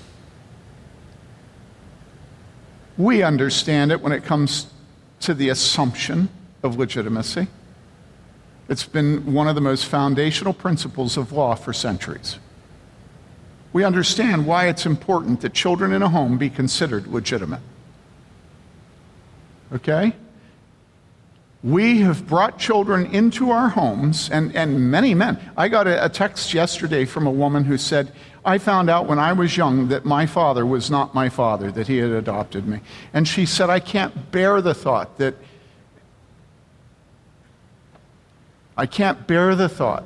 We 2.97 3.21
understand 3.21 3.91
it 3.91 4.01
when 4.01 4.11
it 4.11 4.23
comes 4.23 4.73
to 5.19 5.35
the 5.35 5.49
assumption 5.49 6.29
of 6.63 6.79
legitimacy. 6.79 7.47
It's 8.67 8.85
been 8.85 9.33
one 9.33 9.47
of 9.47 9.53
the 9.53 9.61
most 9.61 9.85
foundational 9.85 10.53
principles 10.53 11.15
of 11.15 11.31
law 11.31 11.53
for 11.53 11.73
centuries. 11.73 12.39
We 13.73 13.83
understand 13.83 14.45
why 14.45 14.67
it's 14.67 14.85
important 14.85 15.41
that 15.41 15.53
children 15.53 15.93
in 15.93 16.01
a 16.01 16.09
home 16.09 16.37
be 16.37 16.49
considered 16.49 17.07
legitimate. 17.07 17.61
Okay? 19.73 20.13
We 21.63 22.01
have 22.01 22.27
brought 22.27 22.57
children 22.57 23.05
into 23.13 23.51
our 23.51 23.69
homes, 23.69 24.29
and, 24.31 24.55
and 24.55 24.89
many 24.89 25.13
men. 25.13 25.39
I 25.55 25.67
got 25.67 25.85
a, 25.87 26.05
a, 26.05 26.09
text 26.09 26.53
yesterday 26.55 27.05
from 27.05 27.27
a 27.27 27.31
woman 27.31 27.63
who 27.63 27.77
said, 27.77 28.11
I 28.43 28.57
found 28.57 28.89
out 28.89 29.05
when 29.05 29.19
I 29.19 29.33
was 29.33 29.55
young 29.55 29.89
that 29.89 30.03
my 30.03 30.25
father 30.25 30.65
was 30.65 30.89
not 30.89 31.13
my 31.13 31.29
father, 31.29 31.71
that 31.71 31.87
he 31.87 31.97
had 31.97 32.09
adopted 32.09 32.67
me. 32.67 32.79
And 33.13 33.27
she 33.27 33.45
said, 33.45 33.69
I 33.69 33.79
can't 33.79 34.31
bear 34.31 34.59
the 34.61 34.73
thought 34.73 35.17
that. 35.19 35.35
I 38.75 38.87
can't 38.87 39.27
bear 39.27 39.53
the 39.53 39.69
thought 39.69 40.05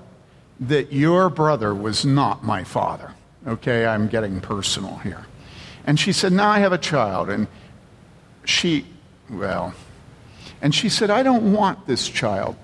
that 0.59 0.91
your 0.91 1.29
brother 1.29 1.73
was 1.73 2.03
not 2.03 2.43
my 2.43 2.65
father. 2.65 3.13
Okay, 3.47 3.85
I'm 3.85 4.07
getting 4.07 4.41
personal 4.41 4.97
here. 4.97 5.25
And 5.85 5.99
she 5.99 6.11
said, 6.11 6.31
Now 6.31 6.49
I 6.49 6.59
have 6.59 6.73
a 6.73 6.77
child. 6.77 7.29
And 7.29 7.47
she, 8.43 8.85
well, 9.29 9.73
and 10.61 10.73
she 10.73 10.89
said, 10.89 11.09
I 11.09 11.21
don't 11.23 11.53
want 11.53 11.85
this 11.85 12.07
child 12.07 12.55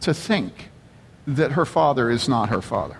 to 0.00 0.14
think 0.14 0.70
that 1.26 1.52
her 1.52 1.64
father 1.64 2.10
is 2.10 2.28
not 2.28 2.50
her 2.50 2.62
father. 2.62 2.96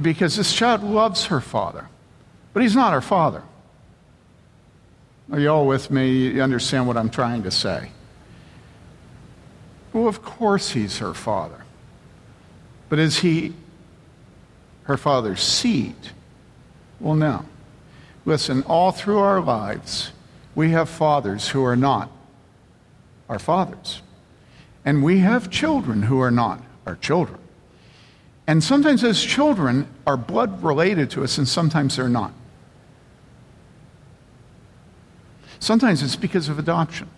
Because 0.00 0.36
this 0.36 0.52
child 0.52 0.82
loves 0.82 1.26
her 1.26 1.40
father, 1.40 1.88
but 2.52 2.62
he's 2.62 2.74
not 2.74 2.92
her 2.92 3.00
father. 3.00 3.42
Are 5.30 5.38
you 5.38 5.48
all 5.48 5.66
with 5.66 5.90
me? 5.90 6.28
You 6.28 6.42
understand 6.42 6.86
what 6.86 6.96
I'm 6.96 7.10
trying 7.10 7.42
to 7.44 7.50
say? 7.50 7.90
Well, 9.92 10.08
of 10.08 10.22
course 10.22 10.70
he's 10.70 10.98
her 10.98 11.14
father. 11.14 11.64
But 12.88 12.98
is 12.98 13.20
he 13.20 13.54
her 14.84 14.96
father's 14.96 15.40
seed? 15.40 15.94
Well, 17.00 17.14
no. 17.14 17.44
Listen, 18.24 18.62
all 18.64 18.92
through 18.92 19.18
our 19.18 19.40
lives, 19.40 20.12
we 20.54 20.70
have 20.70 20.88
fathers 20.88 21.48
who 21.48 21.64
are 21.64 21.76
not 21.76 22.10
our 23.28 23.38
fathers. 23.38 24.02
And 24.84 25.02
we 25.02 25.18
have 25.20 25.50
children 25.50 26.02
who 26.02 26.20
are 26.20 26.30
not 26.30 26.62
our 26.86 26.96
children. 26.96 27.38
And 28.46 28.62
sometimes 28.62 29.02
those 29.02 29.22
children 29.22 29.86
are 30.06 30.16
blood 30.16 30.62
related 30.62 31.10
to 31.12 31.24
us, 31.24 31.38
and 31.38 31.46
sometimes 31.46 31.96
they're 31.96 32.08
not. 32.08 32.32
Sometimes 35.60 36.02
it's 36.02 36.16
because 36.16 36.48
of 36.48 36.58
adoption. 36.58 37.08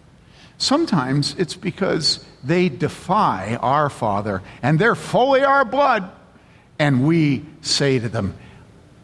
Sometimes 0.58 1.34
it's 1.38 1.56
because 1.56 2.24
they 2.44 2.68
defy 2.68 3.56
our 3.60 3.88
Father, 3.88 4.42
and 4.62 4.78
they're 4.78 4.94
fully 4.94 5.42
our 5.42 5.64
blood. 5.64 6.10
And 6.78 7.06
we 7.06 7.44
say 7.60 7.98
to 7.98 8.08
them, 8.08 8.34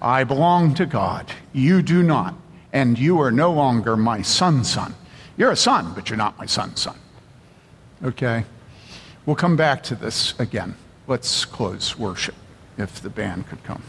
I 0.01 0.25
belong 0.25 0.75
to 0.75 0.87
God, 0.87 1.31
you 1.53 1.83
do 1.83 2.03
not 2.03 2.35
and 2.73 2.99
you 2.99 3.21
are 3.21 3.31
no 3.31 3.53
longer 3.53 3.97
my 3.97 4.23
son's 4.23 4.71
son. 4.71 4.95
You're 5.37 5.51
a 5.51 5.57
son, 5.57 5.93
but 5.95 6.09
you're 6.09 6.17
not 6.17 6.39
my 6.39 6.47
son's 6.47 6.81
son. 6.81 6.99
Okay? 8.05 8.45
We'll 9.27 9.37
come 9.37 9.57
back 9.57 9.83
to 9.85 9.95
this 9.95 10.39
again. 10.39 10.77
Let's 11.07 11.45
close 11.45 11.99
worship 11.99 12.35
if 12.79 13.01
the 13.01 13.11
band 13.11 13.49
could 13.49 13.63
come. 13.65 13.83